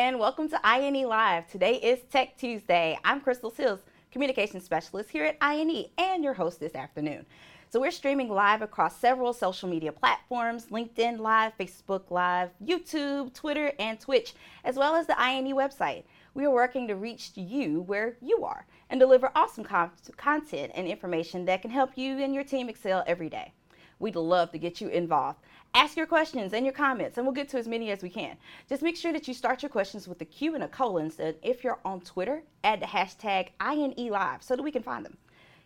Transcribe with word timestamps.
And 0.00 0.18
welcome 0.18 0.48
to 0.48 0.58
INE 0.66 1.06
Live. 1.06 1.46
Today 1.46 1.74
is 1.74 1.98
Tech 2.10 2.38
Tuesday. 2.38 2.98
I'm 3.04 3.20
Crystal 3.20 3.50
Seals, 3.50 3.80
Communication 4.10 4.58
Specialist 4.62 5.10
here 5.10 5.26
at 5.26 5.36
INE 5.42 5.90
and 5.98 6.24
your 6.24 6.32
host 6.32 6.58
this 6.58 6.74
afternoon. 6.74 7.26
So 7.68 7.78
we're 7.78 7.90
streaming 7.90 8.30
live 8.30 8.62
across 8.62 8.96
several 8.96 9.34
social 9.34 9.68
media 9.68 9.92
platforms 9.92 10.68
LinkedIn 10.70 11.18
Live, 11.18 11.52
Facebook 11.60 12.10
Live, 12.10 12.48
YouTube, 12.64 13.34
Twitter, 13.34 13.72
and 13.78 14.00
Twitch, 14.00 14.32
as 14.64 14.76
well 14.76 14.94
as 14.94 15.06
the 15.06 15.20
INE 15.20 15.52
website. 15.52 16.04
We 16.32 16.46
are 16.46 16.50
working 16.50 16.88
to 16.88 16.96
reach 16.96 17.32
you 17.34 17.82
where 17.82 18.16
you 18.22 18.42
are 18.42 18.64
and 18.88 18.98
deliver 18.98 19.30
awesome 19.34 19.64
con- 19.64 19.90
content 20.16 20.72
and 20.74 20.88
information 20.88 21.44
that 21.44 21.60
can 21.60 21.70
help 21.70 21.98
you 21.98 22.20
and 22.20 22.34
your 22.34 22.44
team 22.44 22.70
excel 22.70 23.04
every 23.06 23.28
day. 23.28 23.52
We'd 23.98 24.16
love 24.16 24.50
to 24.52 24.58
get 24.58 24.80
you 24.80 24.88
involved. 24.88 25.40
Ask 25.72 25.96
your 25.96 26.06
questions 26.06 26.52
and 26.52 26.66
your 26.66 26.72
comments, 26.72 27.16
and 27.16 27.24
we'll 27.24 27.34
get 27.34 27.48
to 27.50 27.58
as 27.58 27.68
many 27.68 27.92
as 27.92 28.02
we 28.02 28.10
can. 28.10 28.36
Just 28.68 28.82
make 28.82 28.96
sure 28.96 29.12
that 29.12 29.28
you 29.28 29.34
start 29.34 29.62
your 29.62 29.70
questions 29.70 30.08
with 30.08 30.20
a 30.20 30.24
Q 30.24 30.56
and 30.56 30.64
a 30.64 30.68
colon. 30.68 31.10
So 31.10 31.32
if 31.42 31.62
you're 31.62 31.78
on 31.84 32.00
Twitter, 32.00 32.42
add 32.64 32.80
the 32.80 32.86
hashtag 32.86 33.50
INELive 33.60 34.42
so 34.42 34.56
that 34.56 34.62
we 34.62 34.72
can 34.72 34.82
find 34.82 35.04
them. 35.04 35.16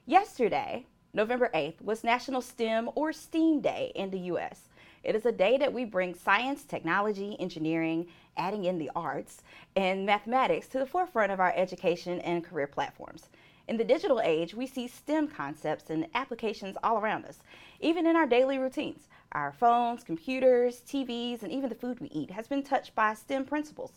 Yesterday, 0.04 0.84
November 1.14 1.50
8th, 1.54 1.80
was 1.80 2.04
National 2.04 2.42
STEM 2.42 2.90
or 2.94 3.14
STEAM 3.14 3.62
Day 3.62 3.92
in 3.94 4.10
the 4.10 4.18
U.S. 4.18 4.68
It 5.02 5.14
is 5.14 5.24
a 5.24 5.32
day 5.32 5.56
that 5.56 5.72
we 5.72 5.86
bring 5.86 6.14
science, 6.14 6.64
technology, 6.64 7.36
engineering, 7.40 8.06
adding 8.36 8.66
in 8.66 8.78
the 8.78 8.90
arts, 8.94 9.42
and 9.74 10.04
mathematics 10.04 10.66
to 10.68 10.78
the 10.78 10.86
forefront 10.86 11.32
of 11.32 11.40
our 11.40 11.54
education 11.56 12.20
and 12.20 12.44
career 12.44 12.66
platforms. 12.66 13.30
In 13.68 13.78
the 13.78 13.84
digital 13.84 14.20
age, 14.20 14.54
we 14.54 14.66
see 14.66 14.86
STEM 14.86 15.28
concepts 15.28 15.88
and 15.88 16.06
applications 16.14 16.76
all 16.82 16.98
around 16.98 17.24
us, 17.24 17.38
even 17.80 18.06
in 18.06 18.16
our 18.16 18.26
daily 18.26 18.58
routines. 18.58 19.08
Our 19.34 19.50
phones, 19.50 20.04
computers, 20.04 20.80
TVs, 20.86 21.42
and 21.42 21.50
even 21.50 21.68
the 21.68 21.74
food 21.74 21.98
we 21.98 22.08
eat 22.08 22.30
has 22.30 22.46
been 22.46 22.62
touched 22.62 22.94
by 22.94 23.14
STEM 23.14 23.46
principles. 23.46 23.92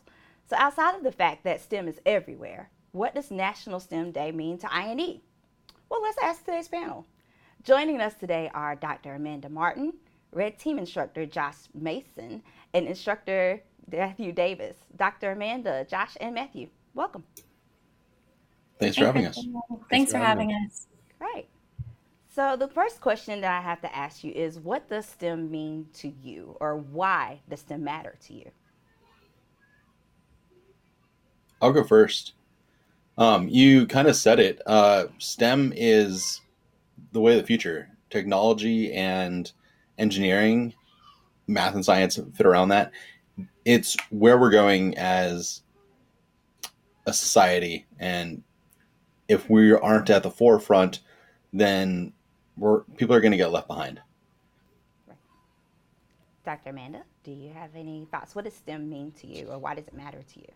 So, 0.49 0.55
outside 0.57 0.95
of 0.95 1.03
the 1.03 1.11
fact 1.11 1.43
that 1.43 1.61
STEM 1.61 1.87
is 1.87 2.01
everywhere, 2.05 2.71
what 2.91 3.13
does 3.13 3.29
National 3.29 3.79
STEM 3.79 4.11
Day 4.11 4.31
mean 4.31 4.57
to 4.57 4.73
INE? 4.73 5.21
Well, 5.89 6.01
let's 6.01 6.17
ask 6.23 6.43
today's 6.43 6.67
panel. 6.67 7.05
Joining 7.63 8.01
us 8.01 8.15
today 8.15 8.49
are 8.53 8.75
Dr. 8.75 9.13
Amanda 9.13 9.49
Martin, 9.49 9.93
Red 10.31 10.57
Team 10.57 10.79
instructor 10.79 11.25
Josh 11.27 11.55
Mason, 11.73 12.41
and 12.73 12.87
instructor 12.87 13.61
Matthew 13.91 14.31
Davis. 14.31 14.75
Dr. 14.95 15.31
Amanda, 15.33 15.85
Josh, 15.87 16.17
and 16.19 16.33
Matthew, 16.33 16.69
welcome. 16.95 17.23
Thanks 18.79 18.97
for 18.97 19.05
having 19.05 19.25
us. 19.25 19.35
Thanks, 19.35 19.85
Thanks 19.89 20.11
for, 20.11 20.17
having, 20.17 20.49
having 20.49 20.65
us. 20.65 20.87
Great. 21.19 21.47
So 22.37 22.55
the 22.55 22.67
first 22.67 23.01
question 23.01 23.41
that 23.41 23.51
I 23.51 23.61
have 23.63 23.81
to 23.81 23.95
ask 23.95 24.23
you 24.23 24.31
is 24.31 24.59
what 24.59 24.87
does 24.87 25.07
STEM 25.07 25.49
mean 25.49 25.87
to 25.93 26.13
you 26.21 26.55
or 26.59 26.77
why 26.77 27.41
does 27.49 27.61
STEM 27.61 27.83
matter 27.83 28.15
to 28.27 28.33
you? 28.35 28.51
I'll 31.59 31.73
go 31.73 31.83
first. 31.83 32.33
Um, 33.17 33.47
you 33.47 33.87
kind 33.87 34.07
of 34.07 34.15
said 34.15 34.39
it. 34.39 34.61
Uh, 34.67 35.05
STEM 35.17 35.73
is 35.75 36.41
the 37.11 37.19
way 37.19 37.31
of 37.31 37.41
the 37.41 37.47
future. 37.47 37.89
Technology 38.11 38.93
and 38.93 39.51
engineering, 39.97 40.75
math 41.47 41.73
and 41.73 41.83
science 41.83 42.19
fit 42.35 42.45
around 42.45 42.69
that. 42.69 42.91
It's 43.65 43.97
where 44.11 44.37
we're 44.37 44.51
going 44.51 44.95
as 44.95 45.63
a 47.07 47.13
society. 47.13 47.87
And 47.97 48.43
if 49.27 49.49
we 49.49 49.73
aren't 49.73 50.11
at 50.11 50.21
the 50.21 50.29
forefront, 50.29 50.99
then 51.51 52.13
we're 52.57 52.81
people 52.97 53.15
are 53.15 53.21
going 53.21 53.31
to 53.31 53.37
get 53.37 53.51
left 53.51 53.67
behind. 53.67 54.01
Right. 55.07 55.17
Dr. 56.45 56.71
Amanda, 56.71 57.03
do 57.23 57.31
you 57.31 57.53
have 57.53 57.71
any 57.75 58.07
thoughts? 58.11 58.35
What 58.35 58.45
does 58.45 58.53
STEM 58.55 58.89
mean 58.89 59.11
to 59.21 59.27
you, 59.27 59.47
or 59.47 59.57
why 59.59 59.75
does 59.75 59.87
it 59.87 59.93
matter 59.93 60.23
to 60.33 60.39
you? 60.39 60.51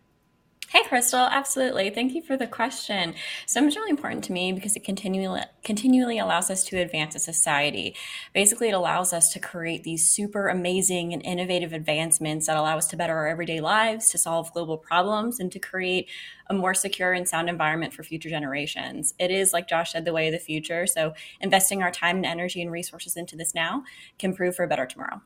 Hey, 0.72 0.84
Crystal. 0.84 1.20
Absolutely. 1.20 1.90
Thank 1.90 2.14
you 2.14 2.22
for 2.22 2.38
the 2.38 2.46
question. 2.46 3.14
STEM 3.44 3.68
is 3.68 3.76
really 3.76 3.90
important 3.90 4.24
to 4.24 4.32
me 4.32 4.54
because 4.54 4.74
it 4.74 4.84
continually 4.84 5.42
continually 5.62 6.18
allows 6.18 6.48
us 6.50 6.64
to 6.64 6.78
advance 6.78 7.14
a 7.14 7.18
society. 7.18 7.94
Basically, 8.32 8.70
it 8.70 8.72
allows 8.72 9.12
us 9.12 9.30
to 9.34 9.38
create 9.38 9.84
these 9.84 10.08
super 10.08 10.48
amazing 10.48 11.12
and 11.12 11.22
innovative 11.26 11.74
advancements 11.74 12.46
that 12.46 12.56
allow 12.56 12.78
us 12.78 12.86
to 12.86 12.96
better 12.96 13.14
our 13.14 13.28
everyday 13.28 13.60
lives, 13.60 14.08
to 14.12 14.16
solve 14.16 14.50
global 14.54 14.78
problems, 14.78 15.40
and 15.40 15.52
to 15.52 15.58
create 15.58 16.08
a 16.46 16.54
more 16.54 16.72
secure 16.72 17.12
and 17.12 17.28
sound 17.28 17.50
environment 17.50 17.92
for 17.92 18.02
future 18.02 18.30
generations. 18.30 19.12
It 19.18 19.30
is, 19.30 19.52
like 19.52 19.68
Josh 19.68 19.92
said, 19.92 20.06
the 20.06 20.14
way 20.14 20.28
of 20.28 20.32
the 20.32 20.38
future. 20.38 20.86
So, 20.86 21.12
investing 21.42 21.82
our 21.82 21.90
time 21.90 22.16
and 22.16 22.24
energy 22.24 22.62
and 22.62 22.72
resources 22.72 23.18
into 23.18 23.36
this 23.36 23.54
now 23.54 23.84
can 24.18 24.34
prove 24.34 24.56
for 24.56 24.62
a 24.62 24.68
better 24.68 24.86
tomorrow. 24.86 25.20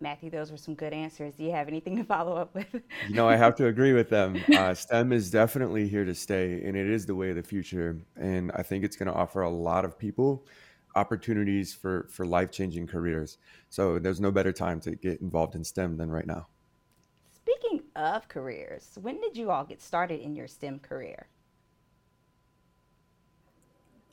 Matthew, 0.00 0.30
those 0.30 0.50
were 0.50 0.56
some 0.56 0.74
good 0.74 0.92
answers. 0.92 1.34
Do 1.34 1.44
you 1.44 1.52
have 1.52 1.68
anything 1.68 1.96
to 1.96 2.04
follow 2.04 2.36
up 2.36 2.54
with? 2.54 2.66
you 3.08 3.14
know, 3.14 3.28
I 3.28 3.36
have 3.36 3.54
to 3.56 3.66
agree 3.66 3.92
with 3.92 4.10
them. 4.10 4.42
Uh, 4.54 4.72
STEM 4.72 5.12
is 5.12 5.30
definitely 5.30 5.88
here 5.88 6.04
to 6.04 6.14
stay, 6.14 6.62
and 6.64 6.76
it 6.76 6.88
is 6.88 7.06
the 7.06 7.14
way 7.14 7.30
of 7.30 7.36
the 7.36 7.42
future. 7.42 7.98
And 8.16 8.52
I 8.54 8.62
think 8.62 8.84
it's 8.84 8.96
going 8.96 9.08
to 9.08 9.12
offer 9.12 9.42
a 9.42 9.50
lot 9.50 9.84
of 9.84 9.98
people 9.98 10.46
opportunities 10.94 11.74
for 11.74 12.06
for 12.08 12.24
life 12.24 12.50
changing 12.50 12.86
careers. 12.86 13.38
So 13.68 13.98
there's 13.98 14.20
no 14.20 14.30
better 14.30 14.52
time 14.52 14.80
to 14.80 14.92
get 14.94 15.20
involved 15.20 15.54
in 15.54 15.64
STEM 15.64 15.96
than 15.96 16.10
right 16.10 16.26
now. 16.26 16.46
Speaking 17.34 17.82
of 17.96 18.28
careers, 18.28 18.96
when 19.02 19.20
did 19.20 19.36
you 19.36 19.50
all 19.50 19.64
get 19.64 19.82
started 19.82 20.20
in 20.20 20.34
your 20.34 20.46
STEM 20.46 20.78
career? 20.78 21.26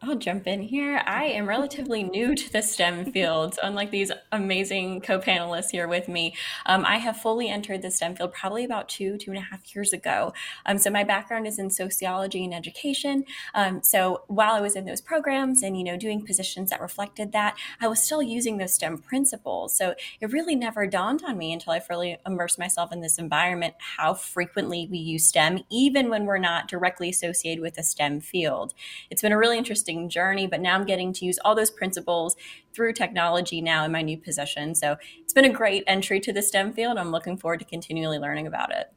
I'll 0.04 0.16
jump 0.16 0.48
in 0.48 0.64
here. 0.64 1.04
I 1.06 1.26
am 1.26 1.48
relatively 1.48 2.02
new 2.02 2.34
to 2.34 2.52
the 2.52 2.64
STEM 2.64 3.12
fields, 3.12 3.60
unlike 3.62 3.92
these 3.92 4.12
amazing 4.32 5.02
co 5.02 5.20
panelists 5.20 5.70
here 5.70 5.88
with 5.88 6.08
me. 6.08 6.34
Um, 6.66 6.84
I 6.86 6.98
have 6.98 7.18
fully 7.18 7.50
entered 7.50 7.84
the 7.84 7.92
STEM 7.92 8.16
field 8.16 8.34
probably 8.34 8.66
about 8.66 8.90
two, 8.90 9.20
two 9.20 9.30
and 9.30 9.38
a 9.38 9.44
half 9.44 9.76
years 9.76 9.94
ago. 9.94 10.34
Um, 10.66 10.80
so 10.80 10.90
my 10.90 11.04
background 11.04 11.46
is 11.46 11.60
in 11.60 11.70
sociology 11.70 12.44
and 12.44 12.52
education. 12.52 13.26
Um, 13.54 13.84
so 13.84 14.24
while 14.26 14.56
I 14.56 14.60
was 14.60 14.76
in 14.76 14.86
those 14.86 15.02
programs 15.02 15.62
and, 15.62 15.78
you 15.78 15.84
know, 15.84 15.98
doing 15.98 16.26
positions 16.26 16.72
that 16.72 16.82
reflected 16.82 17.32
that, 17.34 17.56
I 17.80 17.88
was 17.88 18.02
still 18.02 18.24
using 18.24 18.58
those 18.58 18.74
STEM 18.74 18.98
principles. 18.98 19.78
So 19.78 19.94
it 20.20 20.34
really 20.34 20.56
never 20.56 20.88
dawned 20.88 21.22
on 21.28 21.38
me 21.38 21.54
until 21.54 21.74
I 21.74 21.80
fully 21.80 22.18
immersed 22.26 22.58
myself 22.58 22.92
in 22.92 23.02
this 23.02 23.20
environment 23.20 23.76
how 23.78 24.16
frequently 24.16 24.88
we 24.90 24.98
use 24.98 25.26
STEM, 25.26 25.60
even 25.70 26.10
when 26.10 26.26
we're 26.26 26.40
not 26.40 26.68
directly 26.68 27.10
associated 27.10 27.62
with 27.62 27.78
a 27.78 27.84
STEM 27.84 28.22
field. 28.22 28.74
It's 29.12 29.22
been 29.22 29.32
a 29.32 29.38
really 29.38 29.60
interesting 29.60 29.91
interesting 29.92 30.10
journey, 30.10 30.48
but 30.48 30.62
now 30.62 30.76
I'm 30.76 30.86
getting 30.86 31.14
to 31.14 31.26
use 31.26 31.40
all 31.44 31.56
those 31.56 31.72
principles 31.72 32.36
through 32.74 32.94
technology 32.94 33.62
now 33.62 33.86
in 33.86 33.92
my 33.92 34.02
new 34.02 34.18
position. 34.18 34.76
So 34.76 34.98
it's 35.20 35.34
been 35.34 35.46
a 35.46 35.54
great 35.54 35.84
entry 35.88 36.20
to 36.22 36.34
the 36.34 36.42
STEM 36.42 36.74
field. 36.74 36.98
I'm 36.98 37.12
looking 37.12 37.38
forward 37.38 37.60
to 37.60 37.66
continually 37.66 38.18
learning 38.18 38.48
about 38.48 38.72
it. 38.72 38.92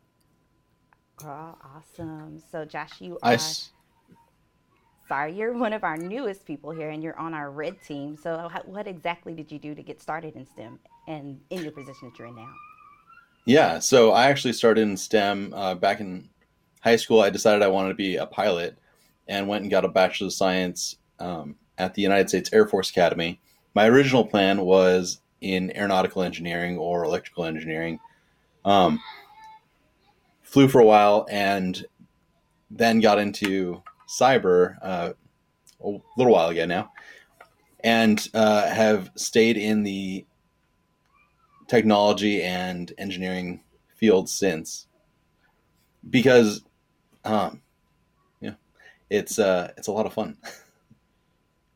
Oh, 1.22 1.56
awesome. 1.76 2.42
So, 2.50 2.64
Josh, 2.64 3.00
you 3.00 3.18
are. 3.22 3.38
Sorry, 5.06 5.34
you're 5.34 5.52
one 5.52 5.74
of 5.74 5.84
our 5.84 5.98
newest 5.98 6.46
people 6.46 6.70
here, 6.70 6.88
and 6.90 7.02
you're 7.02 7.18
on 7.18 7.34
our 7.34 7.50
red 7.50 7.76
team. 7.86 8.16
So, 8.16 8.50
what 8.64 8.86
exactly 8.86 9.34
did 9.34 9.52
you 9.52 9.58
do 9.58 9.74
to 9.74 9.82
get 9.82 10.00
started 10.00 10.34
in 10.34 10.46
STEM 10.46 10.78
and 11.06 11.40
in 11.50 11.62
your 11.62 11.72
position 11.72 12.08
that 12.08 12.18
you're 12.18 12.28
in 12.28 12.34
now? 12.34 12.50
Yeah, 13.44 13.78
so 13.78 14.12
I 14.12 14.28
actually 14.28 14.54
started 14.54 14.80
in 14.80 14.96
STEM 14.96 15.52
uh, 15.54 15.74
back 15.74 16.00
in 16.00 16.30
high 16.80 16.96
school. 16.96 17.20
I 17.20 17.30
decided 17.30 17.62
I 17.62 17.68
wanted 17.68 17.90
to 17.90 17.94
be 17.94 18.16
a 18.16 18.26
pilot, 18.26 18.78
and 19.28 19.48
went 19.48 19.62
and 19.62 19.70
got 19.70 19.84
a 19.84 19.88
Bachelor 19.88 20.26
of 20.26 20.32
Science 20.32 20.96
um, 21.18 21.56
at 21.78 21.94
the 21.94 22.02
United 22.02 22.28
States 22.28 22.50
Air 22.52 22.66
Force 22.66 22.90
Academy. 22.90 23.40
My 23.74 23.86
original 23.86 24.24
plan 24.26 24.60
was 24.62 25.20
in 25.40 25.76
aeronautical 25.76 26.22
engineering 26.22 26.78
or 26.78 27.04
electrical 27.04 27.44
engineering. 27.44 28.00
Um, 28.64 29.00
flew 30.42 30.68
for 30.68 30.80
a 30.80 30.84
while 30.84 31.26
and 31.30 31.84
then 32.70 33.00
got 33.00 33.18
into 33.18 33.82
cyber 34.08 34.76
uh, 34.82 35.12
a 35.82 35.88
little 36.16 36.32
while 36.32 36.48
ago 36.48 36.64
now, 36.64 36.92
and 37.82 38.28
uh, 38.34 38.68
have 38.68 39.10
stayed 39.16 39.56
in 39.56 39.82
the 39.82 40.24
technology 41.66 42.42
and 42.42 42.92
engineering 42.98 43.62
field 43.96 44.28
since. 44.28 44.86
Because 46.08 46.62
um, 47.24 47.62
it's 49.14 49.38
uh 49.38 49.72
it's 49.76 49.88
a 49.88 49.92
lot 49.92 50.06
of 50.06 50.12
fun. 50.12 50.36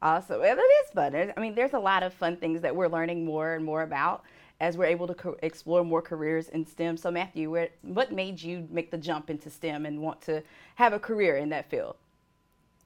Awesome. 0.01 0.41
Well, 0.41 0.57
it 0.57 0.61
is 0.61 0.91
fun. 0.93 1.33
I 1.37 1.41
mean, 1.41 1.55
there's 1.55 1.73
a 1.73 1.79
lot 1.79 2.03
of 2.03 2.15
fun 2.15 2.37
things 2.37 2.61
that 2.63 2.75
we're 2.75 2.89
learning 2.89 3.25
more 3.25 3.55
and 3.55 3.65
more 3.65 3.83
about 3.83 4.23
as 4.61 4.77
we're 4.77 4.85
able 4.87 5.07
to 5.09 5.15
co- 5.15 5.37
explore 5.43 5.85
more 5.85 6.03
careers 6.03 6.49
in 6.51 6.65
STEM. 6.65 6.97
So, 6.97 7.11
Matthew, 7.11 7.51
where, 7.51 7.69
what 7.83 8.13
made 8.13 8.41
you 8.41 8.67
make 8.71 8.91
the 8.91 8.99
jump 8.99 9.29
into 9.29 9.51
STEM 9.51 9.87
and 9.87 10.01
want 10.01 10.21
to 10.23 10.43
have 10.77 10.93
a 10.93 10.99
career 10.99 11.37
in 11.37 11.49
that 11.49 11.69
field? 11.69 11.97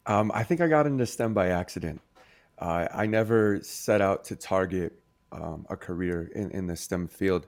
Um, 0.06 0.30
I 0.34 0.42
think 0.42 0.60
I 0.60 0.68
got 0.68 0.86
into 0.86 1.04
STEM 1.04 1.34
by 1.34 1.48
accident. 1.48 2.00
Uh, 2.58 2.88
I 2.92 3.06
never 3.06 3.60
set 3.62 4.00
out 4.00 4.24
to 4.24 4.36
target 4.36 4.98
um, 5.32 5.66
a 5.68 5.76
career 5.76 6.30
in, 6.34 6.50
in 6.50 6.66
the 6.66 6.76
STEM 6.76 7.08
field. 7.08 7.46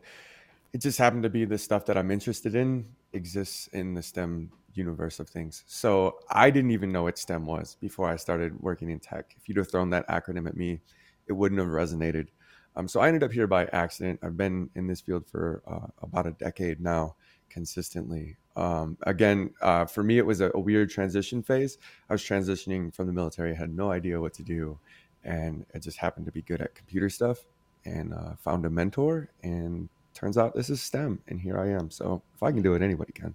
It 0.72 0.80
just 0.80 0.98
happened 0.98 1.22
to 1.22 1.30
be 1.30 1.44
the 1.44 1.58
stuff 1.58 1.86
that 1.86 1.96
I'm 1.96 2.10
interested 2.10 2.54
in 2.54 2.86
exists 3.14 3.68
in 3.68 3.94
the 3.94 4.02
STEM 4.02 4.50
universe 4.76 5.20
of 5.20 5.28
things. 5.28 5.64
So 5.66 6.18
I 6.30 6.50
didn't 6.50 6.70
even 6.70 6.92
know 6.92 7.04
what 7.04 7.18
STEM 7.18 7.46
was 7.46 7.76
before 7.80 8.08
I 8.08 8.16
started 8.16 8.60
working 8.60 8.90
in 8.90 9.00
tech. 9.00 9.34
If 9.36 9.48
you'd 9.48 9.58
have 9.58 9.70
thrown 9.70 9.90
that 9.90 10.06
acronym 10.08 10.48
at 10.48 10.56
me, 10.56 10.80
it 11.26 11.32
wouldn't 11.32 11.60
have 11.60 11.68
resonated. 11.68 12.28
Um, 12.76 12.88
so 12.88 13.00
I 13.00 13.08
ended 13.08 13.22
up 13.22 13.32
here 13.32 13.46
by 13.46 13.66
accident. 13.66 14.20
I've 14.22 14.36
been 14.36 14.68
in 14.74 14.86
this 14.86 15.00
field 15.00 15.26
for 15.26 15.62
uh, 15.66 15.86
about 16.02 16.26
a 16.26 16.32
decade 16.32 16.80
now, 16.80 17.14
consistently. 17.48 18.36
Um, 18.56 18.96
again, 19.02 19.50
uh, 19.62 19.84
for 19.84 20.02
me, 20.02 20.18
it 20.18 20.26
was 20.26 20.40
a, 20.40 20.50
a, 20.54 20.60
weird 20.60 20.90
transition 20.90 21.42
phase. 21.42 21.78
I 22.10 22.14
was 22.14 22.22
transitioning 22.22 22.94
from 22.94 23.06
the 23.06 23.12
military, 23.12 23.52
I 23.52 23.54
had 23.54 23.74
no 23.74 23.90
idea 23.90 24.20
what 24.20 24.34
to 24.34 24.42
do, 24.42 24.78
and 25.24 25.64
I 25.74 25.78
just 25.78 25.98
happened 25.98 26.26
to 26.26 26.32
be 26.32 26.42
good 26.42 26.60
at 26.60 26.74
computer 26.74 27.08
stuff 27.08 27.44
and 27.84 28.12
uh, 28.12 28.34
found 28.38 28.64
a 28.64 28.70
mentor. 28.70 29.28
And 29.42 29.88
turns 30.14 30.38
out 30.38 30.54
this 30.54 30.70
is 30.70 30.82
STEM, 30.82 31.20
and 31.28 31.40
here 31.40 31.58
I 31.58 31.70
am. 31.70 31.90
So 31.90 32.22
if 32.34 32.42
I 32.42 32.50
can 32.50 32.62
do 32.62 32.74
it, 32.74 32.82
anybody 32.82 33.12
can. 33.12 33.34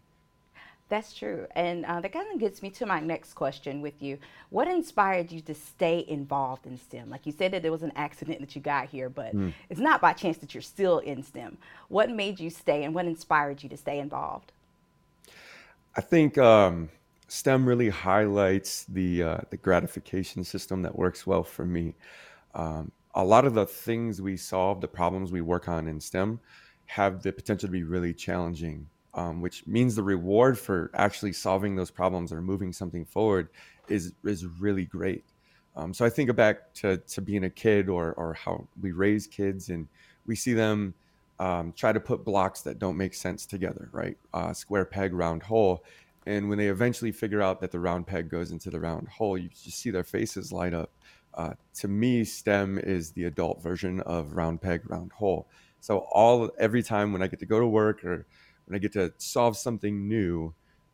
That's 0.90 1.14
true. 1.14 1.46
And 1.56 1.86
uh, 1.86 2.02
that 2.02 2.12
kind 2.12 2.26
of 2.34 2.40
gets 2.40 2.64
me 2.64 2.72
to 2.72 2.86
my 2.88 3.00
next 3.00 3.34
question 3.34 3.80
with 3.80 4.02
you. 4.02 4.18
What 4.50 4.68
inspired 4.68 5.32
you 5.32 5.40
to 5.42 5.54
stay 5.54 6.04
involved 6.08 6.66
in 6.66 6.80
STEM? 6.80 7.12
Like 7.12 7.28
you 7.28 7.32
said 7.32 7.54
that 7.54 7.62
there 7.62 7.72
was 7.72 7.84
an 7.84 7.92
accident 7.96 8.40
that 8.40 8.56
you 8.56 8.62
got 8.62 8.90
here, 8.90 9.08
but 9.08 9.36
mm. 9.36 9.54
it's 9.70 9.80
not 9.80 10.02
by 10.02 10.14
chance 10.14 10.38
that 10.40 10.56
you're 10.56 10.64
still 10.64 10.98
in 10.98 11.22
STEM. 11.22 11.60
What 11.90 12.10
made 12.10 12.40
you 12.40 12.50
stay 12.50 12.84
and 12.84 12.96
what 12.96 13.06
inspired 13.06 13.62
you 13.62 13.70
to 13.70 13.78
stay 13.78 14.00
involved? 14.00 14.52
I 15.96 16.02
think 16.02 16.40
um, 16.40 16.90
STEM 17.28 17.68
really 17.68 17.90
highlights 17.90 18.86
the, 18.86 19.24
uh, 19.24 19.38
the 19.52 19.58
gratification 19.58 20.44
system 20.44 20.82
that 20.82 20.98
works 20.98 21.28
well 21.28 21.44
for 21.44 21.66
me. 21.66 21.94
Um, 22.56 22.92
a 23.14 23.24
lot 23.24 23.46
of 23.46 23.54
the 23.54 23.68
things 23.68 24.24
we 24.24 24.38
solve, 24.38 24.82
the 24.82 24.88
problems 24.88 25.32
we 25.32 25.42
work 25.42 25.70
on 25.70 25.88
in 25.88 26.00
STEM, 26.00 26.40
have 26.88 27.22
the 27.22 27.32
potential 27.32 27.68
to 27.68 27.72
be 27.72 27.84
really 27.84 28.14
challenging 28.16 28.88
um, 29.14 29.42
which 29.42 29.66
means 29.66 29.96
the 29.96 30.04
reward 30.04 30.58
for 30.58 30.92
actually 30.94 31.34
solving 31.34 31.76
those 31.76 31.92
problems 31.92 32.32
or 32.32 32.42
moving 32.42 32.74
something 32.74 33.06
forward 33.06 33.50
is 33.88 34.14
is 34.24 34.46
really 34.46 34.86
great. 34.86 35.24
Um, 35.76 35.94
so 35.94 36.06
I 36.06 36.10
think 36.10 36.34
back 36.36 36.74
to 36.76 36.98
to 36.98 37.22
being 37.22 37.44
a 37.44 37.50
kid 37.50 37.90
or 37.90 38.14
or 38.14 38.34
how 38.34 38.68
we 38.82 38.92
raise 38.92 39.28
kids 39.28 39.70
and 39.70 39.88
we 40.26 40.36
see 40.36 40.54
them 40.54 40.94
um, 41.40 41.74
try 41.76 41.92
to 41.92 42.00
put 42.00 42.26
blocks 42.26 42.62
that 42.62 42.80
don't 42.80 42.98
make 42.98 43.14
sense 43.14 43.46
together, 43.46 43.90
right? 43.92 44.18
Uh, 44.34 44.54
square 44.54 44.86
peg, 44.86 45.14
round 45.14 45.42
hole. 45.44 45.84
And 46.26 46.50
when 46.50 46.58
they 46.58 46.68
eventually 46.68 47.12
figure 47.12 47.42
out 47.42 47.62
that 47.62 47.72
the 47.72 47.80
round 47.80 48.06
peg 48.06 48.30
goes 48.30 48.52
into 48.52 48.70
the 48.70 48.80
round 48.80 49.08
hole, 49.08 49.38
you 49.38 49.50
just 49.50 49.80
see 49.80 49.90
their 49.90 50.04
faces 50.04 50.52
light 50.52 50.74
up. 50.74 50.92
Uh, 51.34 51.54
to 51.76 51.88
me, 51.88 52.24
STEM 52.24 52.78
is 52.80 53.12
the 53.12 53.24
adult 53.24 53.64
version 53.64 54.02
of 54.02 54.34
round 54.34 54.62
peg, 54.62 54.82
round 54.90 55.12
hole. 55.14 55.48
So 55.80 56.00
all 56.12 56.52
every 56.60 56.84
time 56.84 57.14
when 57.14 57.22
I 57.22 57.28
get 57.28 57.40
to 57.40 57.46
go 57.46 57.60
to 57.60 57.68
work 57.68 58.04
or 58.04 58.26
when 58.70 58.76
I 58.76 58.80
get 58.80 58.94
to 58.94 59.12
solve 59.18 59.58
something 59.58 60.08
new, 60.08 60.54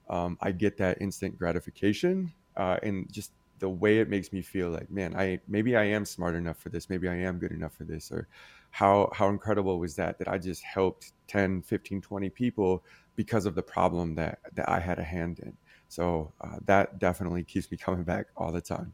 um, 0.09 0.37
I 0.41 0.51
get 0.51 0.77
that 0.77 1.01
instant 1.01 1.37
gratification 1.37 2.31
uh, 2.55 2.77
and 2.81 3.11
just 3.11 3.31
the 3.59 3.67
way 3.67 3.99
it 3.99 4.09
makes 4.09 4.31
me 4.31 4.41
feel 4.41 4.69
like, 4.69 4.89
man, 4.89 5.13
I 5.15 5.41
maybe 5.47 5.75
I 5.75 5.83
am 5.83 6.05
smart 6.05 6.35
enough 6.35 6.57
for 6.57 6.69
this, 6.69 6.89
maybe 6.89 7.09
I 7.09 7.15
am 7.15 7.37
good 7.37 7.51
enough 7.51 7.73
for 7.73 7.83
this, 7.83 8.11
or 8.11 8.27
how 8.71 9.09
how 9.13 9.27
incredible 9.27 9.77
was 9.77 9.95
that 9.97 10.17
that 10.19 10.29
I 10.29 10.37
just 10.37 10.63
helped 10.63 11.11
10, 11.27 11.63
15, 11.63 12.01
20 12.01 12.29
people 12.29 12.81
because 13.17 13.45
of 13.45 13.55
the 13.55 13.63
problem 13.63 14.15
that 14.15 14.39
that 14.53 14.69
I 14.69 14.79
had 14.79 14.97
a 14.97 15.03
hand 15.03 15.39
in. 15.39 15.57
So 15.89 16.31
uh, 16.39 16.57
that 16.65 16.97
definitely 16.97 17.43
keeps 17.43 17.69
me 17.69 17.77
coming 17.85 18.03
back 18.03 18.27
all 18.37 18.53
the 18.53 18.61
time. 18.61 18.93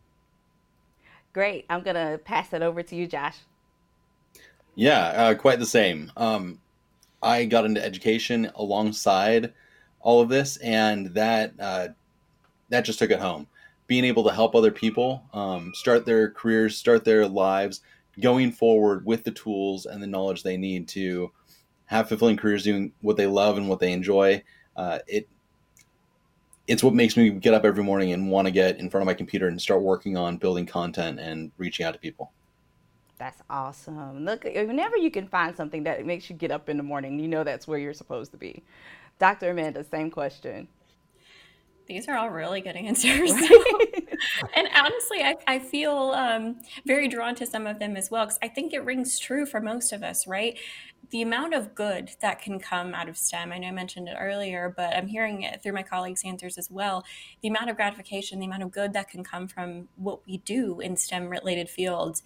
Great. 1.33 1.65
I'm 1.69 1.83
gonna 1.83 2.17
pass 2.17 2.51
it 2.51 2.63
over 2.63 2.81
to 2.81 2.95
you, 2.95 3.05
Josh. 3.05 3.37
Yeah, 4.75 4.99
uh, 4.99 5.35
quite 5.35 5.59
the 5.59 5.65
same. 5.65 6.11
Um, 6.17 6.59
I 7.21 7.45
got 7.45 7.65
into 7.65 7.83
education 7.83 8.51
alongside 8.55 9.53
all 9.99 10.21
of 10.21 10.29
this, 10.29 10.57
and 10.57 11.07
that 11.07 11.53
uh, 11.59 11.89
that 12.69 12.85
just 12.85 12.99
took 12.99 13.11
it 13.11 13.19
home. 13.19 13.47
Being 13.87 14.05
able 14.05 14.23
to 14.23 14.33
help 14.33 14.55
other 14.55 14.71
people 14.71 15.23
um, 15.33 15.73
start 15.75 16.05
their 16.05 16.31
careers, 16.31 16.77
start 16.77 17.03
their 17.03 17.27
lives, 17.27 17.81
going 18.19 18.51
forward 18.51 19.05
with 19.05 19.23
the 19.23 19.31
tools 19.31 19.85
and 19.85 20.01
the 20.01 20.07
knowledge 20.07 20.43
they 20.43 20.57
need 20.57 20.87
to 20.89 21.31
have 21.85 22.07
fulfilling 22.07 22.37
careers 22.37 22.63
doing 22.63 22.93
what 23.01 23.17
they 23.17 23.27
love 23.27 23.57
and 23.57 23.67
what 23.67 23.79
they 23.79 23.91
enjoy. 23.91 24.41
Uh, 24.75 24.99
it 25.07 25.27
it's 26.67 26.83
what 26.83 26.93
makes 26.93 27.17
me 27.17 27.29
get 27.31 27.53
up 27.53 27.65
every 27.65 27.83
morning 27.83 28.13
and 28.13 28.31
want 28.31 28.45
to 28.45 28.51
get 28.51 28.79
in 28.79 28.89
front 28.89 29.01
of 29.01 29.05
my 29.05 29.13
computer 29.13 29.47
and 29.47 29.61
start 29.61 29.81
working 29.81 30.15
on 30.15 30.37
building 30.37 30.65
content 30.65 31.19
and 31.19 31.51
reaching 31.57 31.85
out 31.85 31.93
to 31.93 31.99
people. 31.99 32.31
That's 33.21 33.43
awesome. 33.51 34.25
Look, 34.25 34.45
whenever 34.45 34.97
you 34.97 35.11
can 35.11 35.27
find 35.27 35.55
something 35.55 35.83
that 35.83 36.03
makes 36.07 36.27
you 36.27 36.35
get 36.35 36.49
up 36.49 36.69
in 36.69 36.77
the 36.77 36.81
morning, 36.81 37.19
you 37.19 37.27
know 37.27 37.43
that's 37.43 37.67
where 37.67 37.77
you're 37.77 37.93
supposed 37.93 38.31
to 38.31 38.37
be. 38.37 38.63
Dr. 39.19 39.51
Amanda, 39.51 39.83
same 39.83 40.09
question. 40.09 40.67
These 41.85 42.07
are 42.07 42.17
all 42.17 42.31
really 42.31 42.61
good 42.61 42.75
answers. 42.75 43.29
and 44.55 44.67
honestly, 44.75 45.19
I, 45.21 45.35
I 45.45 45.59
feel 45.59 46.13
um, 46.15 46.61
very 46.87 47.07
drawn 47.07 47.35
to 47.35 47.45
some 47.45 47.67
of 47.67 47.77
them 47.77 47.95
as 47.95 48.09
well 48.09 48.25
because 48.25 48.39
I 48.41 48.47
think 48.47 48.73
it 48.73 48.83
rings 48.83 49.19
true 49.19 49.45
for 49.45 49.61
most 49.61 49.93
of 49.93 50.01
us, 50.01 50.25
right? 50.25 50.57
The 51.11 51.21
amount 51.21 51.53
of 51.53 51.75
good 51.75 52.09
that 52.21 52.41
can 52.41 52.59
come 52.59 52.95
out 52.95 53.07
of 53.07 53.17
STEM, 53.17 53.51
I 53.51 53.59
know 53.59 53.67
I 53.67 53.71
mentioned 53.71 54.07
it 54.07 54.17
earlier, 54.19 54.73
but 54.75 54.95
I'm 54.95 55.05
hearing 55.05 55.43
it 55.43 55.61
through 55.61 55.73
my 55.73 55.83
colleagues' 55.83 56.23
answers 56.25 56.57
as 56.57 56.71
well. 56.71 57.05
The 57.41 57.49
amount 57.49 57.69
of 57.69 57.75
gratification, 57.75 58.39
the 58.39 58.47
amount 58.47 58.63
of 58.63 58.71
good 58.71 58.93
that 58.93 59.09
can 59.09 59.23
come 59.23 59.47
from 59.47 59.89
what 59.95 60.25
we 60.25 60.37
do 60.37 60.79
in 60.79 60.97
STEM 60.97 61.27
related 61.27 61.69
fields 61.69 62.23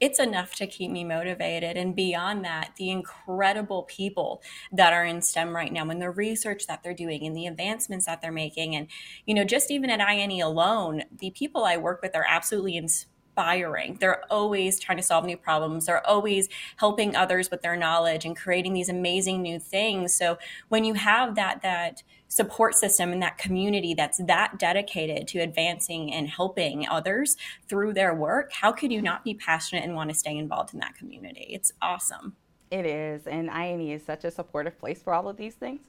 it's 0.00 0.18
enough 0.18 0.54
to 0.56 0.66
keep 0.66 0.90
me 0.90 1.04
motivated. 1.04 1.76
And 1.76 1.94
beyond 1.94 2.44
that, 2.44 2.72
the 2.76 2.90
incredible 2.90 3.84
people 3.84 4.42
that 4.72 4.92
are 4.92 5.04
in 5.04 5.22
STEM 5.22 5.54
right 5.54 5.72
now 5.72 5.88
and 5.88 6.00
the 6.00 6.10
research 6.10 6.66
that 6.66 6.82
they're 6.82 6.94
doing 6.94 7.26
and 7.26 7.36
the 7.36 7.46
advancements 7.46 8.06
that 8.06 8.20
they're 8.20 8.32
making. 8.32 8.74
And, 8.74 8.88
you 9.24 9.34
know, 9.34 9.44
just 9.44 9.70
even 9.70 9.90
at 9.90 10.00
INE 10.00 10.40
alone, 10.40 11.04
the 11.18 11.30
people 11.30 11.64
I 11.64 11.76
work 11.76 12.02
with 12.02 12.14
are 12.14 12.26
absolutely 12.28 12.76
inspired 12.76 13.12
inspiring. 13.36 13.98
They're 14.00 14.24
always 14.32 14.80
trying 14.80 14.96
to 14.96 15.02
solve 15.02 15.24
new 15.24 15.36
problems. 15.36 15.86
They're 15.86 16.06
always 16.06 16.48
helping 16.76 17.14
others 17.14 17.50
with 17.50 17.60
their 17.60 17.76
knowledge 17.76 18.24
and 18.24 18.34
creating 18.36 18.72
these 18.72 18.88
amazing 18.88 19.42
new 19.42 19.58
things. 19.58 20.14
So 20.14 20.38
when 20.68 20.84
you 20.84 20.94
have 20.94 21.34
that 21.34 21.60
that 21.62 22.02
support 22.28 22.74
system 22.74 23.12
and 23.12 23.22
that 23.22 23.38
community 23.38 23.94
that's 23.94 24.18
that 24.18 24.58
dedicated 24.58 25.28
to 25.28 25.38
advancing 25.38 26.12
and 26.12 26.28
helping 26.28 26.86
others 26.88 27.36
through 27.68 27.92
their 27.92 28.14
work, 28.14 28.52
how 28.52 28.72
could 28.72 28.92
you 28.92 29.00
not 29.00 29.24
be 29.24 29.34
passionate 29.34 29.84
and 29.84 29.94
want 29.94 30.10
to 30.10 30.14
stay 30.14 30.36
involved 30.36 30.74
in 30.74 30.80
that 30.80 30.94
community? 30.96 31.46
It's 31.50 31.72
awesome. 31.80 32.36
It 32.70 32.84
is, 32.84 33.26
and 33.28 33.48
INE 33.48 33.80
is 33.80 34.04
such 34.04 34.24
a 34.24 34.30
supportive 34.30 34.78
place 34.78 35.00
for 35.00 35.14
all 35.14 35.28
of 35.28 35.36
these 35.36 35.54
things. 35.54 35.80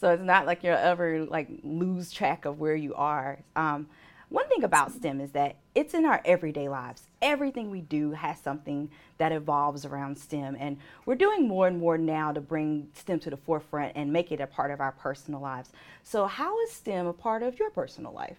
So 0.00 0.10
it's 0.10 0.22
not 0.22 0.46
like 0.46 0.64
you'll 0.64 0.74
ever 0.74 1.24
like 1.24 1.48
lose 1.62 2.12
track 2.12 2.44
of 2.44 2.58
where 2.58 2.74
you 2.74 2.94
are. 2.94 3.38
Um, 3.54 3.86
one 4.30 4.48
thing 4.48 4.64
about 4.64 4.90
STEM 4.90 5.20
is 5.20 5.30
that 5.32 5.56
it's 5.76 5.94
in 5.94 6.04
our 6.04 6.20
everyday 6.24 6.68
lives. 6.68 7.04
Everything 7.24 7.70
we 7.70 7.80
do 7.80 8.12
has 8.12 8.38
something 8.38 8.90
that 9.18 9.32
evolves 9.32 9.84
around 9.84 10.16
STEM, 10.16 10.56
and 10.60 10.76
we're 11.06 11.16
doing 11.16 11.48
more 11.48 11.66
and 11.66 11.80
more 11.80 11.98
now 11.98 12.30
to 12.32 12.40
bring 12.40 12.88
STEM 12.94 13.18
to 13.20 13.30
the 13.30 13.36
forefront 13.36 13.92
and 13.96 14.12
make 14.12 14.30
it 14.30 14.40
a 14.40 14.46
part 14.46 14.70
of 14.70 14.80
our 14.80 14.92
personal 14.92 15.40
lives. 15.40 15.70
So, 16.02 16.26
how 16.26 16.60
is 16.60 16.70
STEM 16.70 17.06
a 17.06 17.14
part 17.14 17.42
of 17.42 17.58
your 17.58 17.70
personal 17.70 18.12
life? 18.12 18.36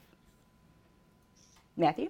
Matthew? 1.75 2.10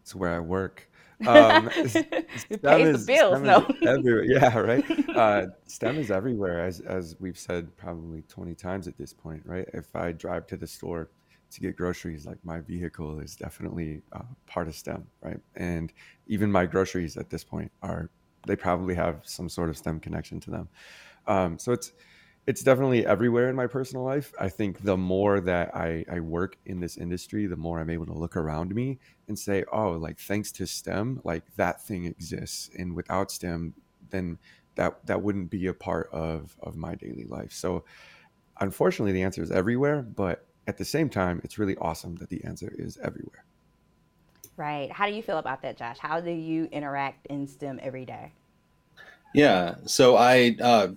It's 0.00 0.14
where 0.14 0.34
I 0.34 0.40
work. 0.40 0.88
Um, 1.26 1.70
it 1.74 2.62
pays 2.62 2.88
is, 2.88 3.06
the 3.06 3.12
bills, 3.12 3.42
no? 3.42 3.66
everywhere. 3.86 4.24
Yeah, 4.24 4.58
right. 4.58 4.84
Uh, 5.10 5.46
STEM 5.66 5.98
is 5.98 6.10
everywhere, 6.10 6.64
as 6.64 6.80
as 6.80 7.16
we've 7.20 7.38
said 7.38 7.76
probably 7.76 8.22
twenty 8.22 8.54
times 8.54 8.88
at 8.88 8.96
this 8.98 9.12
point, 9.12 9.42
right? 9.44 9.68
If 9.72 9.94
I 9.94 10.12
drive 10.12 10.46
to 10.48 10.56
the 10.56 10.66
store 10.66 11.10
to 11.56 11.60
get 11.60 11.76
groceries, 11.76 12.26
like 12.26 12.38
my 12.44 12.60
vehicle 12.60 13.20
is 13.20 13.34
definitely 13.34 14.02
uh, 14.12 14.22
part 14.46 14.68
of 14.68 14.74
STEM, 14.74 15.06
right? 15.20 15.40
And 15.56 15.92
even 16.28 16.50
my 16.50 16.66
groceries 16.66 17.16
at 17.16 17.28
this 17.30 17.44
point 17.44 17.72
are 17.82 18.10
they 18.46 18.56
probably 18.56 18.94
have 18.94 19.20
some 19.24 19.48
sort 19.48 19.68
of 19.68 19.76
STEM 19.76 20.00
connection 20.00 20.38
to 20.40 20.50
them. 20.50 20.68
Um, 21.26 21.58
so 21.58 21.72
it's 21.72 21.92
it's 22.46 22.62
definitely 22.62 23.04
everywhere 23.04 23.50
in 23.50 23.56
my 23.56 23.66
personal 23.66 24.04
life. 24.04 24.32
I 24.38 24.48
think 24.48 24.84
the 24.84 24.96
more 24.96 25.40
that 25.40 25.74
I, 25.74 26.04
I 26.08 26.20
work 26.20 26.56
in 26.64 26.78
this 26.78 26.96
industry, 26.96 27.46
the 27.46 27.56
more 27.56 27.80
I'm 27.80 27.90
able 27.90 28.06
to 28.06 28.12
look 28.12 28.36
around 28.36 28.72
me 28.72 29.00
and 29.26 29.36
say, 29.36 29.64
oh, 29.72 29.90
like 29.92 30.20
thanks 30.20 30.52
to 30.52 30.66
STEM, 30.66 31.22
like 31.24 31.42
that 31.56 31.82
thing 31.82 32.04
exists, 32.04 32.70
and 32.78 32.94
without 32.94 33.32
STEM, 33.32 33.74
then 34.10 34.38
that 34.76 35.04
that 35.06 35.22
wouldn't 35.22 35.50
be 35.50 35.66
a 35.66 35.74
part 35.74 36.08
of 36.12 36.56
of 36.62 36.76
my 36.76 36.94
daily 36.94 37.24
life. 37.24 37.52
So 37.52 37.84
unfortunately, 38.60 39.12
the 39.12 39.22
answer 39.22 39.42
is 39.42 39.50
everywhere, 39.50 40.02
but 40.02 40.45
at 40.66 40.76
the 40.76 40.84
same 40.84 41.08
time, 41.08 41.40
it's 41.44 41.58
really 41.58 41.76
awesome 41.76 42.16
that 42.16 42.28
the 42.28 42.42
answer 42.44 42.72
is 42.76 42.98
everywhere. 43.02 43.44
Right. 44.56 44.90
How 44.90 45.06
do 45.06 45.12
you 45.12 45.22
feel 45.22 45.38
about 45.38 45.62
that, 45.62 45.76
Josh? 45.76 45.98
How 45.98 46.20
do 46.20 46.30
you 46.30 46.64
interact 46.72 47.26
in 47.26 47.46
STEM 47.46 47.78
every 47.82 48.04
day? 48.04 48.32
Yeah. 49.34 49.74
So 49.84 50.16
I 50.16 50.56
uh, 50.60 50.88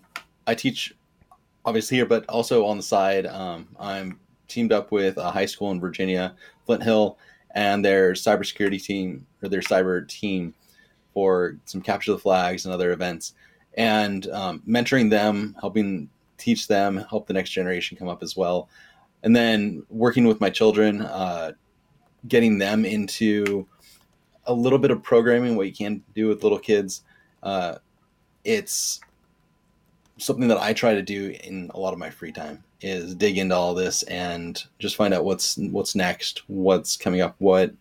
I 0.47 0.55
teach 0.55 0.95
obviously 1.65 1.97
here, 1.97 2.05
but 2.05 2.25
also 2.29 2.65
on 2.65 2.77
the 2.77 2.83
side. 2.83 3.25
Um, 3.25 3.67
I'm 3.79 4.19
teamed 4.47 4.71
up 4.71 4.91
with 4.91 5.17
a 5.17 5.29
high 5.29 5.45
school 5.45 5.71
in 5.71 5.79
Virginia, 5.79 6.35
Flint 6.65 6.83
Hill, 6.83 7.17
and 7.53 7.83
their 7.83 8.13
cybersecurity 8.13 8.81
team 8.81 9.27
or 9.43 9.49
their 9.49 9.61
cyber 9.61 10.07
team 10.07 10.53
for 11.13 11.57
some 11.65 11.81
capture 11.81 12.13
the 12.13 12.17
flags 12.17 12.65
and 12.65 12.73
other 12.73 12.91
events, 12.91 13.33
and 13.73 14.27
um, 14.27 14.63
mentoring 14.67 15.09
them, 15.09 15.55
helping 15.59 16.09
teach 16.37 16.67
them, 16.67 16.97
help 17.09 17.27
the 17.27 17.33
next 17.33 17.49
generation 17.49 17.97
come 17.97 18.07
up 18.07 18.23
as 18.23 18.37
well 18.37 18.69
and 19.23 19.35
then 19.35 19.83
working 19.89 20.27
with 20.27 20.41
my 20.41 20.49
children, 20.49 21.01
uh, 21.01 21.51
getting 22.27 22.57
them 22.57 22.85
into 22.85 23.67
a 24.45 24.53
little 24.53 24.79
bit 24.79 24.91
of 24.91 25.03
programming, 25.03 25.55
what 25.55 25.67
you 25.67 25.73
can 25.73 26.03
do 26.15 26.27
with 26.27 26.43
little 26.43 26.59
kids. 26.59 27.03
Uh, 27.43 27.75
it's 28.43 28.99
something 30.17 30.47
that 30.47 30.57
I 30.57 30.73
try 30.73 30.93
to 30.93 31.01
do 31.01 31.35
in 31.43 31.71
a 31.73 31.79
lot 31.79 31.93
of 31.93 31.99
my 31.99 32.09
free 32.09 32.31
time 32.31 32.63
is 32.81 33.13
dig 33.15 33.37
into 33.37 33.55
all 33.55 33.73
this 33.73 34.03
and 34.03 34.61
just 34.79 34.95
find 34.95 35.13
out 35.13 35.25
what's 35.25 35.57
what's 35.57 35.95
next, 35.95 36.43
what's 36.47 36.95
coming 36.95 37.21
up, 37.21 37.35
what 37.39 37.73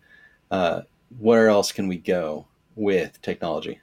uh, 0.51 0.81
where 1.17 1.49
else 1.49 1.71
can 1.71 1.87
we 1.87 1.97
go 1.97 2.45
with 2.75 3.21
technology. 3.21 3.79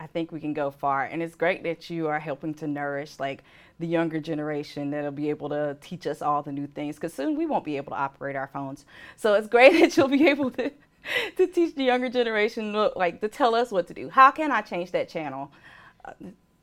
I 0.00 0.06
think 0.06 0.32
we 0.32 0.40
can 0.40 0.54
go 0.54 0.70
far, 0.70 1.04
and 1.04 1.22
it's 1.22 1.34
great 1.34 1.62
that 1.64 1.90
you 1.90 2.08
are 2.08 2.18
helping 2.18 2.54
to 2.54 2.66
nourish 2.66 3.20
like 3.20 3.44
the 3.78 3.86
younger 3.86 4.18
generation 4.18 4.90
that'll 4.90 5.10
be 5.10 5.28
able 5.28 5.50
to 5.50 5.76
teach 5.82 6.06
us 6.06 6.22
all 6.22 6.42
the 6.42 6.52
new 6.52 6.66
things. 6.66 6.96
Because 6.96 7.12
soon 7.12 7.36
we 7.36 7.44
won't 7.44 7.64
be 7.64 7.76
able 7.76 7.90
to 7.90 7.98
operate 7.98 8.34
our 8.34 8.48
phones, 8.48 8.86
so 9.16 9.34
it's 9.34 9.46
great 9.46 9.72
that 9.80 9.96
you'll 9.96 10.08
be 10.08 10.26
able 10.26 10.50
to 10.52 10.72
to 11.36 11.46
teach 11.46 11.74
the 11.74 11.84
younger 11.84 12.08
generation 12.08 12.72
like 12.96 13.20
to 13.20 13.28
tell 13.28 13.54
us 13.54 13.70
what 13.70 13.86
to 13.88 13.94
do. 13.94 14.08
How 14.08 14.30
can 14.30 14.50
I 14.50 14.62
change 14.62 14.90
that 14.92 15.08
channel? 15.08 15.52
Uh, 16.04 16.12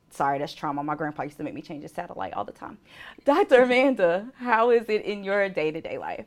sorry, 0.10 0.39
that's 0.39 0.53
trauma. 0.53 0.84
My 0.84 0.96
grandpa 0.96 1.24
used 1.24 1.38
to 1.38 1.44
make 1.44 1.53
me 1.53 1.62
change 1.62 1.84
the 1.84 1.89
satellite 1.89 2.34
all 2.34 2.44
the 2.44 2.51
time. 2.51 2.79
Dr. 3.24 3.62
Amanda, 3.63 4.27
how 4.36 4.72
is 4.72 4.89
it 4.89 5.06
in 5.06 5.24
your 5.24 5.48
day 5.50 5.72
to 5.72 5.79
day 5.79 6.00
life? 6.00 6.25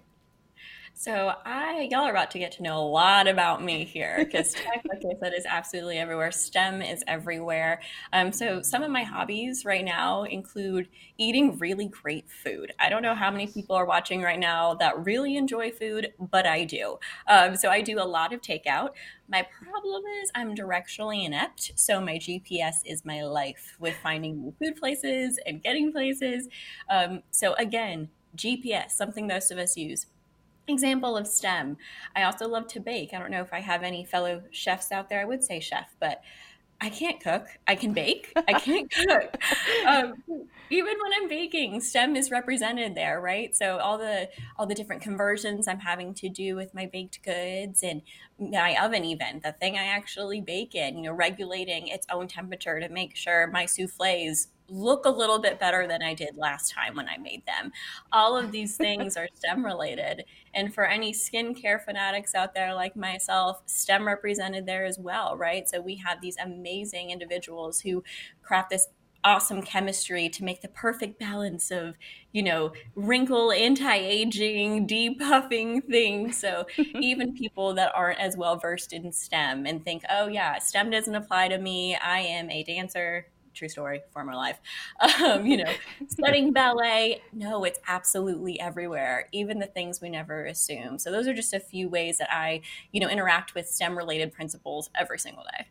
So 1.01 1.33
I, 1.47 1.89
y'all 1.91 2.03
are 2.03 2.11
about 2.11 2.31
to 2.33 2.39
get 2.39 2.53
to 2.53 2.63
know 2.63 2.79
a 2.79 2.85
lot 2.85 3.27
about 3.27 3.65
me 3.65 3.87
here 3.87 4.17
because 4.19 4.53
tech, 4.53 4.85
like 4.87 5.03
I 5.03 5.19
said, 5.19 5.33
is 5.35 5.47
absolutely 5.49 5.97
everywhere. 5.97 6.31
STEM 6.31 6.83
is 6.83 7.03
everywhere. 7.07 7.81
Um, 8.13 8.33
so 8.33 8.61
some 8.61 8.83
of 8.83 8.91
my 8.91 9.03
hobbies 9.03 9.65
right 9.65 9.83
now 9.83 10.25
include 10.25 10.89
eating 11.17 11.57
really 11.57 11.87
great 11.87 12.31
food. 12.31 12.75
I 12.79 12.91
don't 12.91 13.01
know 13.01 13.15
how 13.15 13.31
many 13.31 13.47
people 13.47 13.77
are 13.77 13.87
watching 13.87 14.21
right 14.21 14.39
now 14.39 14.75
that 14.75 15.07
really 15.07 15.39
enjoy 15.39 15.71
food, 15.71 16.13
but 16.19 16.47
I 16.47 16.65
do. 16.65 16.99
Um, 17.27 17.57
so 17.57 17.71
I 17.71 17.81
do 17.81 17.99
a 17.99 18.05
lot 18.05 18.35
of 18.35 18.43
takeout. 18.43 18.91
My 19.27 19.49
problem 19.63 20.03
is 20.23 20.31
I'm 20.35 20.55
directionally 20.55 21.25
inept, 21.25 21.73
so 21.77 22.03
my 22.03 22.19
GPS 22.19 22.75
is 22.85 23.07
my 23.07 23.23
life 23.23 23.75
with 23.81 23.97
finding 24.03 24.43
new 24.43 24.55
food 24.59 24.77
places 24.77 25.41
and 25.47 25.63
getting 25.63 25.93
places. 25.93 26.47
Um, 26.91 27.23
so 27.31 27.55
again, 27.55 28.11
GPS, 28.37 28.91
something 28.91 29.27
most 29.27 29.51
of 29.51 29.57
us 29.57 29.79
use 29.79 30.05
example 30.69 31.17
of 31.17 31.27
STEM. 31.27 31.77
I 32.15 32.25
also 32.25 32.49
love 32.49 32.67
to 32.69 32.81
bake. 32.81 33.13
I 33.13 33.19
don't 33.19 33.31
know 33.31 33.43
if 33.43 33.53
I 33.53 33.61
have 33.61 33.83
any 33.83 34.05
fellow 34.05 34.43
chefs 34.51 34.93
out 34.93 35.09
there. 35.09 35.21
I 35.21 35.25
would 35.25 35.43
say 35.43 35.61
chef, 35.61 35.95
but 36.01 36.23
I 36.83 36.89
can't 36.89 37.21
cook. 37.21 37.47
I 37.67 37.75
can 37.75 37.93
bake. 37.93 38.33
I 38.49 38.55
can't 38.55 38.91
cook. 39.07 39.37
Um, 39.87 40.15
even 40.71 40.95
when 41.03 41.13
I'm 41.15 41.29
baking, 41.29 41.81
STEM 41.81 42.17
is 42.17 42.31
represented 42.31 42.95
there, 42.95 43.21
right? 43.21 43.55
So 43.55 43.79
all 43.79 43.99
the 43.99 44.31
all 44.57 44.67
the 44.67 44.75
different 44.75 45.03
conversions 45.03 45.69
I'm 45.69 45.81
having 45.81 46.15
to 46.15 46.29
do 46.31 46.57
with 46.57 46.73
my 46.73 46.87
baked 46.87 47.23
goods 47.23 47.83
and 47.83 48.01
my 48.39 48.77
oven, 48.83 49.05
even 49.05 49.41
the 49.45 49.53
thing 49.53 49.77
I 49.77 49.85
actually 49.85 50.41
bake 50.41 50.75
in, 50.75 50.97
you 50.97 51.03
know, 51.05 51.13
regulating 51.13 51.89
its 51.89 52.07
own 52.11 52.29
temperature 52.29 52.81
to 52.81 52.89
make 52.89 53.15
sure 53.15 53.47
my 53.49 53.67
souffles 53.67 54.49
look 54.71 55.05
a 55.05 55.11
little 55.11 55.39
bit 55.39 55.59
better 55.59 55.87
than 55.87 56.03
I 56.03 56.15
did 56.15 56.37
last 56.37 56.73
time 56.73 56.97
when 56.97 57.09
I 57.09 57.19
made 57.19 57.45
them. 57.47 57.73
All 58.13 58.37
of 58.37 58.53
these 58.53 58.77
things 58.79 59.17
are 59.17 59.29
STEM 59.35 59.65
related. 59.65 60.25
And 60.55 60.73
for 60.75 60.87
any 60.87 61.13
skincare 61.13 61.85
fanatics 61.85 62.35
out 62.35 62.55
there 62.55 62.75
like 62.75 62.97
myself, 62.97 63.63
STEM 63.67 64.07
represented 64.07 64.67
there 64.67 64.85
as 64.85 64.99
well, 64.99 65.37
right? 65.37 65.69
So 65.69 65.81
we 65.81 65.97
have 65.97 66.21
these 66.21 66.37
amazing 66.39 67.11
individuals 67.11 67.81
who 67.81 68.03
craft 68.43 68.71
this 68.71 68.89
awesome 69.25 69.63
chemistry 69.63 70.29
to 70.29 70.45
make 70.45 70.63
the 70.63 70.69
perfect 70.69 71.19
balance 71.19 71.71
of 71.71 71.95
you 72.33 72.43
know 72.43 72.73
wrinkle 72.95 73.53
anti-aging 73.53 74.87
depuffing 74.87 75.85
things 75.91 76.39
so 76.39 76.65
even 77.01 77.35
people 77.35 77.75
that 77.75 77.93
aren't 77.95 78.19
as 78.19 78.37
well 78.37 78.57
versed 78.57 78.93
in 78.93 79.13
stem 79.13 79.67
and 79.67 79.85
think 79.85 80.03
oh 80.11 80.27
yeah 80.27 80.59
stem 80.59 80.91
doesn't 80.91 81.15
apply 81.15 81.49
to 81.49 81.59
me 81.59 81.95
i 81.97 82.21
am 82.21 82.51
a 82.51 82.63
dancer 82.63 83.27
true 83.55 83.69
story, 83.69 84.03
former 84.13 84.35
life. 84.35 84.59
Um, 85.21 85.45
you 85.45 85.59
know, 85.59 85.71
studying 86.09 86.53
ballet, 86.53 87.21
no, 87.33 87.65
it's 87.65 87.79
absolutely 87.87 88.59
everywhere, 88.59 89.29
even 89.33 89.59
the 89.59 89.67
things 89.67 90.01
we 90.01 90.09
never 90.09 90.47
assume. 90.47 90.99
So 90.99 91.11
those 91.11 91.27
are 91.29 91.35
just 91.35 91.53
a 91.53 91.61
few 91.61 91.89
ways 91.89 92.19
that 92.19 92.33
I, 92.33 92.63
you 92.93 93.01
know, 93.01 93.09
interact 93.09 93.55
with 93.55 93.69
STEM 93.69 93.99
related 93.99 94.33
principles 94.33 94.89
every 94.99 95.19
single 95.19 95.45
day. 95.45 95.67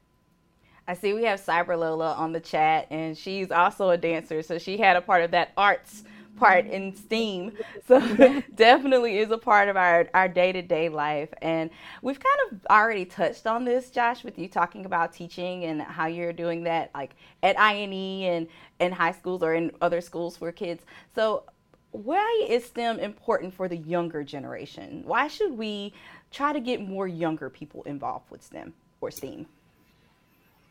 I 0.87 0.93
see 0.93 1.13
we 1.13 1.23
have 1.23 1.43
Cyber 1.43 1.77
Lola 1.79 2.13
on 2.13 2.31
the 2.31 2.39
chat, 2.39 2.87
and 2.89 3.17
she's 3.17 3.51
also 3.51 3.89
a 3.89 3.97
dancer, 3.97 4.41
so 4.43 4.57
she 4.57 4.77
had 4.77 4.95
a 4.95 5.01
part 5.01 5.23
of 5.23 5.31
that 5.31 5.51
arts 5.57 6.03
part 6.39 6.65
in 6.65 6.95
STEAM. 6.95 7.53
So 7.87 7.99
definitely 8.55 9.19
is 9.19 9.31
a 9.31 9.37
part 9.37 9.69
of 9.69 9.77
our, 9.77 10.07
our 10.13 10.27
day-to-day 10.27 10.89
life. 10.89 11.29
And 11.41 11.69
we've 12.01 12.19
kind 12.19 12.51
of 12.51 12.65
already 12.69 13.05
touched 13.05 13.45
on 13.45 13.65
this, 13.65 13.89
Josh, 13.89 14.23
with 14.23 14.39
you 14.39 14.47
talking 14.47 14.85
about 14.85 15.13
teaching 15.13 15.65
and 15.65 15.81
how 15.81 16.07
you're 16.07 16.33
doing 16.33 16.63
that 16.63 16.91
like 16.93 17.15
at 17.43 17.59
INE 17.59 17.93
and 18.23 18.47
in 18.79 18.91
high 18.91 19.11
schools 19.11 19.43
or 19.43 19.53
in 19.53 19.71
other 19.81 20.01
schools 20.01 20.37
for 20.37 20.51
kids. 20.51 20.83
So 21.13 21.43
why 21.91 22.45
is 22.47 22.65
STEM 22.65 22.99
important 22.99 23.53
for 23.53 23.67
the 23.67 23.77
younger 23.77 24.23
generation? 24.23 25.03
Why 25.05 25.27
should 25.27 25.53
we 25.53 25.93
try 26.31 26.53
to 26.53 26.59
get 26.59 26.81
more 26.81 27.07
younger 27.07 27.49
people 27.49 27.83
involved 27.83 28.29
with 28.29 28.43
STEM 28.43 28.73
or 29.01 29.11
STEAM? 29.11 29.47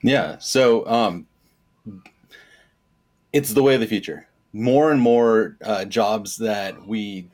Yeah, 0.02 0.38
so 0.38 0.86
um, 0.86 1.26
it's 3.32 3.52
the 3.52 3.62
way 3.62 3.74
of 3.74 3.80
the 3.80 3.86
future 3.86 4.27
more 4.52 4.90
and 4.90 5.00
more 5.00 5.56
uh, 5.64 5.84
jobs 5.84 6.36
that 6.38 6.86
we 6.86 7.28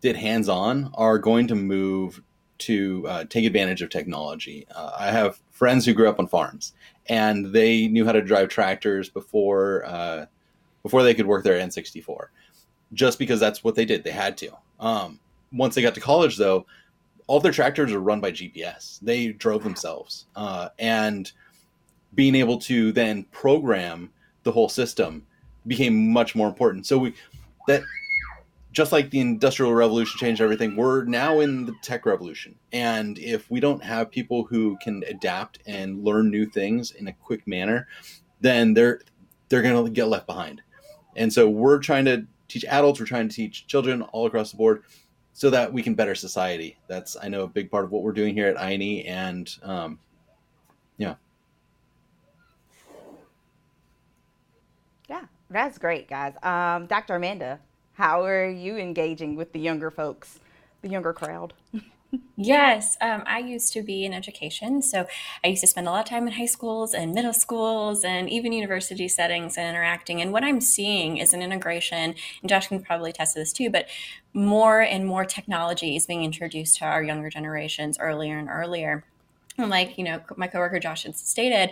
did 0.00 0.16
hands 0.16 0.48
on 0.48 0.90
are 0.94 1.18
going 1.18 1.46
to 1.48 1.54
move 1.54 2.22
to 2.58 3.04
uh, 3.08 3.24
take 3.24 3.44
advantage 3.44 3.82
of 3.82 3.90
technology. 3.90 4.66
Uh, 4.74 4.92
I 4.98 5.10
have 5.10 5.40
friends 5.50 5.84
who 5.84 5.92
grew 5.92 6.08
up 6.08 6.18
on 6.18 6.26
farms 6.26 6.72
and 7.06 7.46
they 7.52 7.88
knew 7.88 8.04
how 8.04 8.12
to 8.12 8.22
drive 8.22 8.48
tractors 8.48 9.08
before 9.08 9.84
uh, 9.86 10.26
before 10.82 11.02
they 11.02 11.14
could 11.14 11.26
work 11.26 11.44
their 11.44 11.58
N64, 11.58 12.26
just 12.92 13.18
because 13.18 13.40
that's 13.40 13.64
what 13.64 13.74
they 13.74 13.86
did. 13.86 14.04
They 14.04 14.10
had 14.10 14.36
to. 14.38 14.50
Um, 14.78 15.18
once 15.50 15.74
they 15.74 15.82
got 15.82 15.94
to 15.94 16.00
college, 16.00 16.36
though, 16.36 16.66
all 17.26 17.40
their 17.40 17.52
tractors 17.52 17.92
are 17.92 18.00
run 18.00 18.20
by 18.20 18.32
GPS. 18.32 19.00
They 19.00 19.28
drove 19.28 19.64
themselves, 19.64 20.26
uh, 20.36 20.68
and 20.78 21.30
being 22.14 22.34
able 22.34 22.58
to 22.58 22.92
then 22.92 23.24
program 23.32 24.10
the 24.42 24.52
whole 24.52 24.68
system 24.68 25.26
became 25.66 26.12
much 26.12 26.34
more 26.34 26.48
important. 26.48 26.86
So 26.86 26.98
we 26.98 27.14
that 27.66 27.82
just 28.72 28.90
like 28.90 29.10
the 29.10 29.20
industrial 29.20 29.72
revolution 29.72 30.18
changed 30.18 30.40
everything, 30.40 30.74
we're 30.74 31.04
now 31.04 31.40
in 31.40 31.64
the 31.64 31.74
tech 31.80 32.04
revolution. 32.04 32.56
And 32.72 33.18
if 33.18 33.48
we 33.48 33.60
don't 33.60 33.82
have 33.82 34.10
people 34.10 34.44
who 34.44 34.76
can 34.82 35.04
adapt 35.08 35.60
and 35.66 36.04
learn 36.04 36.28
new 36.28 36.44
things 36.44 36.90
in 36.90 37.06
a 37.06 37.12
quick 37.12 37.46
manner, 37.46 37.86
then 38.40 38.74
they're 38.74 39.00
they're 39.48 39.62
going 39.62 39.84
to 39.84 39.90
get 39.90 40.08
left 40.08 40.26
behind. 40.26 40.60
And 41.16 41.32
so 41.32 41.48
we're 41.48 41.78
trying 41.78 42.04
to 42.06 42.26
teach 42.48 42.64
adults, 42.64 42.98
we're 42.98 43.06
trying 43.06 43.28
to 43.28 43.34
teach 43.34 43.66
children 43.68 44.02
all 44.02 44.26
across 44.26 44.50
the 44.50 44.56
board 44.56 44.82
so 45.32 45.50
that 45.50 45.72
we 45.72 45.82
can 45.82 45.94
better 45.94 46.14
society. 46.14 46.76
That's 46.88 47.16
I 47.22 47.28
know 47.28 47.42
a 47.42 47.48
big 47.48 47.70
part 47.70 47.84
of 47.84 47.92
what 47.92 48.02
we're 48.02 48.12
doing 48.12 48.34
here 48.34 48.48
at 48.48 48.60
INE 48.60 49.06
and 49.06 49.56
um, 49.62 49.98
yeah. 55.08 55.24
That's 55.50 55.78
great, 55.78 56.08
guys. 56.08 56.34
Um, 56.42 56.86
Dr. 56.86 57.16
Amanda, 57.16 57.60
how 57.94 58.24
are 58.24 58.48
you 58.48 58.76
engaging 58.76 59.36
with 59.36 59.52
the 59.52 59.60
younger 59.60 59.90
folks, 59.90 60.40
the 60.82 60.88
younger 60.88 61.12
crowd? 61.12 61.52
Yes, 62.36 62.96
um, 63.00 63.22
I 63.26 63.38
used 63.40 63.72
to 63.72 63.82
be 63.82 64.04
in 64.04 64.12
education. 64.12 64.82
So 64.82 65.06
I 65.42 65.48
used 65.48 65.60
to 65.62 65.66
spend 65.66 65.88
a 65.88 65.90
lot 65.90 66.04
of 66.04 66.08
time 66.08 66.26
in 66.26 66.34
high 66.34 66.46
schools 66.46 66.94
and 66.94 67.12
middle 67.12 67.32
schools 67.32 68.04
and 68.04 68.28
even 68.28 68.52
university 68.52 69.08
settings 69.08 69.56
and 69.56 69.68
interacting. 69.68 70.20
And 70.20 70.32
what 70.32 70.44
I'm 70.44 70.60
seeing 70.60 71.16
is 71.16 71.32
an 71.32 71.42
integration, 71.42 72.14
and 72.42 72.48
Josh 72.48 72.68
can 72.68 72.82
probably 72.82 73.12
test 73.12 73.34
this 73.34 73.52
too, 73.52 73.70
but 73.70 73.86
more 74.32 74.80
and 74.80 75.06
more 75.06 75.24
technology 75.24 75.96
is 75.96 76.06
being 76.06 76.24
introduced 76.24 76.78
to 76.78 76.84
our 76.84 77.02
younger 77.02 77.30
generations 77.30 77.98
earlier 77.98 78.38
and 78.38 78.48
earlier. 78.48 79.04
And 79.56 79.70
like, 79.70 79.96
you 79.96 80.04
know, 80.04 80.20
my 80.36 80.48
coworker 80.48 80.80
Josh 80.80 81.04
had 81.04 81.16
stated, 81.16 81.70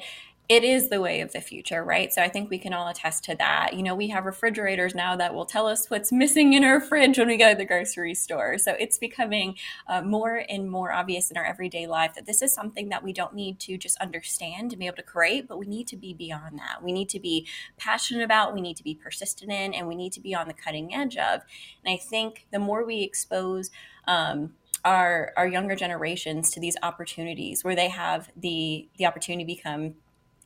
it 0.49 0.65
is 0.65 0.89
the 0.89 1.01
way 1.01 1.21
of 1.21 1.33
the 1.33 1.41
future, 1.41 1.85
right? 1.85 2.13
So 2.13 2.21
I 2.21 2.29
think 2.29 2.51
we 2.51 2.59
can 2.59 2.73
all 2.73 2.89
attest 2.89 3.25
to 3.25 3.37
that. 3.37 3.75
You 3.75 3.83
know, 3.83 3.95
we 3.95 4.09
have 4.09 4.25
refrigerators 4.25 4.95
now 4.95 5.15
that 5.17 5.35
will 5.35 5.47
tell 5.47 5.67
us 5.67 5.89
what's 5.89 6.13
missing 6.23 6.53
in 6.53 6.65
our 6.65 6.81
fridge 6.81 7.19
when 7.19 7.29
we 7.29 7.37
go 7.37 7.51
to 7.51 7.57
the 7.57 7.65
grocery 7.65 8.15
store. 8.15 8.59
So 8.59 8.75
it's 8.79 8.99
becoming 8.99 9.57
uh, 9.87 10.03
more 10.03 10.45
and 10.49 10.71
more 10.71 10.93
obvious 10.93 11.31
in 11.31 11.37
our 11.37 11.45
everyday 11.45 11.87
life 11.87 12.15
that 12.15 12.27
this 12.27 12.43
is 12.43 12.53
something 12.53 12.89
that 12.89 13.05
we 13.05 13.13
don't 13.13 13.35
need 13.35 13.61
to 13.61 13.79
just 13.79 13.97
understand 13.99 14.73
and 14.73 14.81
be 14.81 14.87
able 14.87 14.97
to 14.97 15.03
create, 15.03 15.49
but 15.49 15.59
we 15.59 15.67
need 15.67 15.87
to 15.89 15.97
be 15.97 16.13
beyond 16.13 16.59
that. 16.59 16.83
We 16.83 16.93
need 16.93 17.09
to 17.11 17.21
be 17.21 17.47
passionate 17.79 18.25
about, 18.25 18.53
we 18.53 18.61
need 18.61 18.77
to 18.77 18.85
be 18.85 18.95
persistent 18.95 19.53
in, 19.53 19.73
and 19.73 19.87
we 19.87 19.95
need 19.95 20.13
to 20.15 20.21
be 20.21 20.35
on 20.35 20.49
the 20.49 20.55
cutting 20.55 20.93
edge 20.93 21.17
of. 21.17 21.43
And 21.85 21.95
I 21.95 21.97
think 21.97 22.47
the 22.53 22.59
more 22.59 22.85
we 22.85 23.03
expose, 23.03 23.71
um, 24.07 24.55
our, 24.85 25.33
our 25.37 25.47
younger 25.47 25.77
generations 25.77 26.51
to 26.51 26.61
these 26.61 26.77
opportunities 26.83 27.63
where 27.63 27.77
they 27.77 27.89
have 27.89 28.31
the 28.37 28.89
the 28.99 29.07
opportunity 29.07 29.45
to 29.45 29.57
become 29.57 29.95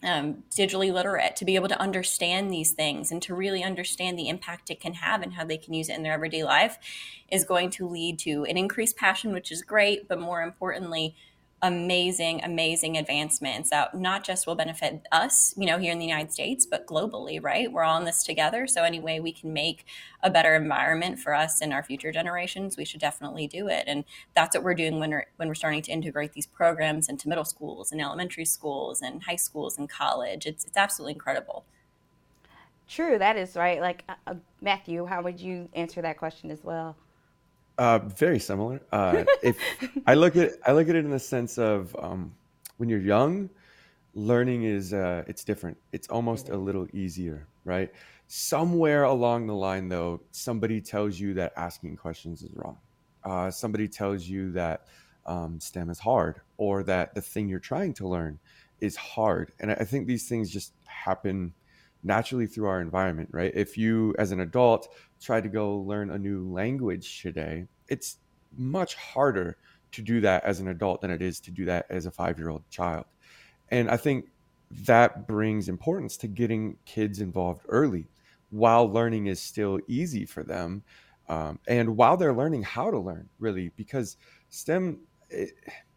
um, 0.06 0.44
digitally 0.50 0.92
literate 0.92 1.36
to 1.36 1.44
be 1.44 1.56
able 1.56 1.68
to 1.68 1.80
understand 1.80 2.52
these 2.52 2.72
things 2.72 3.10
and 3.10 3.20
to 3.22 3.34
really 3.34 3.62
understand 3.62 4.18
the 4.18 4.28
impact 4.28 4.70
it 4.70 4.80
can 4.80 4.94
have 4.94 5.20
and 5.20 5.34
how 5.34 5.44
they 5.44 5.58
can 5.58 5.75
use 5.75 5.88
it 5.88 5.96
in 5.96 6.02
their 6.02 6.12
everyday 6.12 6.44
life 6.44 6.78
is 7.30 7.44
going 7.44 7.70
to 7.70 7.88
lead 7.88 8.18
to 8.20 8.44
an 8.44 8.56
increased 8.56 8.96
passion, 8.96 9.32
which 9.32 9.50
is 9.50 9.62
great, 9.62 10.08
but 10.08 10.20
more 10.20 10.42
importantly, 10.42 11.16
amazing, 11.62 12.42
amazing 12.44 12.96
advancements 12.96 13.70
that 13.70 13.94
not 13.94 14.25
just 14.25 14.46
will 14.46 14.54
benefit 14.54 15.06
us, 15.10 15.54
you 15.56 15.64
know, 15.66 15.78
here 15.78 15.90
in 15.90 15.98
the 15.98 16.04
United 16.04 16.30
States, 16.32 16.66
but 16.66 16.86
globally, 16.86 17.42
right? 17.42 17.72
We're 17.72 17.82
all 17.82 17.98
in 17.98 18.04
this 18.04 18.22
together. 18.22 18.66
So, 18.66 18.82
any 18.82 19.00
way 19.00 19.20
we 19.20 19.32
can 19.32 19.52
make 19.52 19.86
a 20.22 20.30
better 20.30 20.54
environment 20.54 21.18
for 21.18 21.34
us 21.34 21.60
and 21.62 21.72
our 21.72 21.82
future 21.82 22.12
generations, 22.12 22.76
we 22.76 22.84
should 22.84 23.00
definitely 23.00 23.46
do 23.46 23.68
it. 23.68 23.84
And 23.86 24.04
that's 24.34 24.54
what 24.54 24.64
we're 24.64 24.75
doing 24.75 25.00
when 25.00 25.10
we're, 25.10 25.26
when 25.36 25.48
we're 25.48 25.54
starting 25.54 25.82
to 25.82 25.92
integrate 25.92 26.34
these 26.34 26.46
programs 26.46 27.08
into 27.08 27.28
middle 27.28 27.44
schools 27.44 27.90
and 27.90 28.00
elementary 28.00 28.44
schools 28.44 29.00
and 29.00 29.22
high 29.22 29.36
schools 29.36 29.78
and 29.78 29.88
college. 29.88 30.46
It's, 30.46 30.64
it's 30.64 30.76
absolutely 30.76 31.14
incredible. 31.14 31.64
True, 32.88 33.18
that 33.18 33.36
is 33.36 33.56
right. 33.56 33.80
Like, 33.80 34.04
uh, 34.08 34.14
uh 34.26 34.34
Matthew, 34.60 35.06
how 35.06 35.22
would 35.22 35.40
you 35.40 35.68
answer 35.75 36.02
that 36.02 36.18
question 36.18 36.50
as 36.50 36.62
well? 36.62 36.96
Uh, 37.78 37.99
very 37.99 38.38
similar. 38.38 38.80
Uh, 38.90 39.25
if 39.42 39.59
I 40.06 40.14
look 40.14 40.37
at 40.37 40.52
I 40.64 40.73
look 40.73 40.88
at 40.88 40.95
it 40.95 41.04
in 41.04 41.11
the 41.11 41.18
sense 41.18 41.59
of 41.59 41.95
um, 41.99 42.35
when 42.78 42.88
you're 42.88 43.00
young, 43.00 43.50
learning 44.14 44.64
is 44.64 44.95
uh, 44.95 45.25
it's 45.26 45.45
different. 45.45 45.76
It's 45.92 46.09
almost 46.09 46.49
a 46.49 46.56
little 46.56 46.87
easier, 46.92 47.47
right? 47.64 47.92
Somewhere 48.28 49.04
along 49.04 49.47
the 49.47 49.54
line, 49.54 49.88
though, 49.88 50.21
somebody 50.33 50.80
tells 50.80 51.21
you 51.21 51.35
that 51.35 51.52
asking 51.56 51.97
questions 51.97 52.42
is 52.42 52.50
wrong. 52.54 52.78
Uh, 53.25 53.50
somebody 53.50 53.88
tells 53.88 54.26
you 54.26 54.52
that 54.52 54.87
um, 55.26 55.61
STEM 55.61 55.90
is 55.90 55.99
hard, 55.99 56.40
or 56.56 56.83
that 56.85 57.14
the 57.14 57.21
thing 57.21 57.49
you're 57.49 57.61
trying 57.61 57.92
to 57.95 58.09
learn 58.09 58.38
is 58.80 58.97
hard. 58.97 59.52
And 59.61 59.71
I 59.71 59.85
think 59.85 60.06
these 60.06 60.28
things 60.28 60.50
just 60.50 60.73
happen 60.87 61.52
naturally 62.02 62.47
through 62.47 62.66
our 62.66 62.80
environment, 62.80 63.28
right? 63.33 63.52
If 63.54 63.76
you, 63.76 64.14
as 64.18 64.33
an 64.33 64.40
adult, 64.40 64.88
try 65.20 65.40
to 65.40 65.49
go 65.49 65.78
learn 65.78 66.11
a 66.11 66.18
new 66.18 66.50
language 66.50 67.23
today, 67.23 67.66
it's 67.88 68.18
much 68.56 68.94
harder 68.94 69.56
to 69.92 70.02
do 70.02 70.20
that 70.20 70.44
as 70.44 70.61
an 70.61 70.68
adult 70.68 71.00
than 71.00 71.11
it 71.11 71.23
is 71.23 71.40
to 71.40 71.50
do 71.50 71.64
that 71.64 71.87
as 71.90 72.06
a 72.06 72.11
five 72.11 72.38
year 72.38 72.50
old 72.50 72.68
child. 72.70 73.04
And 73.70 73.90
I 73.90 73.96
think 73.96 74.26
that 74.70 75.26
brings 75.26 75.68
importance 75.68 76.16
to 76.18 76.26
getting 76.26 76.76
kids 76.85 77.20
involved 77.20 77.62
early 77.68 78.06
while 78.50 78.90
learning 78.90 79.26
is 79.26 79.40
still 79.40 79.80
easy 79.88 80.25
for 80.25 80.42
them. 80.42 80.82
Um, 81.28 81.58
and 81.66 81.96
while 81.96 82.16
they're 82.16 82.35
learning 82.35 82.62
how 82.62 82.90
to 82.90 82.99
learn, 82.99 83.28
really, 83.38 83.70
because 83.76 84.16
STEM, 84.50 85.00
it, 85.28 85.52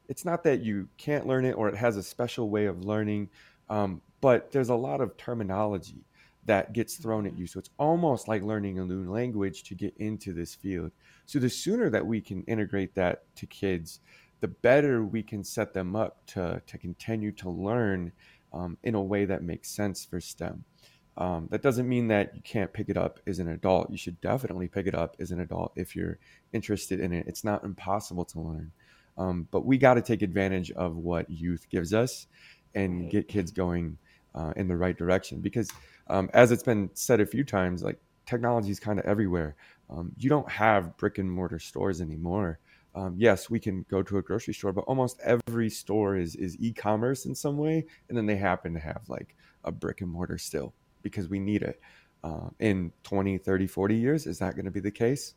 it's 0.07 0.25
not 0.25 0.43
that 0.43 0.61
you 0.61 0.87
can't 0.97 1.27
learn 1.27 1.45
it 1.45 1.53
or 1.53 1.69
it 1.69 1.75
has 1.75 1.97
a 1.97 2.03
special 2.03 2.49
way 2.49 2.65
of 2.65 2.83
learning, 2.83 3.29
um, 3.69 4.01
but 4.21 4.51
there's 4.51 4.69
a 4.69 4.75
lot 4.75 5.01
of 5.01 5.15
terminology 5.17 6.03
that 6.49 6.73
gets 6.73 6.95
thrown 6.95 7.27
at 7.27 7.37
you. 7.37 7.45
So 7.45 7.59
it's 7.59 7.69
almost 7.77 8.27
like 8.27 8.41
learning 8.41 8.79
a 8.79 8.83
new 8.83 9.07
language 9.07 9.61
to 9.65 9.75
get 9.75 9.95
into 9.97 10.33
this 10.33 10.55
field. 10.55 10.91
So 11.27 11.37
the 11.37 11.47
sooner 11.47 11.91
that 11.91 12.03
we 12.03 12.21
can 12.21 12.41
integrate 12.45 12.95
that 12.95 13.23
to 13.35 13.45
kids, 13.45 13.99
the 14.39 14.47
better 14.47 15.03
we 15.03 15.21
can 15.21 15.43
set 15.43 15.75
them 15.75 15.95
up 15.95 16.25
to, 16.33 16.59
to 16.65 16.77
continue 16.79 17.31
to 17.33 17.51
learn 17.51 18.11
um, 18.51 18.79
in 18.81 18.95
a 18.95 19.01
way 19.01 19.25
that 19.25 19.43
makes 19.43 19.69
sense 19.69 20.03
for 20.03 20.19
STEM. 20.19 20.63
Um, 21.17 21.49
that 21.51 21.61
doesn't 21.61 21.87
mean 21.87 22.07
that 22.07 22.33
you 22.33 22.41
can't 22.41 22.73
pick 22.73 22.89
it 22.89 22.97
up 22.97 23.19
as 23.27 23.37
an 23.37 23.49
adult. 23.49 23.91
You 23.91 23.97
should 23.97 24.19
definitely 24.19 24.69
pick 24.69 24.87
it 24.87 24.95
up 24.95 25.17
as 25.19 25.29
an 25.29 25.41
adult 25.41 25.73
if 25.75 25.95
you're 25.95 26.17
interested 26.51 26.99
in 26.99 27.13
it. 27.13 27.27
It's 27.27 27.43
not 27.43 27.63
impossible 27.63 28.25
to 28.25 28.39
learn. 28.39 28.71
Um, 29.19 29.47
but 29.51 29.67
we 29.67 29.77
got 29.77 29.95
to 29.95 30.01
take 30.01 30.23
advantage 30.23 30.71
of 30.71 30.95
what 30.95 31.29
youth 31.29 31.67
gives 31.69 31.93
us 31.93 32.25
and 32.73 33.11
get 33.11 33.27
kids 33.27 33.51
going 33.51 33.99
uh, 34.35 34.53
in 34.55 34.67
the 34.67 34.75
right 34.75 34.97
direction 34.97 35.41
because 35.41 35.69
um, 36.09 36.29
as 36.33 36.51
it's 36.51 36.63
been 36.63 36.89
said 36.93 37.21
a 37.21 37.25
few 37.25 37.43
times, 37.43 37.83
like 37.83 37.99
technology 38.25 38.71
is 38.71 38.79
kind 38.79 38.99
of 38.99 39.05
everywhere. 39.05 39.55
Um, 39.89 40.11
you 40.17 40.29
don't 40.29 40.49
have 40.49 40.95
brick 40.97 41.17
and 41.17 41.31
mortar 41.31 41.59
stores 41.59 42.01
anymore. 42.01 42.59
Um, 42.95 43.15
yes, 43.17 43.49
we 43.49 43.59
can 43.59 43.85
go 43.89 44.01
to 44.03 44.17
a 44.17 44.21
grocery 44.21 44.53
store, 44.53 44.73
but 44.73 44.81
almost 44.81 45.19
every 45.23 45.69
store 45.69 46.15
is 46.17 46.35
is 46.35 46.57
e-commerce 46.59 47.25
in 47.25 47.35
some 47.35 47.57
way, 47.57 47.85
and 48.07 48.17
then 48.17 48.25
they 48.25 48.35
happen 48.35 48.73
to 48.73 48.79
have 48.79 49.01
like 49.07 49.35
a 49.63 49.71
brick 49.71 50.01
and 50.01 50.09
mortar 50.09 50.37
still 50.37 50.73
because 51.01 51.29
we 51.29 51.39
need 51.39 51.61
it. 51.61 51.79
Uh, 52.23 52.49
in 52.59 52.91
20, 53.03 53.37
30, 53.37 53.67
40 53.67 53.95
years, 53.95 54.27
is 54.27 54.39
that 54.39 54.55
going 54.55 54.65
to 54.65 54.71
be 54.71 54.81
the 54.81 54.91
case? 54.91 55.35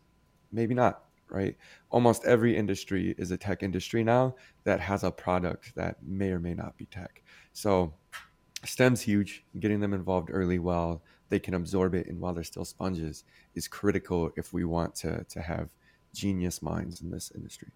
Maybe 0.50 0.74
not, 0.74 1.04
right? 1.30 1.56
Almost 1.90 2.24
every 2.24 2.56
industry 2.56 3.14
is 3.18 3.30
a 3.30 3.36
tech 3.36 3.62
industry 3.62 4.02
now 4.02 4.34
that 4.64 4.80
has 4.80 5.04
a 5.04 5.10
product 5.10 5.74
that 5.76 6.02
may 6.02 6.30
or 6.30 6.40
may 6.40 6.54
not 6.54 6.76
be 6.76 6.86
tech. 6.86 7.22
So 7.52 7.94
STEM's 8.64 9.02
huge. 9.02 9.44
Getting 9.58 9.80
them 9.80 9.92
involved 9.92 10.30
early 10.32 10.58
while 10.58 11.02
they 11.28 11.38
can 11.38 11.54
absorb 11.54 11.94
it 11.94 12.06
and 12.06 12.20
while 12.20 12.34
they're 12.34 12.44
still 12.44 12.64
sponges 12.64 13.24
is 13.54 13.66
critical 13.66 14.30
if 14.36 14.52
we 14.52 14.64
want 14.64 14.94
to 14.96 15.24
to 15.24 15.40
have 15.40 15.70
genius 16.14 16.62
minds 16.62 17.00
in 17.00 17.10
this 17.10 17.32
industry. 17.34 17.68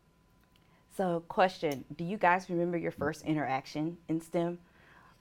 So, 0.96 1.22
question: 1.28 1.84
Do 1.96 2.04
you 2.04 2.16
guys 2.16 2.48
remember 2.48 2.76
your 2.76 2.92
first 2.92 3.24
interaction 3.24 3.96
in 4.08 4.20
STEM? 4.20 4.58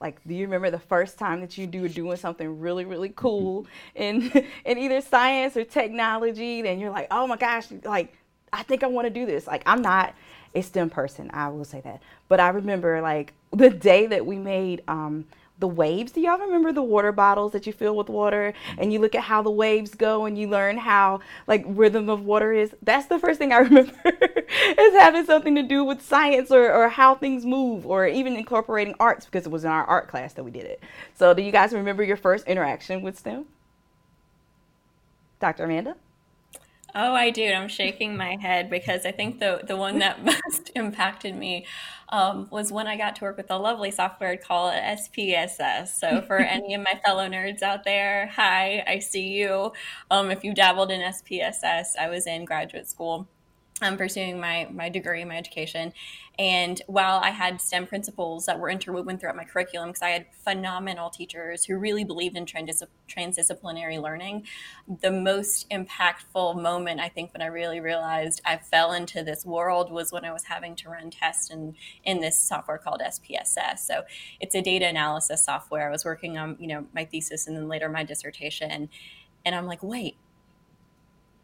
Like, 0.00 0.22
do 0.26 0.34
you 0.34 0.42
remember 0.42 0.70
the 0.70 0.78
first 0.78 1.18
time 1.18 1.40
that 1.40 1.56
you 1.56 1.66
were 1.80 1.88
doing 1.88 2.16
something 2.16 2.60
really, 2.60 2.84
really 2.84 3.12
cool 3.16 3.66
in 3.94 4.30
in 4.64 4.78
either 4.78 5.00
science 5.00 5.56
or 5.56 5.64
technology? 5.64 6.66
And 6.66 6.80
you're 6.80 6.90
like, 6.90 7.08
oh 7.10 7.26
my 7.26 7.36
gosh, 7.36 7.66
like 7.84 8.14
I 8.52 8.62
think 8.62 8.82
I 8.82 8.86
want 8.86 9.06
to 9.06 9.12
do 9.12 9.26
this. 9.26 9.46
Like, 9.46 9.62
I'm 9.66 9.82
not 9.82 10.14
a 10.54 10.62
STEM 10.62 10.90
person, 10.90 11.30
I 11.32 11.48
will 11.48 11.64
say 11.64 11.80
that, 11.82 12.02
but 12.28 12.40
I 12.40 12.48
remember 12.48 13.00
like 13.02 13.34
the 13.52 13.68
day 13.68 14.06
that 14.06 14.24
we 14.24 14.38
made 14.38 14.82
um, 14.88 15.26
the 15.58 15.68
waves. 15.68 16.12
Do 16.12 16.20
y'all 16.20 16.38
remember 16.38 16.72
the 16.72 16.82
water 16.82 17.12
bottles 17.12 17.52
that 17.52 17.66
you 17.66 17.72
fill 17.72 17.96
with 17.96 18.08
water 18.08 18.52
and 18.76 18.92
you 18.92 18.98
look 18.98 19.14
at 19.14 19.22
how 19.22 19.42
the 19.42 19.50
waves 19.50 19.94
go 19.94 20.24
and 20.26 20.36
you 20.38 20.48
learn 20.48 20.76
how 20.76 21.20
like 21.46 21.64
rhythm 21.66 22.10
of 22.10 22.24
water 22.24 22.52
is? 22.52 22.74
That's 22.82 23.06
the 23.06 23.18
first 23.18 23.38
thing 23.38 23.52
I 23.52 23.58
remember 23.58 23.92
is 24.08 24.94
having 24.94 25.24
something 25.24 25.54
to 25.54 25.62
do 25.62 25.84
with 25.84 26.02
science 26.02 26.50
or, 26.50 26.72
or 26.72 26.88
how 26.88 27.14
things 27.14 27.46
move 27.46 27.86
or 27.86 28.06
even 28.06 28.36
incorporating 28.36 28.94
arts 29.00 29.24
because 29.24 29.46
it 29.46 29.50
was 29.50 29.64
in 29.64 29.70
our 29.70 29.84
art 29.84 30.08
class 30.08 30.34
that 30.34 30.44
we 30.44 30.50
did 30.50 30.64
it. 30.64 30.82
So 31.14 31.32
do 31.32 31.42
you 31.42 31.52
guys 31.52 31.72
remember 31.72 32.02
your 32.02 32.16
first 32.16 32.46
interaction 32.46 33.02
with 33.02 33.18
STEM? 33.18 33.46
Dr. 35.40 35.64
Amanda? 35.64 35.96
Oh, 36.98 37.12
I 37.14 37.28
do. 37.28 37.44
I'm 37.52 37.68
shaking 37.68 38.16
my 38.16 38.36
head 38.40 38.70
because 38.70 39.04
I 39.04 39.12
think 39.12 39.38
the 39.38 39.60
the 39.66 39.76
one 39.76 39.98
that 39.98 40.24
most 40.24 40.70
impacted 40.74 41.36
me 41.36 41.66
um, 42.08 42.48
was 42.50 42.72
when 42.72 42.86
I 42.86 42.96
got 42.96 43.16
to 43.16 43.24
work 43.24 43.36
with 43.36 43.50
a 43.50 43.58
lovely 43.58 43.90
software 43.90 44.36
called 44.36 44.74
SPSS. 44.74 45.88
So 45.88 46.20
for 46.26 46.38
any 46.38 46.74
of 46.74 46.82
my 46.82 47.00
fellow 47.04 47.28
nerds 47.28 47.62
out 47.62 47.84
there, 47.84 48.28
hi, 48.28 48.84
I 48.86 48.98
see 48.98 49.28
you. 49.28 49.72
Um, 50.10 50.30
if 50.30 50.44
you 50.44 50.54
dabbled 50.54 50.90
in 50.90 51.00
SPSS, 51.00 51.96
I 51.98 52.08
was 52.08 52.26
in 52.26 52.44
graduate 52.44 52.88
school 52.88 53.28
I'm 53.82 53.98
pursuing 53.98 54.40
my 54.40 54.68
my 54.70 54.88
degree, 54.88 55.22
my 55.24 55.36
education, 55.36 55.92
and 56.38 56.80
while 56.86 57.18
I 57.18 57.28
had 57.28 57.60
STEM 57.60 57.86
principles 57.86 58.46
that 58.46 58.58
were 58.58 58.70
interwoven 58.70 59.18
throughout 59.18 59.36
my 59.36 59.44
curriculum, 59.44 59.90
because 59.90 60.00
I 60.00 60.10
had 60.10 60.26
phenomenal 60.44 61.10
teachers 61.10 61.66
who 61.66 61.76
really 61.76 62.02
believed 62.02 62.38
in 62.38 62.46
transdis- 62.46 62.86
transdisciplinary 63.06 64.00
learning, 64.00 64.46
the 65.02 65.10
most 65.10 65.68
impactful 65.68 66.60
moment 66.60 67.00
I 67.00 67.10
think 67.10 67.34
when 67.34 67.42
I 67.42 67.46
really 67.46 67.80
realized 67.80 68.40
I 68.46 68.56
fell 68.56 68.92
into 68.92 69.22
this 69.22 69.44
world 69.44 69.92
was 69.92 70.10
when 70.10 70.24
I 70.24 70.32
was 70.32 70.44
having 70.44 70.74
to 70.76 70.88
run 70.88 71.10
tests 71.10 71.50
in 71.50 71.74
in 72.02 72.20
this 72.20 72.40
software 72.40 72.78
called 72.78 73.02
SPSS. 73.02 73.80
So 73.80 74.04
it's 74.40 74.54
a 74.54 74.62
data 74.62 74.86
analysis 74.86 75.44
software. 75.44 75.86
I 75.86 75.90
was 75.90 76.04
working 76.04 76.38
on 76.38 76.56
you 76.58 76.68
know 76.68 76.86
my 76.94 77.04
thesis 77.04 77.46
and 77.46 77.54
then 77.54 77.68
later 77.68 77.90
my 77.90 78.04
dissertation, 78.04 78.88
and 79.44 79.54
I'm 79.54 79.66
like, 79.66 79.82
wait 79.82 80.16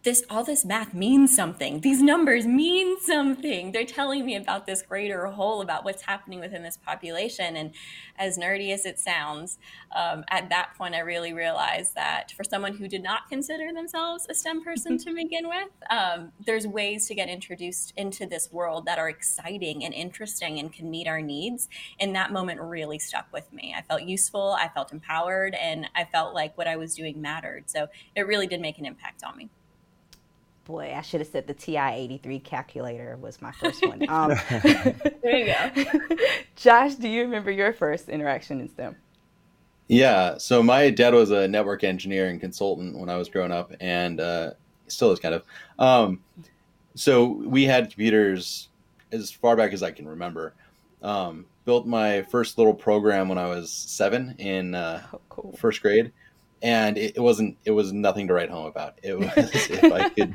this 0.02 0.24
all 0.28 0.44
this 0.44 0.64
math 0.64 0.94
means 0.94 1.34
something. 1.34 1.80
These 1.80 2.02
numbers 2.02 2.46
mean 2.46 3.00
something. 3.00 3.72
They're 3.72 3.84
telling 3.84 4.26
me 4.26 4.36
about 4.36 4.66
this 4.66 4.82
greater 4.82 5.26
whole 5.26 5.60
about 5.60 5.84
what's 5.84 6.02
happening 6.02 6.40
within 6.40 6.62
this 6.62 6.76
population. 6.76 7.56
And 7.56 7.72
as 8.18 8.38
nerdy 8.38 8.72
as 8.72 8.86
it 8.86 8.98
sounds 8.98 9.58
um, 9.96 10.24
at 10.28 10.48
that 10.48 10.74
point 10.76 10.94
i 10.94 11.00
really 11.00 11.32
realized 11.32 11.94
that 11.94 12.32
for 12.32 12.44
someone 12.44 12.76
who 12.76 12.86
did 12.88 13.02
not 13.02 13.28
consider 13.28 13.72
themselves 13.72 14.26
a 14.28 14.34
stem 14.34 14.62
person 14.62 14.98
to 14.98 15.14
begin 15.14 15.48
with 15.48 15.68
um, 15.90 16.30
there's 16.46 16.66
ways 16.66 17.06
to 17.08 17.14
get 17.14 17.28
introduced 17.28 17.92
into 17.96 18.26
this 18.26 18.52
world 18.52 18.86
that 18.86 18.98
are 18.98 19.08
exciting 19.08 19.84
and 19.84 19.92
interesting 19.94 20.58
and 20.58 20.72
can 20.72 20.90
meet 20.90 21.06
our 21.08 21.20
needs. 21.20 21.68
And 21.98 22.14
that 22.14 22.32
moment 22.32 22.60
really 22.60 22.98
stuck 22.98 23.26
with 23.32 23.52
me. 23.52 23.74
I 23.76 23.82
felt 23.82 24.02
useful 24.02 24.56
i 24.58 24.68
felt 24.68 24.92
empowered 24.92 25.54
and 25.54 25.86
i 25.94 26.04
felt 26.04 26.34
like 26.34 26.56
what 26.56 26.68
i 26.68 26.76
was 26.76 26.94
doing 26.94 27.20
mattered. 27.20 27.64
So 27.68 27.88
it 28.14 28.26
really 28.26 28.46
did 28.46 28.60
make 28.60 28.78
an 28.78 28.86
impact 28.86 29.24
on 29.24 29.36
me 29.36 29.48
boy, 30.64 30.94
I 30.96 31.01
should 31.03 31.20
have 31.20 31.29
said 31.29 31.46
the 31.46 31.55
TI 31.55 31.77
83 31.77 32.38
calculator 32.40 33.16
was 33.16 33.40
my 33.42 33.53
first 33.53 33.87
one. 33.87 34.03
Um, 34.09 34.35
there 35.22 35.37
you 35.37 35.46
go. 35.46 36.16
Josh, 36.57 36.96
do 36.96 37.09
you 37.09 37.22
remember 37.22 37.51
your 37.51 37.72
first 37.72 38.09
interaction 38.09 38.61
in 38.61 38.68
STEM? 38.68 38.96
Yeah, 39.88 40.38
so 40.38 40.62
my 40.62 40.90
dad 40.90 41.14
was 41.14 41.31
a 41.31 41.48
network 41.48 41.85
engineer 41.85 42.27
and 42.29 42.40
consultant 42.40 42.98
when 42.98 43.09
I 43.09 43.16
was 43.16 43.29
growing 43.29 43.53
up, 43.53 43.72
and 43.81 44.20
uh, 44.20 44.51
still 44.88 45.12
is 45.12 45.18
kind 45.18 45.35
of. 45.35 45.44
Um, 45.79 46.20
so 46.94 47.27
we 47.27 47.64
had 47.64 47.90
computers 47.90 48.68
as 49.12 49.31
far 49.31 49.57
back 49.57 49.72
as 49.72 49.83
I 49.83 49.90
can 49.92 50.07
remember. 50.07 50.55
Um, 51.03 51.46
built 51.64 51.87
my 51.87 52.22
first 52.22 52.59
little 52.59 52.75
program 52.75 53.29
when 53.29 53.38
I 53.38 53.46
was 53.46 53.72
seven 53.72 54.35
in 54.38 54.75
uh, 54.75 55.03
oh, 55.12 55.20
cool. 55.29 55.57
first 55.57 55.81
grade 55.81 56.12
and 56.62 56.96
it, 56.96 57.16
it, 57.16 57.20
wasn't 57.20 57.57
it 57.64 57.72
was 57.72 57.92
nothing 57.92 58.27
to 58.27 58.35
write 58.35 58.51
home 58.51 58.66
about 58.66 58.98
it 59.03 59.18
was 59.18 59.31
if 59.37 59.85
i 59.92 60.09
could 60.11 60.35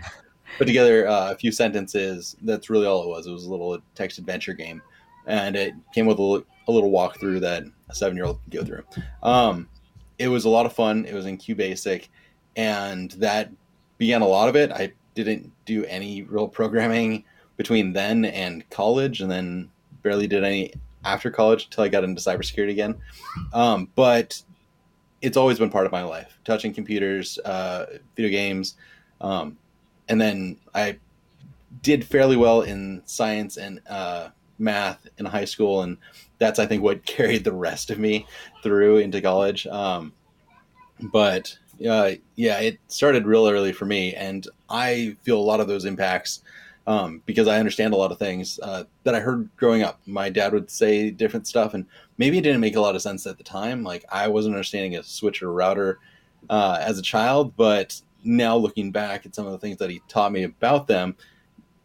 put 0.58 0.66
together 0.66 1.08
uh, 1.08 1.32
a 1.32 1.36
few 1.36 1.52
sentences 1.52 2.36
that's 2.44 2.70
really 2.70 2.86
all 2.86 3.04
it 3.04 3.08
was 3.08 3.28
it 3.28 3.32
was 3.32 3.46
a 3.46 3.50
little 3.50 3.78
text 3.96 4.18
adventure 4.18 4.54
game 4.54 4.82
and 5.28 5.56
it 5.56 5.74
came 5.94 6.06
with 6.06 6.20
a, 6.20 6.44
a 6.68 6.72
little 6.72 6.92
walkthrough 6.92 7.42
that 7.42 7.64
a 7.90 7.96
seven 7.96 8.18
year 8.18 8.26
old 8.26 8.40
could 8.44 8.54
go 8.54 8.64
through. 8.64 8.84
Um, 9.22 9.70
it 10.18 10.30
was 10.30 10.46
a 10.46 10.50
lot 10.50 10.66
of 10.66 10.74
fun. 10.74 11.06
It 11.06 11.14
was 11.14 11.26
in 11.26 11.38
QBasic, 11.38 12.08
and 12.56 13.12
that 13.12 13.52
began 13.98 14.22
a 14.22 14.28
lot 14.28 14.50
of 14.50 14.56
it. 14.56 14.72
I 14.72 14.94
didn't 15.14 15.52
do 15.66 15.86
any 15.86 16.24
real 16.24 16.48
programming 16.48 17.24
between 17.56 17.94
then 17.94 18.26
and 18.26 18.68
college, 18.70 19.22
and 19.22 19.30
then 19.30 19.70
barely 20.02 20.28
did 20.28 20.44
any 20.44 20.74
after 21.06 21.30
college 21.30 21.66
until 21.66 21.84
I 21.84 21.90
got 21.90 22.04
into 22.04 22.22
cybersecurity 22.22 22.72
again. 22.72 22.96
Um, 23.54 23.90
but 23.96 24.42
it's 25.28 25.36
always 25.36 25.60
been 25.60 25.70
part 25.70 25.86
of 25.86 25.92
my 25.92 26.04
life, 26.04 26.40
touching 26.46 26.74
computers, 26.74 27.38
uh, 27.40 27.86
video 28.16 28.32
games, 28.32 28.76
um, 29.20 29.58
and 30.08 30.22
then 30.22 30.58
I 30.74 31.00
did 31.84 32.06
fairly 32.06 32.38
well 32.38 32.62
in 32.62 33.02
science 33.06 33.58
and 33.58 33.82
uh, 33.90 34.30
math 34.58 35.06
in 35.18 35.26
high 35.26 35.44
school, 35.44 35.82
and 35.82 35.98
that's 36.40 36.60
I 36.60 36.66
think 36.66 36.82
what 36.82 37.06
carried 37.18 37.44
the 37.44 37.52
rest 37.52 37.92
of 37.92 38.00
me 38.00 38.26
through 38.64 38.98
into 38.98 39.20
college. 39.22 39.68
Um, 39.68 40.14
but 41.12 41.58
uh, 41.88 42.12
yeah, 42.36 42.60
it 42.60 42.80
started 42.88 43.28
real 43.28 43.50
early 43.50 43.74
for 43.74 43.86
me, 43.86 44.16
and 44.16 44.48
I 44.70 45.18
feel 45.24 45.38
a 45.38 45.42
lot 45.42 45.60
of 45.60 45.68
those 45.68 45.84
impacts 45.84 46.42
um, 46.88 47.22
because 47.26 47.50
I 47.50 47.60
understand 47.60 47.94
a 47.94 47.98
lot 47.98 48.14
of 48.14 48.18
things 48.18 48.60
uh, 48.64 48.86
that 49.04 49.14
I 49.14 49.20
heard 49.20 49.50
growing 49.58 49.84
up. 49.84 50.00
My 50.06 50.30
dad 50.30 50.54
would 50.54 50.72
say 50.72 51.12
different 51.12 51.46
stuff, 51.46 51.74
and 51.74 51.86
maybe 52.18 52.38
it 52.38 52.42
didn't 52.42 52.62
make 52.62 52.78
a 52.78 52.82
lot 52.82 52.96
of 52.96 53.02
sense 53.02 53.28
at 53.28 53.38
the 53.38 53.44
time. 53.44 53.84
Like 53.84 54.06
I 54.10 54.30
wasn't 54.30 54.56
understanding 54.56 54.96
a 54.96 55.04
switch 55.04 55.44
or 55.44 55.52
router 55.52 56.00
uh, 56.50 56.78
as 56.80 56.98
a 56.98 57.02
child, 57.02 57.56
but 57.58 58.02
now 58.24 58.56
looking 58.56 58.92
back 58.92 59.26
at 59.26 59.36
some 59.36 59.46
of 59.46 59.52
the 59.52 59.58
things 59.58 59.78
that 59.78 59.90
he 59.90 60.02
taught 60.08 60.32
me 60.32 60.44
about 60.44 60.88
them, 60.88 61.16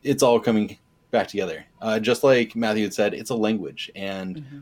it's 0.04 0.22
all 0.22 0.38
coming 0.38 0.78
back 1.10 1.26
together. 1.26 1.66
Uh, 1.80 1.98
just 1.98 2.22
like 2.22 2.54
Matthew 2.54 2.84
had 2.84 2.94
said, 2.94 3.12
it's 3.12 3.30
a 3.30 3.34
language, 3.36 3.90
and 3.96 4.36
mm-hmm. 4.36 4.60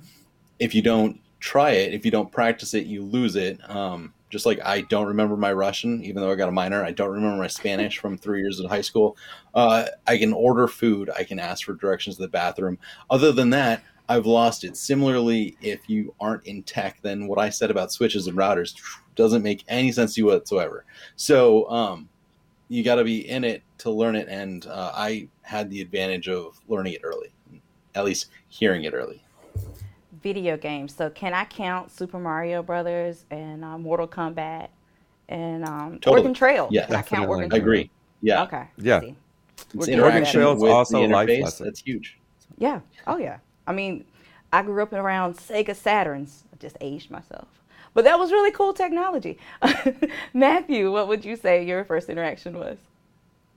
if 0.59 0.75
you 0.75 0.81
don't 0.81 1.21
try 1.39 1.73
it, 1.73 1.93
if 1.93 2.07
you 2.07 2.11
don't 2.11 2.33
practice 2.33 2.73
it, 2.73 2.87
you 2.87 3.03
lose 3.03 3.37
it. 3.37 3.59
Um, 3.69 4.15
just 4.31 4.47
like 4.47 4.61
I 4.65 4.83
don't 4.83 5.09
remember 5.09 5.37
my 5.37 5.53
Russian, 5.53 6.03
even 6.05 6.23
though 6.23 6.31
I 6.31 6.37
got 6.37 6.49
a 6.49 6.53
minor. 6.53 6.85
I 6.85 6.93
don't 6.93 7.11
remember 7.11 7.37
my 7.37 7.49
Spanish 7.49 7.99
from 7.99 8.17
three 8.17 8.41
years 8.41 8.61
in 8.61 8.69
high 8.69 8.81
school. 8.81 9.17
Uh, 9.55 9.87
I 10.07 10.17
can 10.17 10.33
order 10.33 10.69
food. 10.69 11.11
I 11.17 11.25
can 11.25 11.39
ask 11.39 11.67
for 11.67 11.75
directions 11.75 12.17
to 12.17 12.23
the 12.23 12.29
bathroom. 12.29 12.79
Other 13.11 13.33
than 13.33 13.51
that, 13.51 13.83
I've 14.09 14.27
lost 14.27 14.65
it. 14.65 14.77
Similarly, 14.77 15.57
if 15.61 15.89
you 15.91 16.15
aren't 16.21 16.47
in 16.47 16.63
tech, 16.63 16.99
then 17.03 17.27
what 17.27 17.39
I 17.39 17.51
said 17.51 17.71
about 17.71 17.93
switches 17.93 18.29
and 18.29 18.39
routers 18.39 18.75
doesn't 19.17 19.43
make 19.43 19.65
any 19.69 19.93
sense 19.93 20.15
to 20.15 20.21
you 20.21 20.27
whatsoever. 20.27 20.85
So 21.17 21.69
um, 21.69 22.09
you 22.69 22.85
got 22.85 22.97
to 22.97 23.05
be 23.05 23.29
in 23.29 23.45
it 23.45 23.63
to 23.79 23.91
learn 23.91 24.15
it, 24.15 24.29
and 24.29 24.65
uh, 24.67 24.93
I 24.95 25.29
had 25.43 25.71
the 25.71 25.81
advantage 25.81 26.29
of 26.29 26.61
learning 26.69 26.95
it 26.95 27.01
early, 27.03 27.33
at 27.95 28.05
least 28.05 28.27
hearing 28.49 28.85
it 28.85 28.95
early 28.95 29.23
video 30.23 30.57
games. 30.57 30.95
So 30.95 31.11
can 31.11 31.35
I 31.35 31.45
count 31.45 31.91
Super 31.91 32.19
Mario 32.19 32.63
Brothers 32.63 33.25
and 33.31 33.65
uh, 33.65 33.79
Mortal 33.79 34.09
Kombat 34.09 34.69
and 35.29 35.65
um, 35.65 35.93
totally. 35.95 36.17
Oregon 36.17 36.35
Trail? 36.35 36.69
Yeah, 36.71 36.87
I 36.91 37.03
count 37.03 37.29
Oregon 37.29 37.53
I 37.53 37.57
agree. 37.57 37.91
Yeah. 38.23 38.43
Okay. 38.45 38.65
Yeah. 38.77 39.01
It's 39.75 39.89
Oregon 39.89 40.25
Trail's 40.25 40.63
also 40.63 41.03
life 41.03 41.29
lesson. 41.29 41.67
That's 41.67 41.81
huge. 41.81 42.19
Yeah. 42.59 42.81
Oh 43.07 43.17
yeah. 43.17 43.39
I 43.67 43.73
mean, 43.73 44.05
I 44.53 44.63
grew 44.63 44.83
up 44.83 44.93
around 44.93 45.37
Sega 45.37 45.71
Saturns. 45.71 46.43
I 46.53 46.57
just 46.59 46.77
aged 46.81 47.11
myself. 47.11 47.49
But 47.93 48.05
that 48.05 48.19
was 48.19 48.31
really 48.31 48.53
cool 48.53 48.73
technology. 48.73 49.39
Matthew, 50.35 50.93
what 50.93 51.09
would 51.09 51.25
you 51.25 51.37
say 51.37 51.65
your 51.65 51.85
first 51.85 52.09
interaction 52.09 52.57
was? 52.57 52.79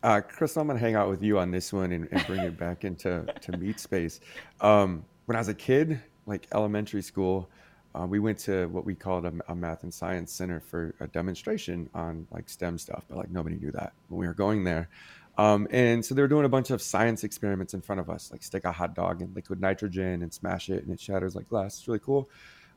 Uh, 0.02 0.22
Chris, 0.22 0.58
I'm 0.58 0.68
gonna 0.68 0.80
hang 0.80 0.96
out 0.96 1.10
with 1.10 1.22
you 1.22 1.40
on 1.40 1.52
this 1.52 1.72
one 1.72 1.92
and, 1.92 2.08
and 2.12 2.26
bring 2.28 2.42
it 2.42 2.58
back 2.58 2.84
into 2.84 3.26
to 3.42 3.58
meat 3.58 3.80
space. 3.80 4.20
Um, 4.60 5.06
when 5.26 5.36
I 5.36 5.40
was 5.40 5.48
a 5.48 5.54
kid, 5.54 6.02
like 6.26 6.48
elementary 6.54 7.02
school, 7.02 7.50
uh, 7.96 8.06
we 8.08 8.20
went 8.20 8.40
to 8.40 8.68
what 8.68 8.86
we 8.86 8.96
called 8.96 9.26
a, 9.26 9.34
a, 9.48 9.56
math 9.56 9.84
and 9.84 9.94
science 9.94 10.32
center 10.32 10.60
for 10.60 10.96
a 11.00 11.08
demonstration 11.08 11.90
on 11.94 12.26
like 12.32 12.50
STEM 12.50 12.78
stuff, 12.78 13.06
but 13.08 13.18
like 13.18 13.30
nobody 13.30 13.56
knew 13.56 13.72
that 13.72 13.94
when 14.10 14.20
we 14.20 14.28
were 14.28 14.34
going 14.34 14.64
there. 14.64 14.90
Um, 15.38 15.68
and 15.72 16.04
so 16.04 16.14
they 16.14 16.22
were 16.22 16.28
doing 16.28 16.46
a 16.46 16.50
bunch 16.50 16.70
of 16.70 16.82
science 16.82 17.24
experiments 17.24 17.74
in 17.74 17.82
front 17.82 18.00
of 18.00 18.10
us, 18.10 18.32
like 18.32 18.44
stick 18.44 18.66
a 18.66 18.72
hot 18.72 18.96
dog 18.96 19.22
in 19.22 19.34
liquid 19.34 19.62
nitrogen 19.62 20.22
and 20.22 20.34
smash 20.34 20.70
it, 20.70 20.84
and 20.84 20.92
it 20.92 21.00
shatters 21.00 21.36
like 21.36 21.50
glass. 21.50 21.80
It's 21.80 21.88
really 21.88 22.00
cool. 22.00 22.30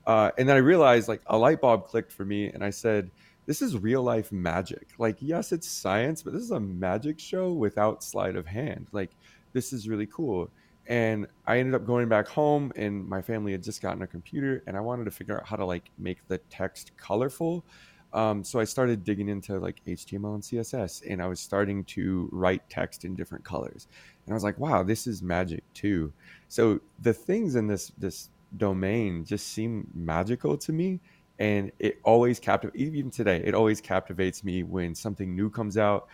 Uh, 0.06 0.30
and 0.38 0.48
then 0.48 0.56
I 0.56 0.60
realized 0.60 1.08
like 1.08 1.22
a 1.26 1.36
light 1.36 1.60
bulb 1.60 1.86
clicked 1.86 2.12
for 2.12 2.24
me, 2.24 2.48
and 2.48 2.64
I 2.64 2.70
said, 2.70 3.10
"This 3.44 3.60
is 3.60 3.76
real 3.76 4.02
life 4.02 4.32
magic. 4.32 4.88
Like, 4.98 5.16
yes, 5.20 5.52
it's 5.52 5.68
science, 5.68 6.22
but 6.22 6.32
this 6.32 6.42
is 6.42 6.50
a 6.50 6.60
magic 6.60 7.18
show 7.18 7.52
without 7.52 8.02
sleight 8.02 8.36
of 8.36 8.46
hand. 8.46 8.86
Like, 8.92 9.10
this 9.52 9.72
is 9.72 9.88
really 9.88 10.06
cool." 10.06 10.50
And 10.88 11.26
i 11.46 11.58
ended 11.58 11.74
up 11.74 11.84
going 11.86 12.08
back 12.08 12.28
home 12.28 12.72
and 12.76 13.06
my 13.08 13.20
family 13.20 13.52
had 13.52 13.62
just 13.62 13.82
gotten 13.82 14.02
a 14.02 14.06
computer 14.06 14.62
and 14.66 14.76
i 14.76 14.80
wanted 14.80 15.04
to 15.04 15.10
figure 15.10 15.36
out 15.36 15.46
how 15.46 15.56
to 15.56 15.64
like 15.64 15.90
make 15.98 16.26
the 16.28 16.38
text 16.50 16.92
colorful. 16.96 17.64
Um, 18.12 18.44
so 18.44 18.60
i 18.60 18.64
started 18.64 19.04
digging 19.04 19.28
into 19.28 19.58
like 19.58 19.82
html 19.86 20.34
and 20.34 20.42
css 20.42 21.02
and 21.08 21.20
i 21.20 21.26
was 21.26 21.40
starting 21.40 21.84
to 21.84 22.28
write 22.32 22.68
text 22.70 23.04
in 23.04 23.14
different 23.14 23.44
colors. 23.44 23.88
And 24.24 24.32
i 24.32 24.34
was 24.34 24.44
like 24.44 24.58
wow 24.58 24.82
this 24.82 25.06
is 25.06 25.22
magic 25.22 25.64
too. 25.74 26.12
So 26.48 26.80
the 27.02 27.12
things 27.12 27.56
in 27.56 27.66
this 27.66 27.92
this 27.98 28.30
domain 28.56 29.24
just 29.24 29.48
seem 29.48 29.88
magical 29.94 30.56
to 30.56 30.72
me 30.72 31.00
and 31.38 31.72
it 31.78 31.98
always 32.04 32.38
captivates 32.38 32.80
even 32.80 33.10
today 33.10 33.42
it 33.44 33.54
always 33.54 33.80
captivates 33.80 34.44
me 34.44 34.62
when 34.62 34.94
something 34.94 35.34
new 35.34 35.50
comes 35.50 35.76
out 35.76 36.08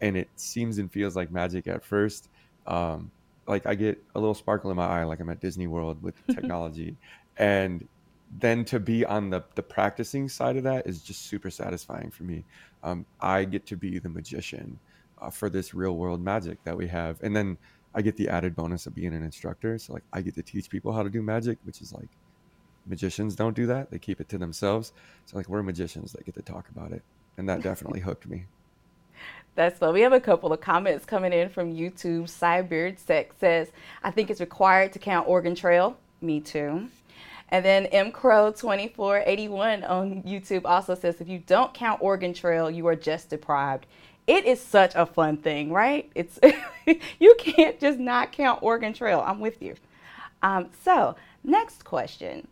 and 0.00 0.16
it 0.16 0.28
seems 0.36 0.78
and 0.78 0.90
feels 0.90 1.16
like 1.16 1.30
magic 1.30 1.66
at 1.66 1.82
first. 1.82 2.28
Um, 2.66 3.10
like 3.48 3.66
I 3.66 3.74
get 3.74 4.02
a 4.14 4.20
little 4.20 4.34
sparkle 4.34 4.70
in 4.70 4.76
my 4.76 4.86
eye, 4.86 5.04
like 5.04 5.20
I'm 5.20 5.30
at 5.30 5.40
Disney 5.40 5.66
World 5.66 6.02
with 6.02 6.14
technology, 6.30 6.96
and 7.36 7.86
then 8.38 8.64
to 8.66 8.78
be 8.78 9.04
on 9.06 9.30
the 9.30 9.42
the 9.54 9.62
practicing 9.62 10.28
side 10.28 10.56
of 10.56 10.64
that 10.64 10.86
is 10.86 11.02
just 11.02 11.26
super 11.26 11.50
satisfying 11.50 12.10
for 12.10 12.24
me. 12.24 12.44
Um, 12.82 13.06
I 13.20 13.44
get 13.44 13.66
to 13.66 13.76
be 13.76 13.98
the 13.98 14.08
magician 14.08 14.78
uh, 15.20 15.30
for 15.30 15.48
this 15.48 15.74
real 15.74 15.96
world 15.96 16.22
magic 16.22 16.62
that 16.64 16.76
we 16.76 16.86
have, 16.88 17.22
and 17.22 17.34
then 17.34 17.56
I 17.94 18.02
get 18.02 18.16
the 18.16 18.28
added 18.28 18.54
bonus 18.54 18.86
of 18.86 18.94
being 18.94 19.14
an 19.14 19.22
instructor. 19.22 19.78
So 19.78 19.94
like 19.94 20.04
I 20.12 20.20
get 20.20 20.34
to 20.34 20.42
teach 20.42 20.68
people 20.68 20.92
how 20.92 21.02
to 21.02 21.10
do 21.10 21.22
magic, 21.22 21.58
which 21.64 21.80
is 21.80 21.92
like 21.92 22.08
magicians 22.86 23.34
don't 23.34 23.56
do 23.56 23.66
that; 23.66 23.90
they 23.90 23.98
keep 23.98 24.20
it 24.20 24.28
to 24.28 24.38
themselves. 24.38 24.92
So 25.24 25.38
like 25.38 25.48
we're 25.48 25.62
magicians 25.62 26.12
that 26.12 26.26
get 26.26 26.34
to 26.34 26.42
talk 26.42 26.68
about 26.68 26.92
it, 26.92 27.02
and 27.38 27.48
that 27.48 27.62
definitely 27.62 28.00
hooked 28.00 28.28
me. 28.28 28.44
That's 29.54 29.78
fun. 29.78 29.92
We 29.92 30.02
have 30.02 30.12
a 30.12 30.20
couple 30.20 30.52
of 30.52 30.60
comments 30.60 31.04
coming 31.04 31.32
in 31.32 31.48
from 31.48 31.74
YouTube. 31.74 32.24
Cybeard 32.24 32.98
Sex 32.98 33.34
says, 33.40 33.72
I 34.04 34.12
think 34.12 34.30
it's 34.30 34.40
required 34.40 34.92
to 34.92 35.00
count 35.00 35.26
Oregon 35.28 35.56
Trail. 35.56 35.96
Me 36.20 36.40
too. 36.40 36.88
And 37.48 37.64
then 37.64 37.86
M 37.86 38.12
Crow 38.12 38.52
2481 38.52 39.82
on 39.84 40.22
YouTube 40.22 40.62
also 40.64 40.94
says, 40.94 41.20
if 41.20 41.28
you 41.28 41.40
don't 41.40 41.74
count 41.74 42.00
Oregon 42.02 42.34
Trail, 42.34 42.70
you 42.70 42.86
are 42.86 42.94
just 42.94 43.30
deprived. 43.30 43.86
It 44.26 44.44
is 44.44 44.60
such 44.60 44.94
a 44.94 45.06
fun 45.06 45.38
thing, 45.38 45.72
right? 45.72 46.10
It's 46.14 46.38
you 47.18 47.34
can't 47.38 47.80
just 47.80 47.98
not 47.98 48.30
count 48.30 48.62
Oregon 48.62 48.92
Trail. 48.92 49.24
I'm 49.26 49.40
with 49.40 49.60
you. 49.62 49.74
Um, 50.42 50.68
so, 50.84 51.16
next 51.42 51.84
question 51.84 52.46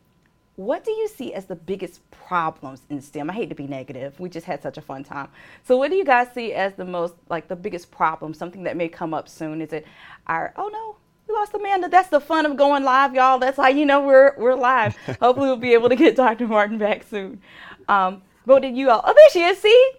what 0.57 0.85
do 0.85 0.91
you 0.91 1.07
see 1.07 1.35
as 1.35 1.45
the 1.45 1.55
biggest 1.55 2.01
problems 2.11 2.81
in 2.89 3.01
STEM? 3.01 3.29
I 3.29 3.35
hate 3.35 3.51
to 3.51 3.55
be 3.55 3.67
negative. 3.67 4.19
We 4.19 4.31
just 4.31 4.47
had 4.47 4.63
such 4.63 4.79
a 4.79 4.81
fun 4.81 5.05
time. 5.05 5.29
So, 5.65 5.77
what 5.77 5.91
do 5.91 5.97
you 5.97 6.05
guys 6.05 6.29
see 6.35 6.55
as 6.55 6.75
the 6.75 6.85
most, 6.85 7.15
like, 7.29 7.47
the 7.47 7.57
biggest 7.57 7.91
problem? 7.91 8.33
Something 8.33 8.65
that 8.65 8.77
may 8.77 8.89
come 8.89 9.13
up 9.13 9.29
soon? 9.29 9.61
Is 9.61 9.73
it 9.75 9.87
our, 10.27 10.55
oh 10.57 10.69
no, 10.69 10.97
we 11.29 11.35
lost 11.35 11.55
Amanda. 11.55 11.89
That's 11.89 12.09
the 12.09 12.21
fun 12.21 12.47
of 12.47 12.57
going 12.57 12.85
live, 12.85 13.15
y'all. 13.15 13.39
That's 13.39 13.59
how 13.59 13.69
you 13.69 13.85
know 13.85 14.05
we're, 14.07 14.35
we're 14.39 14.55
live. 14.55 14.97
Hopefully, 15.21 15.49
we'll 15.49 15.57
be 15.57 15.75
able 15.75 15.91
to 15.91 15.97
get 15.97 16.17
Dr. 16.17 16.47
Martin 16.47 16.79
back 16.79 17.05
soon. 17.05 17.41
Um, 17.87 18.23
but 18.47 18.61
did 18.61 18.77
you 18.77 18.91
all, 18.91 19.03
oh, 19.05 19.15
there 19.15 19.31
she 19.31 19.43
is. 19.43 19.59
See? 19.59 19.91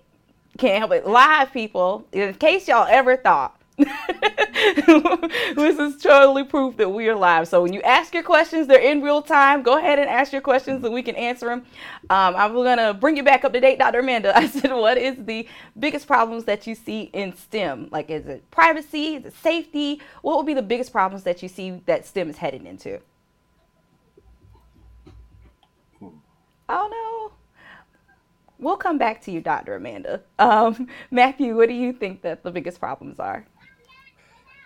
Can't 0.58 0.80
help 0.80 0.91
it. 0.91 1.06
Live 1.06 1.54
people, 1.54 2.08
in 2.12 2.34
case 2.34 2.67
y'all 2.67 2.88
ever 2.89 3.15
thought 3.15 3.57
this 5.55 5.77
is 5.77 6.01
totally 6.01 6.43
proof 6.43 6.77
that 6.77 6.89
we 6.89 7.07
are 7.07 7.15
live. 7.15 7.47
So 7.47 7.61
when 7.61 7.73
you 7.73 7.81
ask 7.83 8.11
your 8.13 8.23
questions, 8.23 8.65
they're 8.65 8.79
in 8.79 9.03
real 9.03 9.21
time. 9.21 9.61
Go 9.61 9.77
ahead 9.77 9.99
and 9.99 10.09
ask 10.09 10.31
your 10.31 10.41
questions 10.41 10.83
and 10.83 10.91
we 10.93 11.03
can 11.03 11.15
answer 11.15 11.45
them. 11.45 11.59
Um, 12.09 12.35
I'm 12.35 12.53
going 12.53 12.79
to 12.79 12.95
bring 12.95 13.17
you 13.17 13.23
back 13.23 13.45
up 13.45 13.53
to 13.53 13.59
date, 13.59 13.77
Dr. 13.77 13.99
Amanda. 13.99 14.35
I 14.37 14.47
said, 14.47 14.71
what 14.71 14.97
is 14.97 15.15
the 15.19 15.47
biggest 15.77 16.07
problems 16.07 16.45
that 16.45 16.65
you 16.65 16.73
see 16.73 17.03
in 17.13 17.35
STEM? 17.35 17.89
Like, 17.91 18.09
is 18.09 18.25
it 18.25 18.49
privacy? 18.49 19.15
Is 19.15 19.25
it 19.25 19.35
safety? 19.35 20.01
What 20.23 20.37
would 20.37 20.47
be 20.47 20.55
the 20.55 20.63
biggest 20.63 20.91
problems 20.91 21.23
that 21.23 21.43
you 21.43 21.49
see 21.49 21.81
that 21.85 22.07
STEM 22.07 22.31
is 22.31 22.37
heading 22.37 22.65
into? 22.65 22.99
Oh, 26.67 26.87
no. 26.89 27.31
We'll 28.59 28.77
come 28.77 28.97
back 28.97 29.21
to 29.21 29.31
you, 29.31 29.39
Dr. 29.39 29.75
Amanda. 29.75 30.21
Um, 30.39 30.87
Matthew, 31.11 31.55
what 31.55 31.69
do 31.69 31.75
you 31.75 31.93
think 31.93 32.23
that 32.23 32.41
the 32.41 32.49
biggest 32.49 32.79
problems 32.79 33.19
are? 33.19 33.45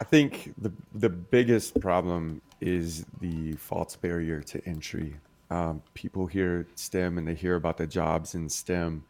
I 0.02 0.04
think 0.04 0.56
the 0.58 0.74
the 0.96 1.10
biggest 1.12 1.80
problem 1.80 2.42
is 2.60 3.06
the 3.22 3.54
false 3.54 3.96
barrier 3.96 4.42
to 4.42 4.66
entry. 4.68 5.16
Um, 5.52 5.84
people 5.94 6.26
hear 6.26 6.68
STEM 6.76 7.20
and 7.20 7.28
they 7.28 7.36
hear 7.36 7.56
about 7.56 7.78
the 7.78 7.86
jobs 7.86 8.34
in 8.34 8.50
STEM, 8.50 9.06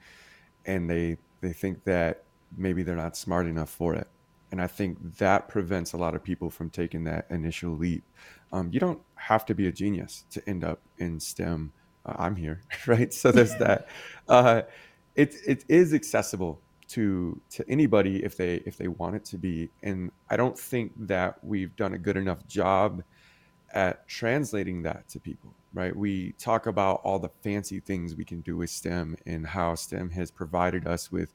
and 0.65 0.89
they 0.89 1.17
they 1.39 1.53
think 1.53 1.85
that 1.85 2.25
maybe 2.57 2.83
they're 2.83 2.97
not 2.97 3.15
smart 3.15 3.47
enough 3.47 3.69
for 3.69 3.95
it. 3.95 4.09
And 4.51 4.61
I 4.61 4.67
think 4.67 5.17
that 5.19 5.47
prevents 5.47 5.93
a 5.93 5.97
lot 5.97 6.13
of 6.13 6.25
people 6.25 6.49
from 6.49 6.69
taking 6.69 7.05
that 7.05 7.25
initial 7.29 7.71
leap. 7.71 8.03
Um, 8.51 8.69
you 8.73 8.81
don't 8.81 8.99
have 9.15 9.45
to 9.45 9.55
be 9.55 9.67
a 9.67 9.71
genius 9.71 10.25
to 10.31 10.43
end 10.49 10.65
up 10.65 10.81
in 10.97 11.21
STEM. 11.21 11.71
Uh, 12.05 12.15
I'm 12.19 12.35
here, 12.35 12.63
right? 12.87 13.13
So 13.13 13.31
there's 13.31 13.55
that. 13.57 13.87
Uh, 14.29 14.63
it, 15.15 15.35
it 15.45 15.65
is 15.67 15.93
accessible 15.93 16.61
to 16.91 17.39
to 17.49 17.67
anybody 17.69 18.23
if 18.23 18.37
they 18.37 18.55
if 18.65 18.77
they 18.77 18.87
want 18.87 19.15
it 19.15 19.25
to 19.25 19.37
be. 19.37 19.69
And 19.83 20.11
i 20.29 20.37
don't 20.37 20.57
think 20.57 20.93
that 21.07 21.43
we've 21.43 21.75
done 21.75 21.93
a 21.93 21.97
good 21.97 22.17
enough 22.17 22.45
job 22.47 23.03
at 23.73 24.07
translating 24.07 24.83
that 24.83 25.07
to 25.09 25.19
people 25.19 25.53
right? 25.73 25.95
We 25.95 26.33
talk 26.33 26.67
about 26.67 27.01
all 27.03 27.19
the 27.19 27.29
fancy 27.43 27.79
things 27.79 28.15
we 28.15 28.25
can 28.25 28.41
do 28.41 28.57
with 28.57 28.69
stem 28.69 29.15
and 29.25 29.45
how 29.45 29.75
stem 29.75 30.09
has 30.11 30.29
provided 30.29 30.87
us 30.87 31.11
with 31.11 31.33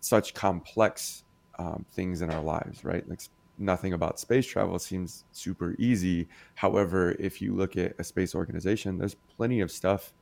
such 0.00 0.34
complex 0.34 1.24
um, 1.58 1.84
things 1.92 2.22
in 2.22 2.30
our 2.30 2.42
lives 2.42 2.84
right? 2.84 3.08
Like 3.08 3.20
nothing 3.58 3.92
about 3.92 4.20
space 4.20 4.46
travel 4.46 4.78
seems 4.78 5.24
super 5.32 5.74
easy. 5.78 6.28
However 6.54 7.12
if 7.18 7.40
you 7.40 7.54
look 7.54 7.76
at 7.76 7.94
a 7.98 8.04
space 8.04 8.34
organization 8.34 8.98
there's 8.98 9.14
plenty 9.14 9.60
of 9.60 9.70
stuff 9.70 10.12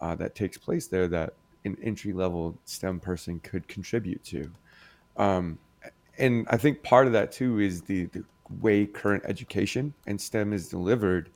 uh, 0.00 0.14
that 0.16 0.34
takes 0.34 0.58
place 0.58 0.86
there 0.86 1.08
that 1.08 1.34
an 1.66 1.76
entry 1.82 2.12
level 2.12 2.56
STEM 2.64 3.00
person 3.00 3.40
could 3.40 3.66
contribute 3.68 4.22
to. 4.24 4.50
Um, 5.16 5.58
and 6.18 6.46
I 6.48 6.56
think 6.56 6.82
part 6.82 7.06
of 7.06 7.12
that 7.12 7.32
too 7.32 7.60
is 7.60 7.82
the, 7.82 8.04
the 8.06 8.24
way 8.60 8.86
current 8.86 9.24
education 9.26 9.92
and 10.06 10.20
STEM 10.20 10.52
is 10.52 10.68
delivered. 10.68 11.30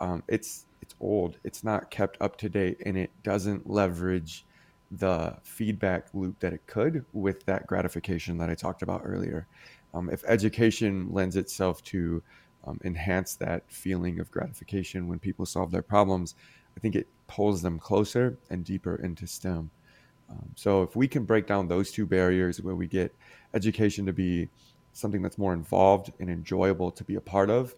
Um, 0.00 0.22
it's 0.28 0.66
it's 0.82 0.94
old. 1.00 1.36
It's 1.44 1.62
not 1.62 1.90
kept 1.90 2.16
up 2.20 2.36
to 2.38 2.48
date, 2.48 2.78
and 2.86 2.96
it 2.96 3.10
doesn't 3.22 3.68
leverage 3.68 4.44
the 4.90 5.36
feedback 5.42 6.08
loop 6.14 6.38
that 6.40 6.52
it 6.52 6.66
could 6.66 7.04
with 7.12 7.44
that 7.46 7.66
gratification 7.66 8.38
that 8.38 8.50
I 8.50 8.54
talked 8.54 8.82
about 8.82 9.02
earlier. 9.04 9.46
Um, 9.94 10.10
if 10.10 10.24
education 10.26 11.08
lends 11.12 11.36
itself 11.36 11.82
to 11.84 12.22
um, 12.64 12.80
enhance 12.84 13.36
that 13.36 13.62
feeling 13.68 14.18
of 14.20 14.30
gratification 14.30 15.06
when 15.06 15.18
people 15.18 15.46
solve 15.46 15.70
their 15.70 15.82
problems, 15.82 16.34
I 16.76 16.80
think 16.80 16.96
it 16.96 17.06
pulls 17.30 17.62
them 17.62 17.78
closer 17.78 18.36
and 18.50 18.64
deeper 18.64 18.96
into 18.96 19.24
STEM. 19.24 19.70
Um, 20.28 20.50
so 20.56 20.82
if 20.82 20.96
we 20.96 21.06
can 21.06 21.24
break 21.24 21.46
down 21.46 21.68
those 21.68 21.92
two 21.92 22.04
barriers 22.04 22.60
where 22.60 22.74
we 22.74 22.88
get 22.88 23.14
education 23.54 24.04
to 24.06 24.12
be 24.12 24.48
something 24.92 25.22
that's 25.22 25.38
more 25.38 25.52
involved 25.52 26.12
and 26.18 26.28
enjoyable 26.28 26.90
to 26.90 27.04
be 27.04 27.14
a 27.14 27.20
part 27.20 27.48
of 27.48 27.74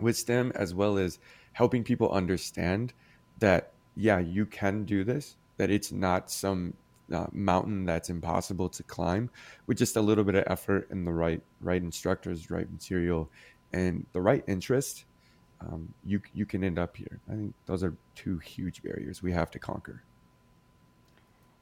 with 0.00 0.16
STEM, 0.16 0.50
as 0.56 0.74
well 0.74 0.98
as 0.98 1.20
helping 1.52 1.84
people 1.84 2.10
understand 2.10 2.92
that, 3.38 3.70
yeah, 3.96 4.18
you 4.18 4.44
can 4.46 4.84
do 4.84 5.04
this, 5.04 5.36
that 5.58 5.70
it's 5.70 5.92
not 5.92 6.28
some 6.28 6.74
uh, 7.12 7.26
mountain 7.30 7.84
that's 7.84 8.10
impossible 8.10 8.68
to 8.68 8.82
climb 8.82 9.30
with 9.68 9.78
just 9.78 9.96
a 9.96 10.00
little 10.00 10.24
bit 10.24 10.34
of 10.34 10.44
effort 10.48 10.88
and 10.90 11.06
the 11.06 11.12
right 11.12 11.42
right 11.60 11.82
instructors, 11.82 12.50
right 12.50 12.70
material, 12.70 13.30
and 13.72 14.06
the 14.12 14.20
right 14.20 14.42
interest 14.48 15.04
um, 15.68 15.92
you 16.04 16.20
you 16.34 16.46
can 16.46 16.64
end 16.64 16.78
up 16.78 16.96
here. 16.96 17.20
I 17.28 17.32
think 17.32 17.54
those 17.66 17.82
are 17.82 17.94
two 18.14 18.38
huge 18.38 18.82
barriers 18.82 19.22
we 19.22 19.32
have 19.32 19.50
to 19.52 19.58
conquer. 19.58 20.02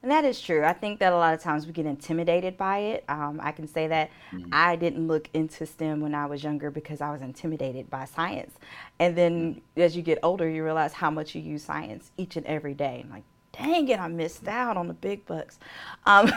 And 0.03 0.09
that 0.09 0.25
is 0.25 0.41
true. 0.41 0.63
I 0.63 0.73
think 0.73 0.99
that 0.99 1.13
a 1.13 1.15
lot 1.15 1.35
of 1.35 1.41
times 1.41 1.67
we 1.67 1.73
get 1.73 1.85
intimidated 1.85 2.57
by 2.57 2.79
it. 2.79 3.03
Um, 3.07 3.39
I 3.41 3.51
can 3.51 3.67
say 3.67 3.87
that 3.87 4.09
mm-hmm. 4.31 4.49
I 4.51 4.75
didn't 4.75 5.07
look 5.07 5.29
into 5.33 5.63
STEM 5.65 6.01
when 6.01 6.15
I 6.15 6.25
was 6.25 6.43
younger 6.43 6.71
because 6.71 7.01
I 7.01 7.11
was 7.11 7.21
intimidated 7.21 7.87
by 7.87 8.05
science. 8.05 8.55
And 8.97 9.15
then 9.15 9.55
mm-hmm. 9.55 9.81
as 9.81 9.95
you 9.95 10.01
get 10.01 10.17
older, 10.23 10.49
you 10.49 10.63
realize 10.63 10.93
how 10.93 11.11
much 11.11 11.35
you 11.35 11.41
use 11.41 11.63
science 11.63 12.09
each 12.17 12.35
and 12.35 12.45
every 12.47 12.73
day. 12.73 13.05
Like, 13.11 13.23
dang 13.55 13.87
it, 13.89 13.99
I 13.99 14.07
missed 14.07 14.47
out 14.47 14.75
on 14.75 14.87
the 14.87 14.95
big 14.95 15.23
bucks. 15.27 15.59
Um, 16.07 16.31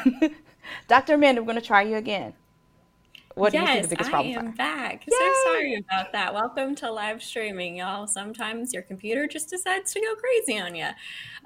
Dr. 0.89 1.15
Amanda, 1.15 1.41
we're 1.41 1.47
going 1.47 1.61
to 1.61 1.67
try 1.67 1.83
you 1.83 1.97
again. 1.97 2.35
What 3.35 3.53
yes, 3.53 3.67
do 3.67 3.69
you 3.69 3.75
think 3.75 3.83
the 3.83 3.97
biggest 3.97 4.11
problems 4.11 4.37
I 4.37 4.41
am 4.41 4.49
are? 4.49 4.53
back. 4.53 5.07
Yay! 5.09 5.17
So 5.19 5.33
sorry 5.45 5.75
about 5.75 6.13
that. 6.13 6.33
Welcome 6.33 6.77
to 6.77 6.93
live 6.93 7.21
streaming, 7.21 7.77
y'all. 7.77 8.07
Sometimes 8.07 8.73
your 8.73 8.83
computer 8.83 9.27
just 9.27 9.51
decides 9.51 9.93
to 9.93 10.01
go 10.01 10.15
crazy 10.15 10.61
on 10.61 10.77
you. 10.77 10.87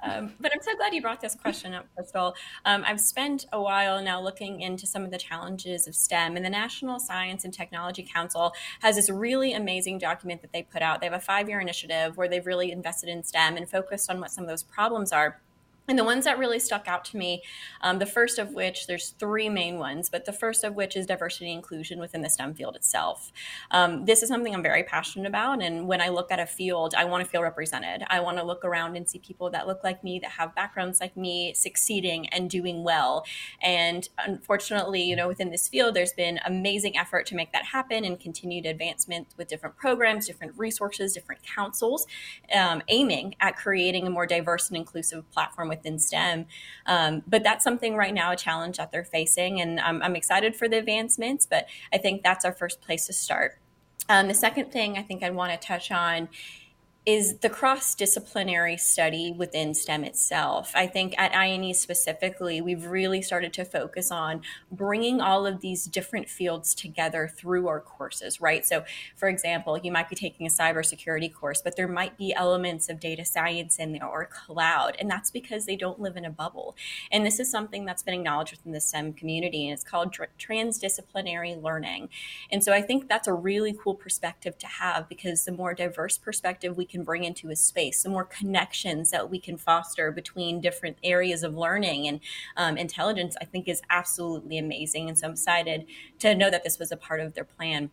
Um, 0.03 0.33
but 0.39 0.51
I'm 0.53 0.61
so 0.61 0.75
glad 0.75 0.93
you 0.93 1.01
brought 1.01 1.19
this 1.19 1.33
question 1.33 1.73
up, 1.73 1.87
Crystal. 1.95 2.35
Um, 2.65 2.83
I've 2.85 3.01
spent 3.01 3.47
a 3.53 3.59
while 3.59 4.03
now 4.03 4.21
looking 4.21 4.61
into 4.61 4.85
some 4.85 5.03
of 5.03 5.09
the 5.09 5.17
challenges 5.17 5.87
of 5.87 5.95
STEM, 5.95 6.35
and 6.35 6.45
the 6.45 6.49
National 6.49 6.99
Science 6.99 7.43
and 7.43 7.51
Technology 7.51 8.03
Council 8.03 8.53
has 8.81 8.95
this 8.95 9.09
really 9.09 9.53
amazing 9.53 9.97
document 9.97 10.43
that 10.43 10.53
they 10.53 10.61
put 10.61 10.83
out. 10.83 10.99
They 10.99 11.07
have 11.07 11.13
a 11.13 11.19
five 11.19 11.49
year 11.49 11.59
initiative 11.59 12.17
where 12.17 12.27
they've 12.27 12.45
really 12.45 12.71
invested 12.71 13.09
in 13.09 13.23
STEM 13.23 13.57
and 13.57 13.67
focused 13.67 14.11
on 14.11 14.19
what 14.19 14.29
some 14.29 14.43
of 14.43 14.47
those 14.47 14.61
problems 14.61 15.11
are. 15.11 15.41
And 15.89 15.97
the 15.97 16.03
ones 16.03 16.25
that 16.25 16.37
really 16.37 16.59
stuck 16.59 16.87
out 16.87 17.03
to 17.05 17.17
me, 17.17 17.41
um, 17.81 17.97
the 17.97 18.05
first 18.05 18.37
of 18.37 18.53
which, 18.53 18.85
there's 18.85 19.09
three 19.17 19.49
main 19.49 19.79
ones, 19.79 20.07
but 20.07 20.25
the 20.25 20.31
first 20.31 20.63
of 20.63 20.75
which 20.75 20.95
is 20.95 21.07
diversity 21.07 21.47
and 21.47 21.57
inclusion 21.57 21.99
within 21.99 22.21
the 22.21 22.29
STEM 22.29 22.53
field 22.53 22.75
itself. 22.75 23.31
Um, 23.71 24.05
this 24.05 24.21
is 24.21 24.29
something 24.29 24.53
I'm 24.53 24.61
very 24.61 24.83
passionate 24.83 25.27
about. 25.27 25.63
And 25.63 25.87
when 25.87 25.99
I 25.99 26.09
look 26.09 26.31
at 26.31 26.39
a 26.39 26.45
field, 26.45 26.93
I 26.95 27.05
want 27.05 27.23
to 27.23 27.29
feel 27.29 27.41
represented. 27.41 28.03
I 28.07 28.19
want 28.19 28.37
to 28.37 28.43
look 28.43 28.63
around 28.63 28.97
and 28.97 29.09
see 29.09 29.17
people 29.17 29.49
that 29.49 29.65
look 29.65 29.83
like 29.83 30.03
me, 30.03 30.19
that 30.19 30.31
have 30.31 30.53
backgrounds 30.53 31.01
like 31.01 31.17
me, 31.17 31.53
succeeding 31.55 32.27
and 32.29 32.51
doing 32.51 32.83
well. 32.83 33.25
And 33.63 34.07
unfortunately, 34.19 35.01
you 35.01 35.15
know, 35.15 35.27
within 35.27 35.49
this 35.49 35.67
field, 35.67 35.95
there's 35.95 36.13
been 36.13 36.39
amazing 36.45 36.97
effort 36.97 37.25
to 37.27 37.35
make 37.35 37.51
that 37.53 37.65
happen 37.65 38.05
and 38.05 38.19
continued 38.19 38.67
advancement 38.67 39.27
with 39.37 39.47
different 39.47 39.75
programs, 39.75 40.27
different 40.27 40.53
resources, 40.55 41.13
different 41.13 41.41
councils, 41.41 42.05
um, 42.53 42.83
aiming 42.89 43.33
at 43.39 43.57
creating 43.57 44.05
a 44.05 44.09
more 44.11 44.27
diverse 44.27 44.67
and 44.67 44.77
inclusive 44.77 45.27
platform 45.31 45.67
within 45.79 45.99
STEM. 45.99 46.45
Um, 46.85 47.23
but 47.27 47.43
that's 47.43 47.63
something 47.63 47.95
right 47.95 48.13
now, 48.13 48.31
a 48.31 48.35
challenge 48.35 48.77
that 48.77 48.91
they're 48.91 49.03
facing. 49.03 49.61
And 49.61 49.79
I'm, 49.79 50.01
I'm 50.01 50.15
excited 50.15 50.55
for 50.55 50.67
the 50.67 50.77
advancements, 50.77 51.45
but 51.45 51.67
I 51.93 51.97
think 51.97 52.23
that's 52.23 52.45
our 52.45 52.53
first 52.53 52.81
place 52.81 53.07
to 53.07 53.13
start. 53.13 53.57
Um, 54.09 54.27
the 54.27 54.33
second 54.33 54.71
thing 54.71 54.97
I 54.97 55.03
think 55.03 55.23
I 55.23 55.29
want 55.29 55.51
to 55.51 55.67
touch 55.67 55.91
on 55.91 56.29
is 57.09 57.39
the 57.39 57.49
cross 57.49 57.95
disciplinary 57.95 58.77
study 58.77 59.31
within 59.31 59.73
STEM 59.73 60.03
itself. 60.03 60.71
I 60.75 60.85
think 60.85 61.15
at 61.17 61.33
INE 61.33 61.73
specifically, 61.73 62.61
we've 62.61 62.85
really 62.85 63.19
started 63.23 63.51
to 63.53 63.65
focus 63.65 64.11
on 64.11 64.43
bringing 64.71 65.19
all 65.19 65.47
of 65.47 65.59
these 65.59 65.85
different 65.85 66.29
fields 66.29 66.75
together 66.75 67.27
through 67.27 67.67
our 67.67 67.79
courses, 67.79 68.39
right? 68.39 68.63
So, 68.63 68.83
for 69.15 69.27
example, 69.27 69.79
you 69.79 69.91
might 69.91 70.07
be 70.07 70.15
taking 70.15 70.45
a 70.45 70.51
cybersecurity 70.51 71.33
course, 71.33 71.63
but 71.63 71.75
there 71.75 71.87
might 71.87 72.15
be 72.15 72.31
elements 72.31 72.89
of 72.89 72.99
data 72.99 73.25
science 73.25 73.79
in 73.79 73.91
there 73.93 74.05
or 74.05 74.25
cloud, 74.25 74.95
and 74.99 75.09
that's 75.09 75.31
because 75.31 75.65
they 75.65 75.75
don't 75.75 75.99
live 75.99 76.15
in 76.15 76.25
a 76.25 76.29
bubble. 76.29 76.75
And 77.11 77.25
this 77.25 77.39
is 77.39 77.49
something 77.49 77.85
that's 77.85 78.03
been 78.03 78.13
acknowledged 78.13 78.51
within 78.51 78.73
the 78.73 78.81
STEM 78.81 79.13
community, 79.13 79.67
and 79.67 79.73
it's 79.73 79.83
called 79.83 80.15
transdisciplinary 80.37 81.59
learning. 81.59 82.09
And 82.51 82.63
so 82.63 82.71
I 82.71 82.83
think 82.83 83.09
that's 83.09 83.27
a 83.27 83.33
really 83.33 83.73
cool 83.73 83.95
perspective 83.95 84.59
to 84.59 84.67
have 84.67 85.09
because 85.09 85.45
the 85.45 85.51
more 85.51 85.73
diverse 85.73 86.19
perspective 86.19 86.77
we 86.77 86.85
can 86.85 86.98
can 86.99 87.05
bring 87.05 87.23
into 87.23 87.49
a 87.49 87.55
space, 87.55 88.03
the 88.03 88.09
more 88.09 88.25
connections 88.25 89.09
that 89.11 89.29
we 89.29 89.39
can 89.39 89.57
foster 89.57 90.11
between 90.11 90.59
different 90.59 90.97
areas 91.01 91.43
of 91.43 91.55
learning 91.55 92.07
and 92.07 92.19
um, 92.57 92.77
intelligence, 92.77 93.37
I 93.41 93.45
think 93.45 93.69
is 93.69 93.81
absolutely 93.89 94.57
amazing. 94.57 95.07
And 95.07 95.17
so 95.17 95.27
I'm 95.27 95.33
excited 95.33 95.85
to 96.19 96.35
know 96.35 96.49
that 96.49 96.65
this 96.65 96.77
was 96.77 96.91
a 96.91 96.97
part 96.97 97.21
of 97.21 97.35
their 97.35 97.45
plan. 97.45 97.89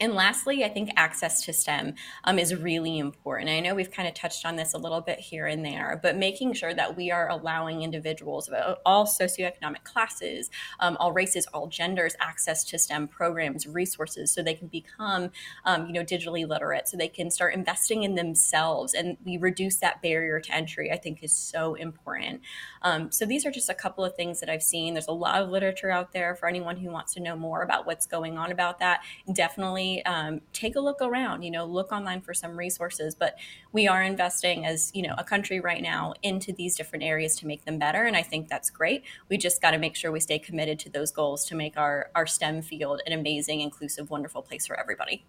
And 0.00 0.14
lastly, 0.14 0.64
I 0.64 0.70
think 0.70 0.90
access 0.96 1.44
to 1.44 1.52
STEM 1.52 1.94
um, 2.24 2.38
is 2.38 2.54
really 2.54 2.98
important. 2.98 3.50
I 3.50 3.60
know 3.60 3.74
we've 3.74 3.90
kind 3.90 4.08
of 4.08 4.14
touched 4.14 4.46
on 4.46 4.56
this 4.56 4.72
a 4.72 4.78
little 4.78 5.02
bit 5.02 5.18
here 5.18 5.46
and 5.46 5.62
there, 5.62 6.00
but 6.02 6.16
making 6.16 6.54
sure 6.54 6.72
that 6.72 6.96
we 6.96 7.10
are 7.10 7.28
allowing 7.28 7.82
individuals 7.82 8.48
of 8.48 8.78
all 8.86 9.06
socioeconomic 9.06 9.84
classes, 9.84 10.50
um, 10.80 10.96
all 10.98 11.12
races, 11.12 11.46
all 11.52 11.66
genders 11.66 12.16
access 12.18 12.64
to 12.64 12.78
STEM 12.78 13.08
programs, 13.08 13.66
resources, 13.66 14.32
so 14.32 14.42
they 14.42 14.54
can 14.54 14.68
become, 14.68 15.30
um, 15.66 15.86
you 15.86 15.92
know, 15.92 16.02
digitally 16.02 16.48
literate, 16.48 16.88
so 16.88 16.96
they 16.96 17.08
can 17.08 17.30
start 17.30 17.54
investing 17.54 18.02
in 18.02 18.14
themselves, 18.14 18.94
and 18.94 19.18
we 19.24 19.36
reduce 19.36 19.76
that 19.76 20.00
barrier 20.00 20.40
to 20.40 20.54
entry. 20.54 20.90
I 20.90 20.96
think 20.96 21.22
is 21.22 21.32
so 21.34 21.74
important. 21.74 22.40
Um, 22.82 23.12
so 23.12 23.26
these 23.26 23.44
are 23.44 23.50
just 23.50 23.68
a 23.68 23.74
couple 23.74 24.04
of 24.04 24.14
things 24.14 24.40
that 24.40 24.48
I've 24.48 24.62
seen. 24.62 24.94
There's 24.94 25.08
a 25.08 25.12
lot 25.12 25.42
of 25.42 25.50
literature 25.50 25.90
out 25.90 26.12
there 26.12 26.34
for 26.34 26.48
anyone 26.48 26.78
who 26.78 26.90
wants 26.90 27.12
to 27.14 27.20
know 27.20 27.36
more 27.36 27.62
about 27.62 27.86
what's 27.86 28.06
going 28.06 28.38
on 28.38 28.50
about 28.50 28.78
that. 28.78 29.02
Definitely 29.30 29.89
um, 30.04 30.40
take 30.52 30.76
a 30.76 30.80
look 30.80 31.00
around, 31.00 31.42
you 31.42 31.50
know, 31.50 31.64
look 31.64 31.92
online 31.92 32.20
for 32.20 32.34
some 32.34 32.56
resources. 32.56 33.14
But 33.14 33.36
we 33.72 33.88
are 33.88 34.02
investing 34.02 34.66
as, 34.66 34.90
you 34.94 35.02
know, 35.02 35.14
a 35.18 35.24
country 35.24 35.60
right 35.60 35.82
now 35.82 36.14
into 36.22 36.52
these 36.52 36.76
different 36.76 37.04
areas 37.04 37.36
to 37.36 37.46
make 37.46 37.64
them 37.64 37.78
better. 37.78 38.04
And 38.04 38.16
I 38.16 38.22
think 38.22 38.48
that's 38.48 38.70
great. 38.70 39.04
We 39.28 39.36
just 39.36 39.60
got 39.60 39.72
to 39.72 39.78
make 39.78 39.96
sure 39.96 40.10
we 40.12 40.20
stay 40.20 40.38
committed 40.38 40.78
to 40.80 40.90
those 40.90 41.12
goals 41.12 41.44
to 41.46 41.54
make 41.54 41.76
our, 41.76 42.10
our 42.14 42.26
STEM 42.26 42.62
field 42.62 43.02
an 43.06 43.12
amazing, 43.12 43.60
inclusive, 43.60 44.10
wonderful 44.10 44.42
place 44.42 44.66
for 44.66 44.78
everybody. 44.78 45.24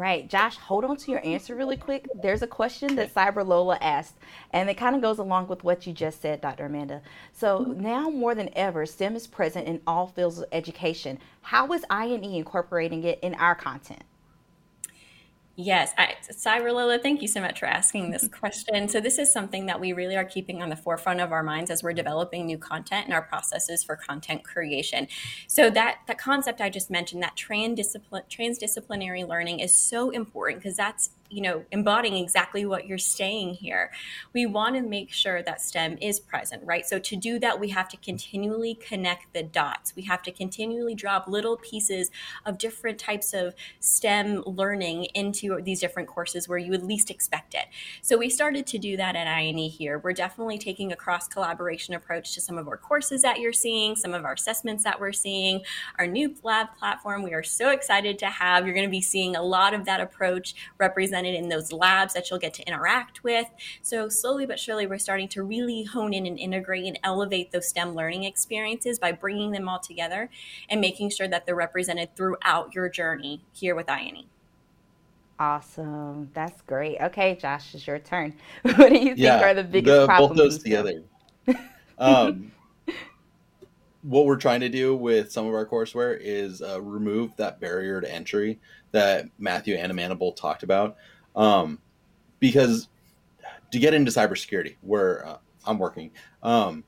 Right. 0.00 0.30
Josh, 0.30 0.56
hold 0.56 0.86
on 0.86 0.96
to 0.96 1.10
your 1.10 1.22
answer 1.26 1.54
really 1.54 1.76
quick. 1.76 2.08
There's 2.22 2.40
a 2.40 2.46
question 2.46 2.96
that 2.96 3.12
Cyber 3.12 3.46
Lola 3.46 3.76
asked, 3.82 4.16
and 4.50 4.70
it 4.70 4.78
kind 4.78 4.96
of 4.96 5.02
goes 5.02 5.18
along 5.18 5.48
with 5.48 5.62
what 5.62 5.86
you 5.86 5.92
just 5.92 6.22
said, 6.22 6.40
Dr. 6.40 6.64
Amanda. 6.64 7.02
So 7.34 7.74
now 7.76 8.08
more 8.08 8.34
than 8.34 8.48
ever, 8.56 8.86
STEM 8.86 9.14
is 9.14 9.26
present 9.26 9.68
in 9.68 9.82
all 9.86 10.06
fields 10.06 10.38
of 10.38 10.46
education. 10.52 11.18
How 11.42 11.70
is 11.74 11.84
INE 11.90 12.24
incorporating 12.24 13.04
it 13.04 13.18
in 13.20 13.34
our 13.34 13.54
content? 13.54 14.02
Yes, 15.56 15.92
I, 15.98 16.14
Cyrilla, 16.30 16.98
thank 16.98 17.20
you 17.20 17.28
so 17.28 17.40
much 17.40 17.60
for 17.60 17.66
asking 17.66 18.12
this 18.12 18.24
mm-hmm. 18.24 18.38
question. 18.38 18.88
So 18.88 19.00
this 19.00 19.18
is 19.18 19.30
something 19.30 19.66
that 19.66 19.78
we 19.78 19.92
really 19.92 20.16
are 20.16 20.24
keeping 20.24 20.62
on 20.62 20.70
the 20.70 20.76
forefront 20.76 21.20
of 21.20 21.32
our 21.32 21.42
minds 21.42 21.70
as 21.70 21.82
we're 21.82 21.92
developing 21.92 22.46
new 22.46 22.56
content 22.56 23.04
and 23.04 23.12
our 23.12 23.20
processes 23.22 23.84
for 23.84 23.96
content 23.96 24.42
creation. 24.42 25.06
So 25.48 25.68
that 25.70 25.98
that 26.06 26.18
concept 26.18 26.60
I 26.60 26.70
just 26.70 26.90
mentioned, 26.90 27.22
that 27.22 27.36
transdisciplinary 27.36 29.28
learning, 29.28 29.60
is 29.60 29.74
so 29.74 30.10
important 30.10 30.62
because 30.62 30.76
that's 30.76 31.10
you 31.30 31.40
know 31.40 31.64
embodying 31.70 32.16
exactly 32.16 32.64
what 32.66 32.86
you're 32.86 32.98
saying 32.98 33.54
here. 33.54 33.90
We 34.32 34.46
want 34.46 34.74
to 34.76 34.82
make 34.82 35.12
sure 35.12 35.42
that 35.42 35.60
stem 35.60 35.96
is 36.00 36.20
present 36.20 36.62
right? 36.64 36.84
So 36.84 36.98
to 36.98 37.16
do 37.16 37.38
that 37.38 37.60
we 37.60 37.68
have 37.70 37.88
to 37.90 37.96
continually 37.98 38.74
connect 38.74 39.32
the 39.32 39.42
dots. 39.42 39.94
We 39.94 40.02
have 40.02 40.22
to 40.22 40.32
continually 40.32 40.94
drop 40.94 41.28
little 41.28 41.56
pieces 41.56 42.10
of 42.44 42.58
different 42.58 42.98
types 42.98 43.32
of 43.32 43.54
stem 43.78 44.42
learning 44.44 45.04
into 45.14 45.60
these 45.62 45.80
different 45.80 46.08
courses 46.08 46.48
where 46.48 46.58
you 46.58 46.70
would 46.70 46.82
least 46.82 47.10
expect 47.10 47.54
it. 47.54 47.66
So 48.02 48.18
we 48.18 48.28
started 48.28 48.66
to 48.68 48.78
do 48.78 48.96
that 48.96 49.14
at 49.14 49.26
INE 49.26 49.70
here. 49.70 49.98
We're 49.98 50.12
definitely 50.12 50.58
taking 50.58 50.92
a 50.92 50.96
cross 50.96 51.28
collaboration 51.28 51.94
approach 51.94 52.34
to 52.34 52.40
some 52.40 52.58
of 52.58 52.66
our 52.66 52.76
courses 52.76 53.22
that 53.22 53.38
you're 53.38 53.52
seeing 53.52 53.94
some 53.94 54.14
of 54.14 54.24
our 54.24 54.32
assessments 54.32 54.84
that 54.84 54.98
we're 54.98 55.12
seeing 55.12 55.62
our 55.98 56.06
new 56.06 56.34
lab 56.42 56.68
platform. 56.78 57.22
We 57.22 57.34
are 57.34 57.42
so 57.42 57.70
excited 57.70 58.18
to 58.20 58.26
have. 58.26 58.64
You're 58.64 58.74
going 58.74 58.86
to 58.86 58.90
be 58.90 59.00
seeing 59.00 59.36
a 59.36 59.42
lot 59.42 59.74
of 59.74 59.84
that 59.84 60.00
approach 60.00 60.54
represented 60.78 61.19
represented 61.20 61.42
in 61.42 61.48
those 61.48 61.72
labs 61.72 62.14
that 62.14 62.30
you'll 62.30 62.38
get 62.38 62.54
to 62.54 62.66
interact 62.66 63.22
with. 63.22 63.46
So, 63.82 64.08
slowly 64.08 64.46
but 64.46 64.58
surely, 64.58 64.86
we're 64.86 64.98
starting 64.98 65.28
to 65.28 65.42
really 65.42 65.84
hone 65.84 66.12
in 66.12 66.26
and 66.26 66.38
integrate 66.38 66.86
and 66.86 66.98
elevate 67.04 67.52
those 67.52 67.68
STEM 67.68 67.94
learning 67.94 68.24
experiences 68.24 68.98
by 68.98 69.12
bringing 69.12 69.52
them 69.52 69.68
all 69.68 69.80
together 69.80 70.30
and 70.68 70.80
making 70.80 71.10
sure 71.10 71.28
that 71.28 71.46
they're 71.46 71.54
represented 71.54 72.14
throughout 72.16 72.74
your 72.74 72.88
journey 72.88 73.42
here 73.52 73.74
with 73.74 73.88
INE. 73.88 74.24
Awesome. 75.38 76.30
That's 76.34 76.60
great. 76.62 77.00
Okay, 77.00 77.38
Josh, 77.40 77.74
it's 77.74 77.86
your 77.86 77.98
turn. 77.98 78.34
what 78.62 78.90
do 78.90 78.98
you 78.98 79.14
think 79.14 79.18
yeah, 79.18 79.42
are 79.42 79.54
the 79.54 79.64
biggest 79.64 80.00
the, 80.00 80.06
problems? 80.06 80.38
Both 80.38 80.50
those 80.50 80.62
together. 80.62 81.02
um, 81.98 82.52
what 84.02 84.24
we're 84.24 84.36
trying 84.36 84.60
to 84.60 84.68
do 84.68 84.96
with 84.96 85.30
some 85.30 85.46
of 85.46 85.54
our 85.54 85.66
courseware 85.66 86.18
is 86.20 86.62
uh, 86.62 86.80
remove 86.80 87.36
that 87.36 87.60
barrier 87.60 88.00
to 88.00 88.12
entry 88.12 88.58
that 88.92 89.26
Matthew 89.38 89.76
Animanable 89.76 90.34
talked 90.34 90.62
about. 90.62 90.96
Um, 91.36 91.78
because 92.38 92.88
to 93.70 93.78
get 93.78 93.94
into 93.94 94.10
cybersecurity, 94.10 94.76
where 94.80 95.26
uh, 95.26 95.36
I'm 95.66 95.78
working, 95.78 96.10
um, 96.42 96.82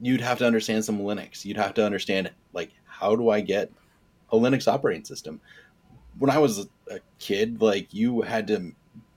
you'd 0.00 0.20
have 0.20 0.38
to 0.38 0.46
understand 0.46 0.84
some 0.84 1.00
Linux. 1.00 1.44
You'd 1.44 1.56
have 1.56 1.74
to 1.74 1.84
understand, 1.84 2.30
like, 2.52 2.70
how 2.84 3.16
do 3.16 3.30
I 3.30 3.40
get 3.40 3.72
a 4.30 4.36
Linux 4.36 4.68
operating 4.68 5.04
system? 5.04 5.40
When 6.18 6.30
I 6.30 6.38
was 6.38 6.68
a 6.90 7.00
kid, 7.18 7.62
like, 7.62 7.92
you 7.94 8.20
had 8.20 8.46
to 8.48 8.72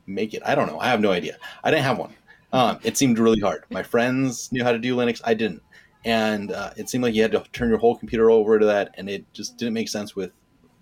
make 0.08 0.34
it. 0.34 0.42
I 0.46 0.56
don't 0.56 0.68
know. 0.68 0.80
I 0.80 0.88
have 0.88 1.02
no 1.02 1.12
idea. 1.12 1.38
I 1.64 1.72
didn't 1.72 1.84
have 1.84 1.98
one. 1.98 2.14
Um, 2.54 2.80
it 2.84 2.96
seemed 2.96 3.20
really 3.20 3.42
hard. 3.42 3.66
My 3.70 3.84
friends 3.84 4.50
knew 4.52 4.64
how 4.64 4.72
to 4.72 4.80
do 4.80 4.96
Linux. 4.96 5.20
I 5.26 5.34
didn't 5.34 5.62
and 6.06 6.52
uh, 6.52 6.70
it 6.78 6.88
seemed 6.88 7.04
like 7.04 7.16
you 7.16 7.24
had 7.24 7.32
to 7.32 7.44
turn 7.52 7.70
your 7.70 7.80
whole 7.80 7.98
computer 7.98 8.30
over 8.30 8.60
to 8.60 8.66
that, 8.68 8.94
and 8.98 9.10
it 9.10 9.26
just 9.34 9.58
didn't 9.58 9.74
make 9.74 9.90
sense 9.90 10.16
with 10.16 10.32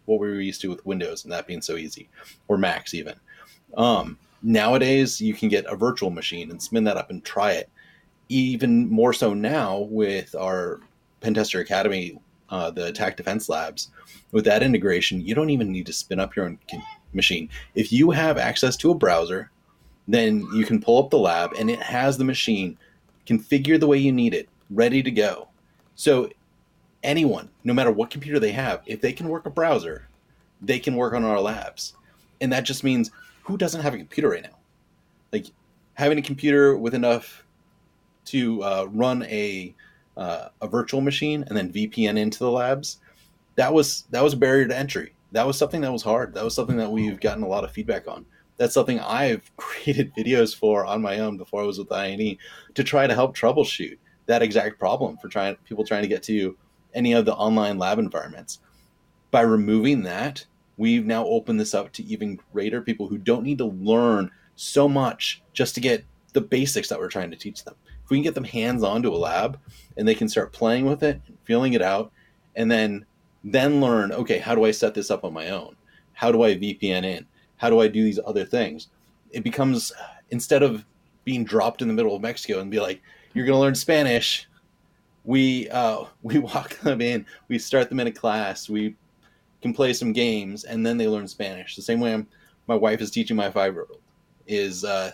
what 0.05 0.19
we 0.19 0.27
were 0.27 0.41
used 0.41 0.61
to 0.61 0.69
with 0.69 0.85
Windows 0.85 1.23
and 1.23 1.31
that 1.31 1.47
being 1.47 1.61
so 1.61 1.77
easy, 1.77 2.09
or 2.49 2.57
Macs 2.57 2.93
even. 2.93 3.15
Um, 3.75 4.19
nowadays, 4.43 5.21
you 5.21 5.33
can 5.33 5.47
get 5.47 5.65
a 5.65 5.77
virtual 5.77 6.09
machine 6.09 6.51
and 6.51 6.61
spin 6.61 6.83
that 6.83 6.97
up 6.97 7.09
and 7.09 7.23
try 7.23 7.53
it. 7.53 7.69
Even 8.27 8.89
more 8.89 9.13
so 9.13 9.33
now 9.33 9.79
with 9.79 10.35
our 10.35 10.81
Pentester 11.21 11.61
Academy, 11.61 12.19
uh, 12.49 12.69
the 12.69 12.87
Attack 12.87 13.15
Defense 13.15 13.47
Labs, 13.47 13.91
with 14.33 14.43
that 14.45 14.61
integration, 14.61 15.21
you 15.21 15.33
don't 15.33 15.49
even 15.49 15.71
need 15.71 15.85
to 15.85 15.93
spin 15.93 16.19
up 16.19 16.35
your 16.35 16.45
own 16.45 16.59
machine. 17.13 17.47
If 17.75 17.93
you 17.93 18.11
have 18.11 18.37
access 18.37 18.75
to 18.77 18.91
a 18.91 18.95
browser, 18.95 19.51
then 20.07 20.45
you 20.53 20.65
can 20.65 20.81
pull 20.81 21.01
up 21.01 21.11
the 21.11 21.17
lab 21.17 21.53
and 21.57 21.69
it 21.69 21.81
has 21.81 22.17
the 22.17 22.25
machine 22.25 22.77
configured 23.25 23.79
the 23.79 23.87
way 23.87 23.97
you 23.97 24.11
need 24.11 24.33
it 24.33 24.49
ready 24.69 25.03
to 25.03 25.11
go. 25.11 25.47
So 25.95 26.29
anyone, 27.03 27.49
no 27.63 27.73
matter 27.73 27.91
what 27.91 28.09
computer 28.09 28.39
they 28.39 28.51
have, 28.51 28.81
if 28.85 29.01
they 29.01 29.13
can 29.13 29.29
work 29.29 29.45
a 29.45 29.49
browser, 29.49 30.07
they 30.61 30.79
can 30.79 30.95
work 30.95 31.13
on 31.13 31.23
our 31.23 31.39
labs. 31.39 31.93
And 32.41 32.51
that 32.51 32.63
just 32.63 32.83
means 32.83 33.11
who 33.43 33.57
doesn't 33.57 33.81
have 33.81 33.93
a 33.93 33.97
computer 33.97 34.29
right 34.29 34.43
now? 34.43 34.57
Like 35.31 35.47
having 35.95 36.17
a 36.17 36.21
computer 36.21 36.77
with 36.77 36.93
enough 36.93 37.45
to 38.25 38.63
uh, 38.63 38.87
run 38.91 39.23
a 39.23 39.75
uh, 40.15 40.49
a 40.61 40.67
virtual 40.67 41.01
machine 41.01 41.43
and 41.47 41.57
then 41.57 41.73
VPN 41.73 42.17
into 42.17 42.39
the 42.39 42.51
labs, 42.51 42.99
that 43.55 43.73
was 43.73 44.05
that 44.11 44.23
was 44.23 44.33
a 44.33 44.37
barrier 44.37 44.67
to 44.67 44.77
entry. 44.77 45.13
That 45.31 45.47
was 45.47 45.57
something 45.57 45.81
that 45.81 45.91
was 45.91 46.03
hard. 46.03 46.33
That 46.33 46.43
was 46.43 46.53
something 46.55 46.77
that 46.77 46.91
we've 46.91 47.19
gotten 47.19 47.43
a 47.43 47.47
lot 47.47 47.63
of 47.63 47.71
feedback 47.71 48.07
on. 48.07 48.25
That's 48.57 48.73
something 48.73 48.99
I've 48.99 49.51
created 49.57 50.13
videos 50.15 50.55
for 50.55 50.85
on 50.85 51.01
my 51.01 51.19
own 51.19 51.37
before 51.37 51.63
I 51.63 51.65
was 51.65 51.79
with 51.79 51.91
INE 51.91 52.37
to 52.75 52.83
try 52.83 53.07
to 53.07 53.15
help 53.15 53.35
troubleshoot 53.35 53.97
that 54.25 54.41
exact 54.41 54.79
problem 54.79 55.17
for 55.17 55.27
trying 55.27 55.55
people 55.65 55.83
trying 55.83 56.03
to 56.03 56.07
get 56.07 56.23
to 56.23 56.57
any 56.93 57.13
of 57.13 57.25
the 57.25 57.33
online 57.33 57.77
lab 57.77 57.99
environments. 57.99 58.59
By 59.31 59.41
removing 59.41 60.03
that, 60.03 60.45
we've 60.77 61.05
now 61.05 61.25
opened 61.25 61.59
this 61.59 61.73
up 61.73 61.91
to 61.93 62.03
even 62.03 62.39
greater 62.51 62.81
people 62.81 63.07
who 63.07 63.17
don't 63.17 63.43
need 63.43 63.57
to 63.59 63.65
learn 63.65 64.29
so 64.55 64.87
much 64.87 65.41
just 65.53 65.75
to 65.75 65.81
get 65.81 66.05
the 66.33 66.41
basics 66.41 66.89
that 66.89 66.99
we're 66.99 67.09
trying 67.09 67.31
to 67.31 67.37
teach 67.37 67.63
them. 67.63 67.75
If 68.03 68.09
we 68.09 68.17
can 68.17 68.23
get 68.23 68.35
them 68.35 68.43
hands 68.43 68.83
on 68.83 69.01
to 69.03 69.09
a 69.09 69.17
lab 69.17 69.59
and 69.97 70.07
they 70.07 70.15
can 70.15 70.27
start 70.27 70.53
playing 70.53 70.85
with 70.85 71.03
it, 71.03 71.21
feeling 71.43 71.73
it 71.73 71.81
out, 71.81 72.11
and 72.55 72.69
then 72.69 73.05
then 73.43 73.81
learn, 73.81 74.11
okay, 74.13 74.37
how 74.39 74.55
do 74.55 74.63
I 74.63 74.71
set 74.71 74.93
this 74.93 75.11
up 75.11 75.25
on 75.25 75.33
my 75.33 75.49
own? 75.49 75.75
How 76.13 76.31
do 76.31 76.43
I 76.43 76.55
VPN 76.55 77.03
in? 77.03 77.25
How 77.57 77.69
do 77.69 77.81
I 77.81 77.89
do 77.89 78.03
these 78.03 78.19
other 78.25 78.45
things? 78.45 78.87
It 79.31 79.43
becomes 79.43 79.91
instead 80.29 80.63
of 80.63 80.85
being 81.25 81.43
dropped 81.43 81.81
in 81.81 81.87
the 81.87 81.93
middle 81.93 82.15
of 82.15 82.21
Mexico 82.21 82.59
and 82.59 82.71
be 82.71 82.79
like, 82.79 83.01
you're 83.33 83.45
going 83.45 83.55
to 83.55 83.61
learn 83.61 83.75
Spanish. 83.75 84.47
We 85.25 85.69
uh, 85.69 86.05
we 86.21 86.39
walk 86.39 86.77
them 86.79 87.01
in, 87.01 87.25
we 87.47 87.59
start 87.59 87.89
them 87.89 87.99
in 87.99 88.07
a 88.07 88.11
class, 88.11 88.69
we 88.69 88.95
can 89.61 89.73
play 89.73 89.93
some 89.93 90.13
games, 90.13 90.65
and 90.65 90.85
then 90.85 90.97
they 90.97 91.07
learn 91.07 91.27
Spanish. 91.27 91.75
The 91.75 91.81
same 91.81 91.99
way 91.99 92.13
I'm, 92.13 92.27
my 92.67 92.75
wife 92.75 93.01
is 93.01 93.11
teaching 93.11 93.37
my 93.37 93.49
five 93.49 93.73
year 93.73 93.85
old 93.89 94.01
is 94.45 94.83
uh, 94.83 95.11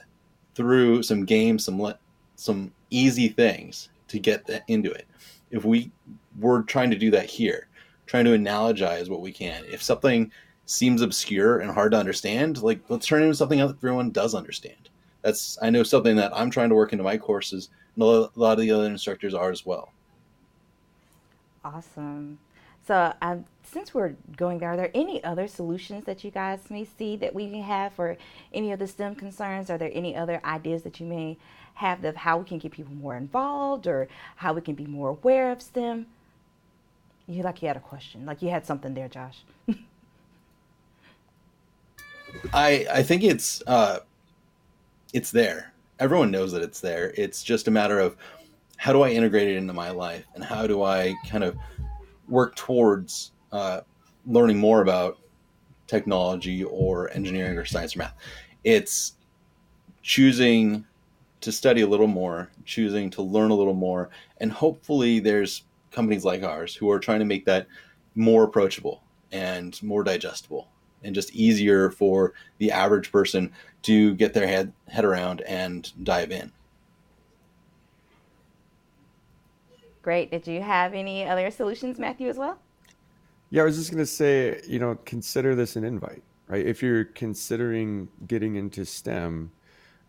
through 0.56 1.04
some 1.04 1.26
games, 1.26 1.64
some 1.66 1.82
le- 1.82 2.00
some 2.36 2.72
easy 2.90 3.28
things 3.28 3.90
to 4.08 4.20
get 4.20 4.50
into 4.68 4.92
it. 4.92 5.08
If 5.52 5.66
we 5.66 5.92
we're 6.40 6.64
trying 6.64 6.90
to 6.92 6.98
do 6.98 7.12
that 7.12 7.26
here, 7.26 7.68
trying 8.06 8.26
to 8.26 8.32
analogize 8.32 9.10
what 9.10 9.22
we 9.22 9.32
can. 9.32 9.64
If 9.66 9.84
something 9.84 10.32
seems 10.66 11.02
obscure 11.02 11.60
and 11.60 11.72
hard 11.72 11.92
to 11.92 12.00
understand, 12.00 12.62
like 12.62 12.80
let's 12.90 13.06
turn 13.06 13.22
it 13.22 13.26
into 13.26 13.36
something 13.36 13.62
everyone 13.62 14.12
does 14.12 14.34
understand. 14.34 14.90
That's 15.22 15.58
I 15.62 15.70
know 15.70 15.84
something 15.84 16.16
that 16.16 16.36
I'm 16.36 16.50
trying 16.50 16.70
to 16.70 16.76
work 16.76 16.92
into 16.92 17.04
my 17.04 17.18
courses 17.18 17.70
a 18.02 18.30
lot 18.36 18.54
of 18.54 18.60
the 18.60 18.72
other 18.72 18.86
instructors 18.86 19.34
are 19.34 19.52
as 19.52 19.66
well. 19.66 19.92
Awesome. 21.64 22.40
So, 22.88 23.14
um, 23.22 23.46
since 23.64 23.94
we're 23.94 24.16
going 24.36 24.58
there, 24.58 24.72
are 24.72 24.78
there 24.78 24.90
any 24.96 25.24
other 25.24 25.48
solutions 25.48 26.06
that 26.06 26.24
you 26.24 26.32
guys 26.32 26.60
may 26.72 26.86
see 26.86 27.16
that 27.18 27.36
we 27.36 27.50
can 27.50 27.62
have 27.62 27.94
for 27.94 28.18
any 28.52 28.72
of 28.72 28.80
the 28.80 28.88
STEM 28.88 29.14
concerns? 29.16 29.70
Are 29.70 29.78
there 29.78 29.92
any 29.94 30.16
other 30.16 30.42
ideas 30.44 30.82
that 30.84 31.00
you 31.00 31.06
may 31.06 31.38
have 31.76 32.04
of 32.04 32.16
how 32.16 32.40
we 32.40 32.46
can 32.46 32.58
get 32.58 32.72
people 32.72 32.94
more 32.94 33.16
involved 33.16 33.86
or 33.86 34.08
how 34.38 34.54
we 34.54 34.62
can 34.62 34.74
be 34.74 34.88
more 34.88 35.10
aware 35.10 35.52
of 35.52 35.62
STEM? 35.62 36.08
You 37.28 37.44
like 37.44 37.62
you 37.62 37.68
had 37.68 37.78
a 37.78 37.82
question, 37.82 38.26
like 38.26 38.42
you 38.42 38.50
had 38.50 38.66
something 38.66 38.96
there, 38.96 39.08
Josh. 39.08 39.44
I 42.54 42.88
I 42.92 43.04
think 43.04 43.24
it's 43.24 43.62
uh, 43.68 44.00
it's 45.14 45.30
there 45.30 45.74
everyone 46.00 46.32
knows 46.32 46.52
that 46.54 46.62
it's 46.62 46.80
there. 46.80 47.14
It's 47.18 47.44
just 47.44 47.68
a 47.68 47.72
matter 47.72 48.00
of 48.00 48.16
how 48.78 48.94
do 48.94 49.02
I 49.02 49.10
integrate 49.10 49.50
it 49.50 49.58
into 49.58 49.74
my 49.74 49.90
life 49.90 50.26
and 50.34 50.44
how 50.44 50.66
do 50.66 50.84
I 50.84 51.14
kind 51.28 51.44
of 51.44 51.58
work 52.28 52.56
towards 52.56 53.32
uh, 53.52 53.82
learning 54.26 54.58
more 54.58 54.82
about 54.82 55.20
technology 55.88 56.64
or 56.64 57.12
engineering 57.12 57.58
or 57.58 57.66
science 57.66 57.96
or 57.96 58.00
math. 58.00 58.16
It's 58.64 59.16
choosing 60.02 60.86
to 61.42 61.52
study 61.52 61.82
a 61.82 61.88
little 61.88 62.08
more, 62.08 62.50
choosing 62.66 63.10
to 63.12 63.22
learn 63.22 63.52
a 63.52 63.56
little 63.56 63.74
more, 63.74 64.10
and 64.38 64.52
hopefully 64.52 65.20
there's 65.20 65.64
companies 65.92 66.24
like 66.24 66.44
ours 66.44 66.76
who 66.76 66.90
are 66.90 67.00
trying 67.00 67.20
to 67.20 67.26
make 67.26 67.46
that 67.46 67.68
more 68.16 68.44
approachable 68.44 69.04
and 69.32 69.82
more 69.84 70.04
digestible 70.04 70.70
and 71.04 71.16
just 71.16 71.34
easier 71.34 71.90
for 71.90 72.34
the 72.58 72.72
average 72.72 73.12
person 73.12 73.52
to 73.84 74.16
get 74.16 74.34
their 74.34 74.48
head 74.48 74.74
head 74.88 75.06
around 75.06 75.42
and 75.42 75.92
dive 76.04 76.32
in. 76.32 76.52
Great. 80.02 80.32
Did 80.32 80.48
you 80.48 80.62
have 80.62 80.94
any 80.94 81.28
other 81.28 81.52
solutions, 81.52 82.00
Matthew, 82.00 82.30
as 82.30 82.38
well? 82.38 82.58
Yeah, 83.52 83.64
I 83.64 83.66
was 83.66 83.78
just 83.78 83.92
going 83.92 84.02
to 84.02 84.06
say, 84.06 84.62
you 84.68 84.80
know, 84.80 84.96
consider 85.06 85.56
this 85.56 85.76
an 85.76 85.84
invite, 85.84 86.24
right? 86.48 86.66
If 86.66 86.82
you're 86.82 87.06
considering 87.06 88.08
getting 88.28 88.56
into 88.56 88.86
STEM, 88.86 89.52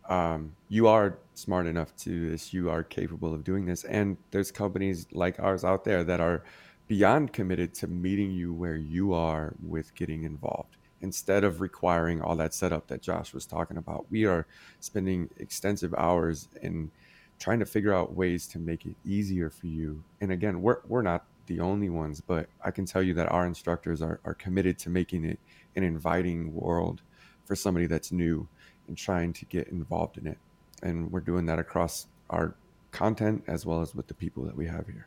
um, 0.09 0.55
you 0.69 0.87
are 0.87 1.19
smart 1.35 1.67
enough 1.67 1.97
to 1.97 2.11
do 2.11 2.31
this, 2.31 2.53
you 2.53 2.71
are 2.71 2.83
capable 2.83 3.33
of 3.33 3.45
doing 3.45 3.65
this. 3.65 3.85
And 3.85 4.17
there's 4.31 4.51
companies 4.51 5.07
like 5.13 5.41
ours 5.41 5.65
out 5.65 5.85
there 5.85 6.05
that 6.05 6.21
are 6.21 6.45
beyond 6.87 7.33
committed 7.33 7.73
to 7.75 7.87
meeting 7.87 8.31
you 8.31 8.53
where 8.53 8.77
you 8.77 9.15
are 9.15 9.55
with 9.63 9.95
getting 9.95 10.25
involved 10.25 10.77
instead 11.01 11.45
of 11.45 11.61
requiring 11.61 12.21
all 12.21 12.37
that 12.37 12.55
setup 12.55 12.87
that 12.89 13.03
Josh 13.03 13.33
was 13.33 13.47
talking 13.47 13.77
about. 13.77 14.07
We 14.11 14.27
are 14.27 14.47
spending 14.81 15.31
extensive 15.39 15.95
hours 15.97 16.49
in 16.63 16.91
trying 17.39 17.59
to 17.59 17.67
figure 17.67 17.95
out 17.95 18.15
ways 18.15 18.47
to 18.49 18.59
make 18.59 18.85
it 18.85 18.97
easier 19.05 19.49
for 19.51 19.67
you. 19.67 20.03
And 20.21 20.31
again, 20.31 20.61
we're, 20.61 20.81
we're 20.87 21.03
not 21.03 21.25
the 21.47 21.61
only 21.61 21.89
ones, 21.89 22.21
but 22.21 22.49
I 22.65 22.71
can 22.71 22.85
tell 22.85 23.03
you 23.03 23.15
that 23.15 23.33
our 23.33 23.47
instructors 23.47 24.03
are, 24.03 24.21
are 24.25 24.35
committed 24.35 24.79
to 24.81 24.91
making 24.91 25.25
it 25.25 25.39
an 25.75 25.83
inviting 25.83 26.55
world 26.55 27.01
for 27.45 27.57
somebody 27.57 27.87
that's 27.87 28.13
new 28.13 28.47
and 28.87 28.97
trying 28.97 29.33
to 29.33 29.45
get 29.47 29.69
involved 29.69 30.19
in 30.19 30.27
it. 30.27 30.39
And 30.83 31.11
we're 31.11 31.21
doing 31.21 31.47
that 31.47 31.59
across 31.59 32.07
our 32.29 32.55
content 32.93 33.43
as 33.47 33.65
well 33.65 33.81
as 33.81 33.95
with 33.95 34.07
the 34.07 34.15
people 34.15 34.45
that 34.45 34.57
we 34.57 34.67
have 34.67 34.87
here. 34.87 35.07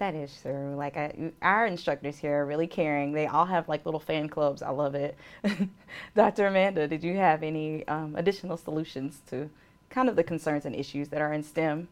That 0.00 0.14
is 0.14 0.34
true. 0.40 0.74
Like 0.76 0.96
I, 0.96 1.30
our 1.42 1.66
instructors 1.66 2.16
here 2.16 2.40
are 2.40 2.46
really 2.46 2.66
caring. 2.66 3.12
They 3.12 3.26
all 3.26 3.44
have 3.44 3.68
like 3.68 3.84
little 3.84 4.00
fan 4.00 4.30
clubs. 4.30 4.62
I 4.62 4.70
love 4.70 4.94
it. 4.94 5.14
Dr. 6.16 6.46
Amanda, 6.46 6.88
did 6.88 7.04
you 7.04 7.16
have 7.16 7.42
any 7.42 7.86
um, 7.86 8.16
additional 8.16 8.56
solutions 8.56 9.20
to 9.28 9.50
kind 9.90 10.08
of 10.08 10.16
the 10.16 10.24
concerns 10.24 10.64
and 10.64 10.74
issues 10.74 11.10
that 11.10 11.20
are 11.20 11.34
in 11.34 11.42
STEM? 11.42 11.88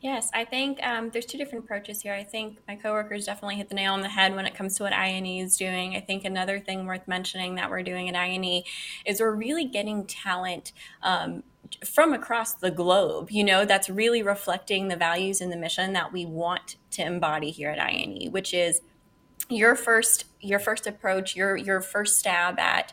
Yes, 0.00 0.30
I 0.32 0.46
think 0.46 0.82
um, 0.82 1.10
there's 1.10 1.26
two 1.26 1.36
different 1.36 1.66
approaches 1.66 2.00
here. 2.00 2.14
I 2.14 2.24
think 2.24 2.60
my 2.66 2.76
coworkers 2.76 3.26
definitely 3.26 3.56
hit 3.56 3.68
the 3.68 3.74
nail 3.74 3.92
on 3.92 4.00
the 4.00 4.08
head 4.08 4.34
when 4.34 4.46
it 4.46 4.54
comes 4.54 4.76
to 4.76 4.84
what 4.84 4.94
INE 4.94 5.26
is 5.26 5.58
doing. 5.58 5.96
I 5.96 6.00
think 6.00 6.24
another 6.24 6.58
thing 6.58 6.86
worth 6.86 7.06
mentioning 7.06 7.56
that 7.56 7.68
we're 7.68 7.82
doing 7.82 8.08
at 8.08 8.14
INE 8.14 8.62
is 9.04 9.20
we're 9.20 9.34
really 9.34 9.66
getting 9.66 10.06
talent 10.06 10.72
um, 11.02 11.42
from 11.84 12.12
across 12.12 12.54
the 12.54 12.70
globe, 12.70 13.30
you 13.30 13.44
know, 13.44 13.64
that's 13.64 13.88
really 13.88 14.22
reflecting 14.22 14.88
the 14.88 14.96
values 14.96 15.40
and 15.40 15.52
the 15.52 15.56
mission 15.56 15.92
that 15.92 16.12
we 16.12 16.26
want 16.26 16.76
to 16.92 17.02
embody 17.02 17.50
here 17.50 17.70
at 17.70 17.80
INE, 17.80 18.30
which 18.30 18.52
is 18.54 18.80
your 19.48 19.76
first 19.76 20.24
your 20.40 20.58
first 20.58 20.86
approach, 20.86 21.36
your 21.36 21.56
your 21.56 21.80
first 21.80 22.18
stab 22.18 22.58
at 22.58 22.92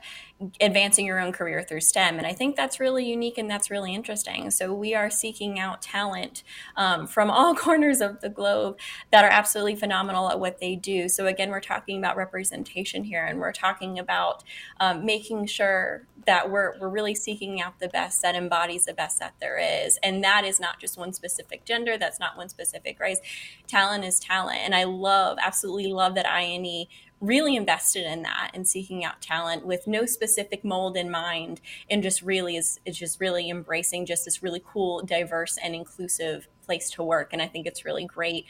advancing 0.60 1.06
your 1.06 1.20
own 1.20 1.32
career 1.32 1.64
through 1.64 1.82
STEM. 1.82 2.18
And 2.18 2.28
I 2.28 2.34
think 2.34 2.56
that's 2.56 2.80
really 2.80 3.06
unique 3.06 3.38
and 3.38 3.50
that's 3.50 3.70
really 3.70 3.94
interesting. 3.94 4.52
So 4.52 4.74
we 4.74 4.94
are 4.94 5.10
seeking 5.10 5.60
out 5.60 5.82
talent 5.82 6.44
um, 6.76 7.08
from 7.08 7.30
all 7.30 7.56
corners 7.56 8.02
of 8.02 8.22
the 8.22 8.30
globe 8.30 8.78
that 9.12 9.24
are 9.24 9.30
absolutely 9.30 9.76
phenomenal 9.76 10.30
at 10.30 10.40
what 10.40 10.60
they 10.60 10.76
do. 10.76 11.08
So 11.08 11.28
again, 11.28 11.50
we're 11.50 11.62
talking 11.62 11.98
about 11.98 12.18
representation 12.18 13.04
here, 13.04 13.24
and 13.26 13.40
we're 13.40 13.54
talking 13.54 14.00
about 14.00 14.44
um, 14.80 15.06
making 15.06 15.46
sure 15.46 16.08
that 16.26 16.50
we're 16.50 16.80
we're 16.80 16.90
really 16.90 17.16
seeking 17.16 17.62
out 17.62 17.80
the 17.80 17.90
best 17.90 18.22
that 18.22 18.34
embodies 18.34 18.86
the 18.86 18.94
best 18.94 19.20
that 19.20 19.34
there 19.40 19.58
is, 19.58 20.00
and 20.04 20.24
that 20.24 20.46
is 20.46 20.60
not 20.60 20.80
just 20.80 20.98
one 20.98 21.14
specific 21.14 21.66
gender. 21.66 21.98
That's 21.98 22.20
not 22.20 22.38
one 22.38 22.50
specific 22.50 23.00
race. 23.00 23.20
Talent 23.68 24.06
is 24.06 24.20
talent, 24.20 24.60
and 24.64 24.74
I 24.74 24.86
love 24.86 25.38
absolutely 25.42 25.92
love 25.92 26.16
that 26.16 26.30
INE 26.30 26.88
really 27.24 27.56
invested 27.56 28.06
in 28.06 28.22
that 28.24 28.52
and 28.54 28.68
seeking 28.68 29.04
out 29.04 29.22
talent 29.22 29.66
with 29.66 29.88
no 29.88 30.06
specific 30.06 30.64
mold 30.66 30.98
in 30.98 31.10
mind 31.10 31.62
and 31.90 32.04
just 32.04 32.22
really 32.22 32.58
is, 32.58 32.80
is 32.86 32.98
just 32.98 33.22
really 33.22 33.50
embracing 33.50 34.06
just 34.06 34.26
this 34.26 34.44
really 34.44 34.62
cool 34.66 35.02
diverse 35.02 35.58
and 35.64 35.74
inclusive 35.74 36.48
place 36.66 36.90
to 36.90 37.02
work. 37.04 37.32
And 37.32 37.42
i 37.42 37.48
think 37.48 37.66
it's 37.66 37.86
really 37.86 38.06
great. 38.06 38.46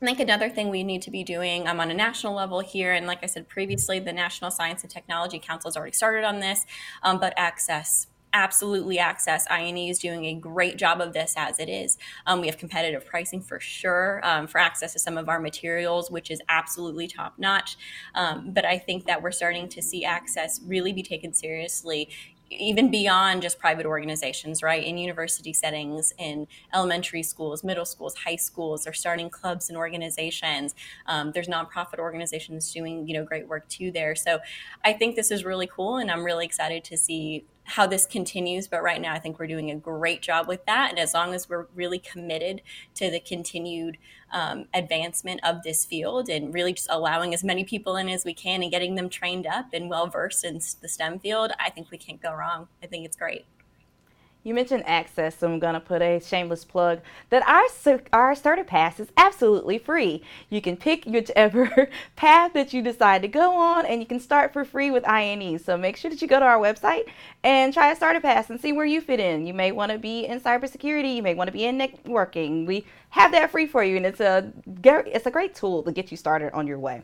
I 0.00 0.04
think 0.04 0.20
another 0.20 0.50
thing 0.50 0.68
we 0.68 0.84
need 0.84 1.02
to 1.02 1.10
be 1.10 1.24
doing 1.24 1.66
um, 1.66 1.80
on 1.80 1.90
a 1.90 1.94
national 1.94 2.34
level 2.34 2.60
here, 2.60 2.92
and 2.92 3.06
like 3.06 3.20
I 3.22 3.26
said 3.26 3.48
previously, 3.48 3.98
the 3.98 4.12
National 4.12 4.50
Science 4.50 4.82
and 4.82 4.90
Technology 4.90 5.38
Council 5.38 5.70
has 5.70 5.76
already 5.76 5.94
started 5.94 6.22
on 6.22 6.40
this, 6.40 6.66
um, 7.02 7.18
but 7.18 7.32
access 7.38 8.06
absolutely 8.36 8.98
access. 8.98 9.46
INE 9.50 9.88
is 9.88 9.98
doing 9.98 10.26
a 10.26 10.34
great 10.34 10.76
job 10.76 11.00
of 11.00 11.14
this 11.14 11.34
as 11.38 11.58
it 11.58 11.70
is. 11.70 11.96
Um, 12.26 12.40
we 12.42 12.46
have 12.46 12.58
competitive 12.58 13.06
pricing 13.06 13.40
for 13.40 13.58
sure 13.58 14.20
um, 14.22 14.46
for 14.46 14.58
access 14.58 14.92
to 14.92 14.98
some 14.98 15.16
of 15.16 15.28
our 15.28 15.40
materials, 15.40 16.10
which 16.10 16.30
is 16.30 16.42
absolutely 16.50 17.08
top 17.08 17.38
notch. 17.38 17.78
Um, 18.14 18.52
but 18.52 18.66
I 18.66 18.76
think 18.78 19.06
that 19.06 19.22
we're 19.22 19.32
starting 19.32 19.68
to 19.70 19.80
see 19.80 20.04
access 20.04 20.60
really 20.66 20.92
be 20.92 21.02
taken 21.02 21.32
seriously 21.32 22.10
even 22.48 22.92
beyond 22.92 23.42
just 23.42 23.58
private 23.58 23.86
organizations, 23.86 24.62
right? 24.62 24.84
In 24.84 24.98
university 24.98 25.52
settings, 25.52 26.14
in 26.16 26.46
elementary 26.72 27.24
schools, 27.24 27.64
middle 27.64 27.84
schools, 27.84 28.14
high 28.14 28.36
schools, 28.36 28.84
they're 28.84 28.92
starting 28.92 29.28
clubs 29.30 29.68
and 29.68 29.76
organizations. 29.76 30.76
Um, 31.06 31.32
there's 31.32 31.48
nonprofit 31.48 31.98
organizations 31.98 32.72
doing, 32.72 33.08
you 33.08 33.14
know, 33.14 33.24
great 33.24 33.48
work 33.48 33.68
too 33.68 33.90
there. 33.90 34.14
So 34.14 34.38
I 34.84 34.92
think 34.92 35.16
this 35.16 35.32
is 35.32 35.44
really 35.44 35.66
cool, 35.66 35.96
and 35.96 36.08
I'm 36.08 36.24
really 36.24 36.44
excited 36.44 36.84
to 36.84 36.96
see 36.96 37.44
how 37.66 37.86
this 37.86 38.06
continues. 38.06 38.68
But 38.68 38.82
right 38.82 39.00
now, 39.00 39.12
I 39.12 39.18
think 39.18 39.38
we're 39.38 39.46
doing 39.46 39.70
a 39.70 39.76
great 39.76 40.22
job 40.22 40.46
with 40.46 40.64
that. 40.66 40.90
And 40.90 40.98
as 40.98 41.14
long 41.14 41.34
as 41.34 41.48
we're 41.48 41.66
really 41.74 41.98
committed 41.98 42.62
to 42.94 43.10
the 43.10 43.20
continued 43.20 43.98
um, 44.32 44.66
advancement 44.72 45.40
of 45.44 45.62
this 45.62 45.84
field 45.84 46.28
and 46.28 46.54
really 46.54 46.72
just 46.72 46.88
allowing 46.90 47.34
as 47.34 47.44
many 47.44 47.64
people 47.64 47.96
in 47.96 48.08
as 48.08 48.24
we 48.24 48.34
can 48.34 48.62
and 48.62 48.70
getting 48.70 48.94
them 48.94 49.08
trained 49.08 49.46
up 49.46 49.66
and 49.72 49.90
well 49.90 50.06
versed 50.06 50.44
in 50.44 50.60
the 50.80 50.88
STEM 50.88 51.18
field, 51.18 51.52
I 51.58 51.70
think 51.70 51.90
we 51.90 51.98
can't 51.98 52.22
go 52.22 52.32
wrong. 52.32 52.68
I 52.82 52.86
think 52.86 53.04
it's 53.04 53.16
great. 53.16 53.44
You 54.46 54.54
mentioned 54.54 54.84
access, 54.86 55.38
so 55.38 55.48
I'm 55.48 55.58
going 55.58 55.74
to 55.74 55.80
put 55.80 56.02
a 56.02 56.20
shameless 56.20 56.64
plug 56.64 57.00
that 57.30 57.42
our, 57.48 57.64
our 58.12 58.32
starter 58.36 58.62
pass 58.62 59.00
is 59.00 59.08
absolutely 59.16 59.76
free. 59.76 60.22
You 60.50 60.60
can 60.60 60.76
pick 60.76 61.04
whichever 61.04 61.90
path 62.14 62.52
that 62.52 62.72
you 62.72 62.80
decide 62.80 63.22
to 63.22 63.28
go 63.28 63.56
on, 63.56 63.86
and 63.86 64.00
you 64.00 64.06
can 64.06 64.20
start 64.20 64.52
for 64.52 64.64
free 64.64 64.92
with 64.92 65.04
INE. 65.04 65.58
So 65.58 65.76
make 65.76 65.96
sure 65.96 66.12
that 66.12 66.22
you 66.22 66.28
go 66.28 66.38
to 66.38 66.44
our 66.46 66.60
website 66.60 67.08
and 67.42 67.74
try 67.74 67.90
a 67.90 67.96
starter 67.96 68.20
pass 68.20 68.48
and 68.48 68.60
see 68.60 68.72
where 68.72 68.86
you 68.86 69.00
fit 69.00 69.18
in. 69.18 69.48
You 69.48 69.52
may 69.52 69.72
want 69.72 69.90
to 69.90 69.98
be 69.98 70.26
in 70.26 70.40
cybersecurity, 70.40 71.16
you 71.16 71.24
may 71.24 71.34
want 71.34 71.48
to 71.48 71.52
be 71.52 71.64
in 71.64 71.76
networking. 71.76 72.66
We 72.66 72.86
have 73.08 73.32
that 73.32 73.50
free 73.50 73.66
for 73.66 73.82
you, 73.82 73.96
and 73.96 74.06
it's 74.06 74.20
a 74.20 74.52
it's 74.84 75.26
a 75.26 75.30
great 75.32 75.56
tool 75.56 75.82
to 75.82 75.90
get 75.90 76.12
you 76.12 76.16
started 76.16 76.52
on 76.52 76.68
your 76.68 76.78
way. 76.78 77.02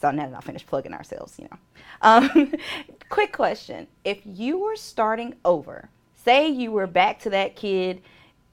So 0.00 0.10
now 0.10 0.26
that 0.26 0.34
I'll 0.34 0.40
finish 0.40 0.66
plugging 0.66 0.94
ourselves, 0.94 1.38
you 1.38 1.46
know. 1.52 1.58
Um, 2.02 2.52
quick 3.10 3.32
question: 3.32 3.86
If 4.04 4.22
you 4.24 4.58
were 4.58 4.74
starting 4.74 5.36
over 5.44 5.88
say 6.24 6.48
you 6.48 6.72
were 6.72 6.86
back 6.86 7.18
to 7.20 7.30
that 7.30 7.56
kid 7.56 8.02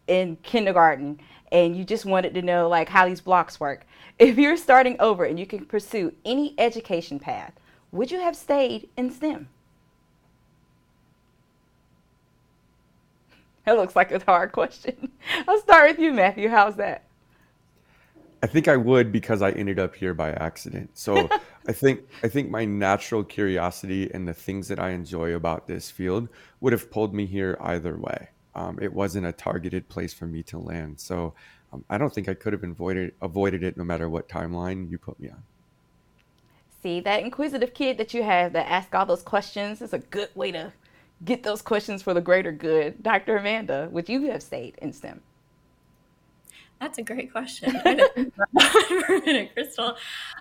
in 0.07 0.37
kindergarten 0.43 1.19
and 1.51 1.75
you 1.75 1.83
just 1.83 2.05
wanted 2.05 2.33
to 2.33 2.41
know 2.41 2.67
like 2.67 2.89
how 2.89 3.07
these 3.07 3.21
blocks 3.21 3.59
work. 3.59 3.85
If 4.19 4.39
you're 4.39 4.57
starting 4.57 4.95
over 4.99 5.25
and 5.25 5.39
you 5.39 5.45
can 5.45 5.65
pursue 5.65 6.11
any 6.25 6.55
education 6.57 7.19
path 7.19 7.53
would 7.91 8.11
you 8.11 8.19
have 8.19 8.35
stayed 8.35 8.89
in 8.97 9.11
stem? 9.11 9.49
That 13.65 13.77
looks 13.77 13.95
like 13.95 14.11
a 14.11 14.23
hard 14.23 14.53
question. 14.53 15.11
I'll 15.47 15.59
start 15.59 15.91
with 15.91 15.99
you 15.99 16.13
matthew. 16.13 16.47
How's 16.49 16.77
that 16.77 17.06
I 18.47 18.49
think 18.49 18.69
I 18.69 18.77
would 18.77 19.11
because 19.11 19.41
I 19.41 19.51
ended 19.51 19.77
up 19.77 19.93
here 19.93 20.13
by 20.13 20.31
accident. 20.31 20.91
So 20.93 21.27
I 21.67 21.73
think 21.73 22.07
I 22.23 22.29
think 22.29 22.49
my 22.49 22.63
natural 22.63 23.21
curiosity 23.21 24.09
and 24.13 24.25
the 24.25 24.33
things 24.33 24.69
that 24.69 24.79
I 24.79 24.91
enjoy 24.91 25.35
about 25.35 25.67
this 25.67 25.91
field 25.91 26.29
would 26.61 26.71
have 26.71 26.89
pulled 26.89 27.13
me 27.13 27.25
here 27.25 27.57
either 27.59 27.97
way. 27.97 28.29
Um, 28.55 28.79
it 28.81 28.93
wasn't 28.93 29.25
a 29.25 29.33
targeted 29.33 29.89
place 29.89 30.13
for 30.13 30.27
me 30.27 30.43
to 30.43 30.59
land. 30.59 30.97
So 30.97 31.33
um, 31.73 31.83
I 31.89 31.97
don't 31.97 32.13
think 32.13 32.29
I 32.29 32.35
could 32.35 32.53
have 32.53 32.63
avoided 32.63 33.15
avoided 33.21 33.63
it 33.63 33.75
no 33.75 33.83
matter 33.83 34.07
what 34.07 34.29
timeline 34.29 34.89
you 34.89 34.97
put 34.97 35.19
me 35.19 35.29
on. 35.29 35.43
See 36.81 37.01
that 37.01 37.23
inquisitive 37.23 37.73
kid 37.73 37.97
that 37.97 38.13
you 38.13 38.23
have 38.23 38.53
that 38.53 38.71
ask 38.71 38.95
all 38.95 39.05
those 39.05 39.23
questions 39.23 39.81
is 39.81 39.91
a 39.91 39.99
good 39.99 40.29
way 40.35 40.53
to 40.53 40.71
get 41.25 41.43
those 41.43 41.61
questions 41.61 42.01
for 42.01 42.13
the 42.13 42.21
greater 42.21 42.53
good. 42.53 43.03
Dr. 43.03 43.35
Amanda, 43.35 43.89
would 43.91 44.07
you 44.07 44.31
have 44.31 44.41
stayed 44.41 44.77
in 44.81 44.93
STEM? 44.93 45.19
That's 46.79 46.97
a 46.97 47.03
great 47.03 47.31
question. 47.31 47.75
a 47.85 49.49
Crystal. 49.53 49.95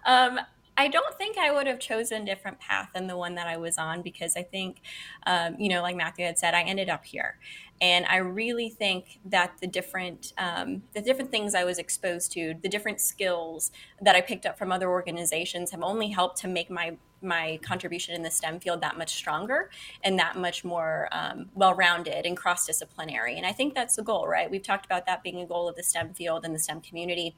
Um, 0.05 0.41
I 0.79 0.89
don't 0.89 1.15
think 1.17 1.39
I 1.39 1.51
would 1.51 1.67
have 1.67 1.81
chosen 1.81 2.23
a 2.23 2.25
different 2.27 2.61
path 2.61 2.91
than 2.95 3.07
the 3.07 3.17
one 3.17 3.35
that 3.37 3.47
I 3.47 3.57
was 3.57 3.79
on 3.79 4.03
because 4.03 4.37
I 4.37 4.43
think, 4.43 4.83
um, 5.27 5.57
you 5.59 5.71
know, 5.71 5.81
like 5.81 5.97
Matthew 5.97 6.27
had 6.27 6.39
said, 6.39 6.55
I 6.55 6.63
ended 6.63 6.91
up 6.91 7.05
here, 7.05 7.39
and 7.81 8.07
I 8.07 8.17
really 8.17 8.71
think 8.71 9.19
that 9.25 9.53
the 9.61 9.67
different 9.67 10.33
um, 10.39 10.83
the 10.95 11.03
different 11.03 11.31
things 11.31 11.55
I 11.55 11.65
was 11.65 11.79
exposed 11.79 12.33
to, 12.33 12.55
the 12.63 12.69
different 12.69 13.01
skills 13.01 13.71
that 14.01 14.17
I 14.17 14.21
picked 14.21 14.47
up 14.47 14.59
from 14.59 14.73
other 14.73 14.91
organizations, 14.91 15.71
have 15.73 15.83
only 15.83 16.09
helped 16.09 16.39
to 16.39 16.49
make 16.49 16.71
my 16.71 16.97
my 17.23 17.59
contribution 17.63 18.15
in 18.15 18.23
the 18.23 18.31
STEM 18.31 18.61
field 18.61 18.81
that 18.83 18.97
much 18.97 19.15
stronger 19.15 19.71
and 20.05 20.19
that 20.19 20.37
much 20.37 20.65
more 20.65 21.09
um, 21.13 21.49
well 21.55 21.75
rounded 21.75 22.27
and 22.27 22.37
cross 22.37 22.67
disciplinary. 22.67 23.37
And 23.37 23.47
I 23.47 23.53
think 23.53 23.75
that's 23.75 23.97
the 23.97 24.03
goal, 24.03 24.27
right? 24.27 24.51
We've 24.51 24.63
talked 24.63 24.87
about 24.87 25.07
that 25.07 25.23
being 25.23 25.41
a 25.41 25.47
goal 25.47 25.69
of 25.69 25.77
the 25.77 25.83
STEM 25.83 26.15
field 26.15 26.45
and 26.45 26.55
the 26.55 26.59
STEM 26.59 26.81
community. 26.83 27.35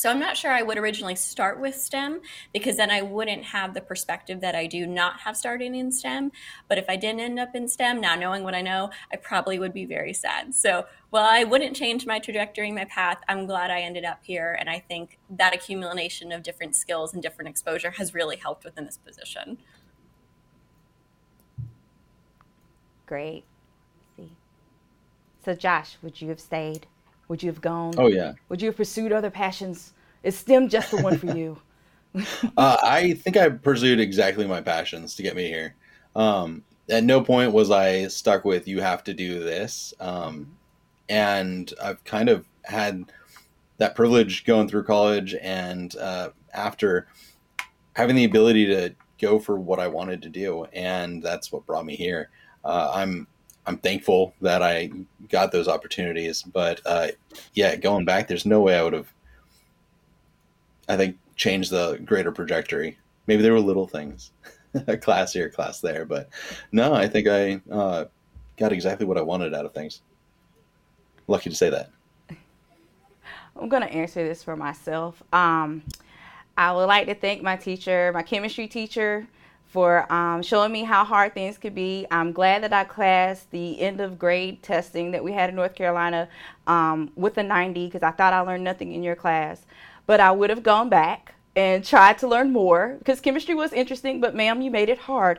So 0.00 0.08
I'm 0.08 0.18
not 0.18 0.34
sure 0.34 0.50
I 0.50 0.62
would 0.62 0.78
originally 0.78 1.14
start 1.14 1.60
with 1.60 1.74
STEM 1.74 2.22
because 2.54 2.78
then 2.78 2.90
I 2.90 3.02
wouldn't 3.02 3.44
have 3.44 3.74
the 3.74 3.82
perspective 3.82 4.40
that 4.40 4.54
I 4.54 4.66
do 4.66 4.86
not 4.86 5.20
have 5.20 5.36
starting 5.36 5.74
in 5.74 5.92
STEM. 5.92 6.32
But 6.68 6.78
if 6.78 6.86
I 6.88 6.96
didn't 6.96 7.20
end 7.20 7.38
up 7.38 7.54
in 7.54 7.68
STEM, 7.68 8.00
now 8.00 8.14
knowing 8.14 8.42
what 8.42 8.54
I 8.54 8.62
know, 8.62 8.88
I 9.12 9.16
probably 9.16 9.58
would 9.58 9.74
be 9.74 9.84
very 9.84 10.14
sad. 10.14 10.54
So 10.54 10.86
while 11.10 11.28
I 11.28 11.44
wouldn't 11.44 11.76
change 11.76 12.06
my 12.06 12.18
trajectory, 12.18 12.72
my 12.72 12.86
path, 12.86 13.18
I'm 13.28 13.44
glad 13.44 13.70
I 13.70 13.82
ended 13.82 14.06
up 14.06 14.20
here. 14.22 14.56
And 14.58 14.70
I 14.70 14.78
think 14.78 15.18
that 15.28 15.54
accumulation 15.54 16.32
of 16.32 16.42
different 16.42 16.76
skills 16.76 17.12
and 17.12 17.22
different 17.22 17.50
exposure 17.50 17.90
has 17.90 18.14
really 18.14 18.38
helped 18.38 18.64
within 18.64 18.86
this 18.86 18.96
position. 18.96 19.58
Great. 23.04 23.44
see. 24.16 24.32
So 25.44 25.52
Josh, 25.52 25.98
would 26.00 26.22
you 26.22 26.30
have 26.30 26.40
stayed? 26.40 26.86
Would 27.30 27.44
you 27.44 27.48
have 27.48 27.60
gone? 27.60 27.94
Oh 27.96 28.08
yeah. 28.08 28.32
Would 28.48 28.60
you 28.60 28.66
have 28.66 28.76
pursued 28.76 29.12
other 29.12 29.30
passions? 29.30 29.92
Is 30.24 30.36
STEM 30.36 30.68
just 30.68 30.90
the 30.90 31.00
one 31.00 31.16
for 31.16 31.26
you? 31.26 31.56
uh, 32.56 32.76
I 32.82 33.12
think 33.14 33.36
I 33.36 33.48
pursued 33.50 34.00
exactly 34.00 34.48
my 34.48 34.60
passions 34.60 35.14
to 35.14 35.22
get 35.22 35.36
me 35.36 35.46
here. 35.46 35.76
Um, 36.16 36.64
at 36.88 37.04
no 37.04 37.20
point 37.22 37.52
was 37.52 37.70
I 37.70 38.08
stuck 38.08 38.44
with 38.44 38.66
you 38.66 38.80
have 38.80 39.04
to 39.04 39.14
do 39.14 39.38
this. 39.38 39.94
Um, 40.00 40.56
and 41.08 41.72
I've 41.80 42.02
kind 42.02 42.28
of 42.28 42.48
had 42.64 43.04
that 43.78 43.94
privilege 43.94 44.44
going 44.44 44.66
through 44.66 44.82
college 44.82 45.36
and 45.40 45.94
uh, 45.98 46.30
after 46.52 47.06
having 47.92 48.16
the 48.16 48.24
ability 48.24 48.66
to 48.66 48.92
go 49.20 49.38
for 49.38 49.56
what 49.56 49.78
I 49.78 49.86
wanted 49.86 50.20
to 50.22 50.28
do, 50.30 50.64
and 50.72 51.22
that's 51.22 51.52
what 51.52 51.64
brought 51.64 51.86
me 51.86 51.94
here. 51.94 52.30
Uh, 52.64 52.90
I'm 52.92 53.28
I'm 53.70 53.78
thankful 53.78 54.34
that 54.40 54.64
I 54.64 54.90
got 55.28 55.52
those 55.52 55.68
opportunities, 55.68 56.42
but 56.42 56.80
uh, 56.84 57.08
yeah, 57.54 57.76
going 57.76 58.04
back, 58.04 58.26
there's 58.26 58.44
no 58.44 58.60
way 58.60 58.76
I 58.76 58.82
would 58.82 58.94
have. 58.94 59.12
I 60.88 60.96
think 60.96 61.16
changed 61.36 61.70
the 61.70 62.00
greater 62.04 62.32
trajectory. 62.32 62.98
Maybe 63.28 63.42
there 63.42 63.52
were 63.52 63.60
little 63.60 63.86
things, 63.86 64.32
a 64.88 64.96
class 64.96 65.32
here, 65.32 65.48
class 65.48 65.80
there, 65.80 66.04
but 66.04 66.30
no, 66.72 66.92
I 66.94 67.06
think 67.06 67.28
I 67.28 67.60
uh, 67.72 68.06
got 68.56 68.72
exactly 68.72 69.06
what 69.06 69.16
I 69.16 69.22
wanted 69.22 69.54
out 69.54 69.66
of 69.66 69.72
things. 69.72 70.02
Lucky 71.28 71.48
to 71.48 71.54
say 71.54 71.70
that. 71.70 71.90
I'm 73.54 73.68
going 73.68 73.82
to 73.82 73.92
answer 73.92 74.26
this 74.26 74.42
for 74.42 74.56
myself. 74.56 75.22
Um, 75.32 75.84
I 76.56 76.72
would 76.72 76.86
like 76.86 77.06
to 77.06 77.14
thank 77.14 77.40
my 77.40 77.54
teacher, 77.54 78.10
my 78.12 78.24
chemistry 78.24 78.66
teacher, 78.66 79.28
for 79.70 80.12
um, 80.12 80.42
showing 80.42 80.72
me 80.72 80.82
how 80.82 81.04
hard 81.04 81.32
things 81.32 81.56
could 81.56 81.74
be. 81.74 82.04
I'm 82.10 82.32
glad 82.32 82.64
that 82.64 82.72
I 82.72 82.84
passed 82.84 83.50
the 83.52 83.80
end 83.80 84.00
of 84.00 84.18
grade 84.18 84.62
testing 84.64 85.12
that 85.12 85.22
we 85.22 85.32
had 85.32 85.48
in 85.48 85.56
North 85.56 85.76
Carolina 85.76 86.28
um, 86.66 87.12
with 87.14 87.38
a 87.38 87.42
90 87.44 87.86
because 87.86 88.02
I 88.02 88.10
thought 88.10 88.32
I 88.32 88.40
learned 88.40 88.64
nothing 88.64 88.92
in 88.92 89.04
your 89.04 89.14
class. 89.14 89.62
But 90.06 90.18
I 90.18 90.32
would 90.32 90.50
have 90.50 90.64
gone 90.64 90.88
back 90.88 91.34
and 91.54 91.84
tried 91.84 92.18
to 92.18 92.26
learn 92.26 92.52
more 92.52 92.96
because 92.98 93.20
chemistry 93.20 93.54
was 93.54 93.72
interesting, 93.72 94.20
but 94.20 94.34
ma'am, 94.34 94.60
you 94.60 94.72
made 94.72 94.88
it 94.88 94.98
hard. 94.98 95.38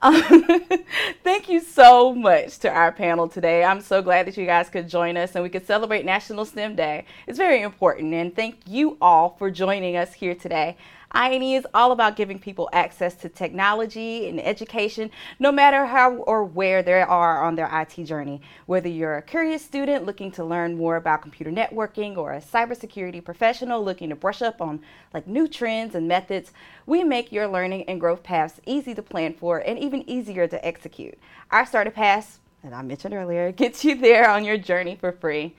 Thank 0.02 1.48
you 1.48 1.60
so 1.60 2.14
much 2.14 2.58
to 2.58 2.70
our 2.70 2.90
panel 2.90 3.28
today. 3.28 3.62
I'm 3.62 3.80
so 3.80 4.02
glad 4.02 4.26
that 4.26 4.36
you 4.36 4.46
guys 4.46 4.68
could 4.68 4.88
join 4.88 5.16
us 5.16 5.34
and 5.34 5.42
we 5.42 5.50
could 5.50 5.66
celebrate 5.66 6.04
National 6.04 6.44
STEM 6.44 6.74
Day. 6.74 7.04
It's 7.26 7.38
very 7.38 7.62
important, 7.62 8.14
and 8.14 8.34
thank 8.34 8.60
you 8.66 8.96
all 9.00 9.36
for 9.38 9.50
joining 9.50 9.96
us 9.96 10.14
here 10.14 10.34
today. 10.34 10.76
INE 11.12 11.42
is 11.42 11.66
all 11.72 11.92
about 11.92 12.16
giving 12.16 12.38
people 12.38 12.68
access 12.72 13.14
to 13.14 13.28
technology 13.28 14.28
and 14.28 14.38
education, 14.40 15.10
no 15.38 15.50
matter 15.50 15.86
how 15.86 16.16
or 16.16 16.44
where 16.44 16.82
they 16.82 17.00
are 17.00 17.42
on 17.42 17.54
their 17.54 17.68
IT 17.72 18.04
journey. 18.04 18.42
Whether 18.66 18.88
you're 18.88 19.16
a 19.16 19.22
curious 19.22 19.64
student 19.64 20.04
looking 20.04 20.30
to 20.32 20.44
learn 20.44 20.76
more 20.76 20.96
about 20.96 21.22
computer 21.22 21.50
networking 21.50 22.16
or 22.16 22.34
a 22.34 22.40
cybersecurity 22.40 23.24
professional 23.24 23.82
looking 23.82 24.10
to 24.10 24.16
brush 24.16 24.42
up 24.42 24.60
on 24.60 24.80
like 25.14 25.26
new 25.26 25.48
trends 25.48 25.94
and 25.94 26.06
methods, 26.06 26.52
we 26.86 27.02
make 27.04 27.32
your 27.32 27.48
learning 27.48 27.84
and 27.84 28.00
growth 28.00 28.22
paths 28.22 28.60
easy 28.66 28.94
to 28.94 29.02
plan 29.02 29.32
for 29.32 29.58
and 29.58 29.78
even 29.78 30.08
easier 30.08 30.46
to 30.46 30.66
execute. 30.66 31.18
Our 31.50 31.64
starter 31.64 31.90
pass, 31.90 32.40
that 32.62 32.72
I 32.72 32.82
mentioned 32.82 33.14
earlier, 33.14 33.50
gets 33.52 33.84
you 33.84 33.94
there 33.94 34.28
on 34.28 34.44
your 34.44 34.58
journey 34.58 34.96
for 34.96 35.12
free. 35.12 35.54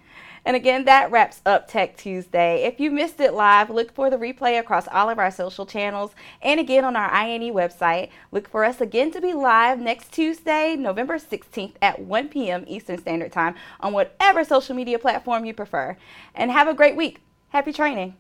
And 0.50 0.56
again, 0.56 0.86
that 0.86 1.12
wraps 1.12 1.44
up 1.46 1.68
Tech 1.68 1.96
Tuesday. 1.96 2.64
If 2.64 2.80
you 2.80 2.90
missed 2.90 3.20
it 3.20 3.36
live, 3.36 3.70
look 3.70 3.94
for 3.94 4.10
the 4.10 4.18
replay 4.18 4.60
across 4.60 4.88
all 4.88 5.08
of 5.08 5.20
our 5.20 5.30
social 5.30 5.64
channels 5.64 6.16
and 6.42 6.60
again 6.60 6.84
on 6.84 6.96
our 6.96 7.08
INE 7.12 7.54
website. 7.54 8.10
Look 8.32 8.50
for 8.50 8.66
us 8.66 8.82
again 8.82 9.12
to 9.12 9.22
be 9.22 9.32
live 9.32 9.80
next 9.80 10.12
Tuesday, 10.12 10.76
November 10.76 11.20
16th 11.20 11.76
at 11.84 12.02
1 12.02 12.30
p.m. 12.30 12.64
Eastern 12.66 12.98
Standard 12.98 13.32
Time 13.32 13.54
on 13.80 13.94
whatever 13.94 14.44
social 14.44 14.76
media 14.76 14.98
platform 14.98 15.46
you 15.46 15.54
prefer. 15.54 15.96
And 16.34 16.50
have 16.50 16.68
a 16.68 16.74
great 16.74 16.96
week. 16.96 17.22
Happy 17.50 17.72
training. 17.72 18.16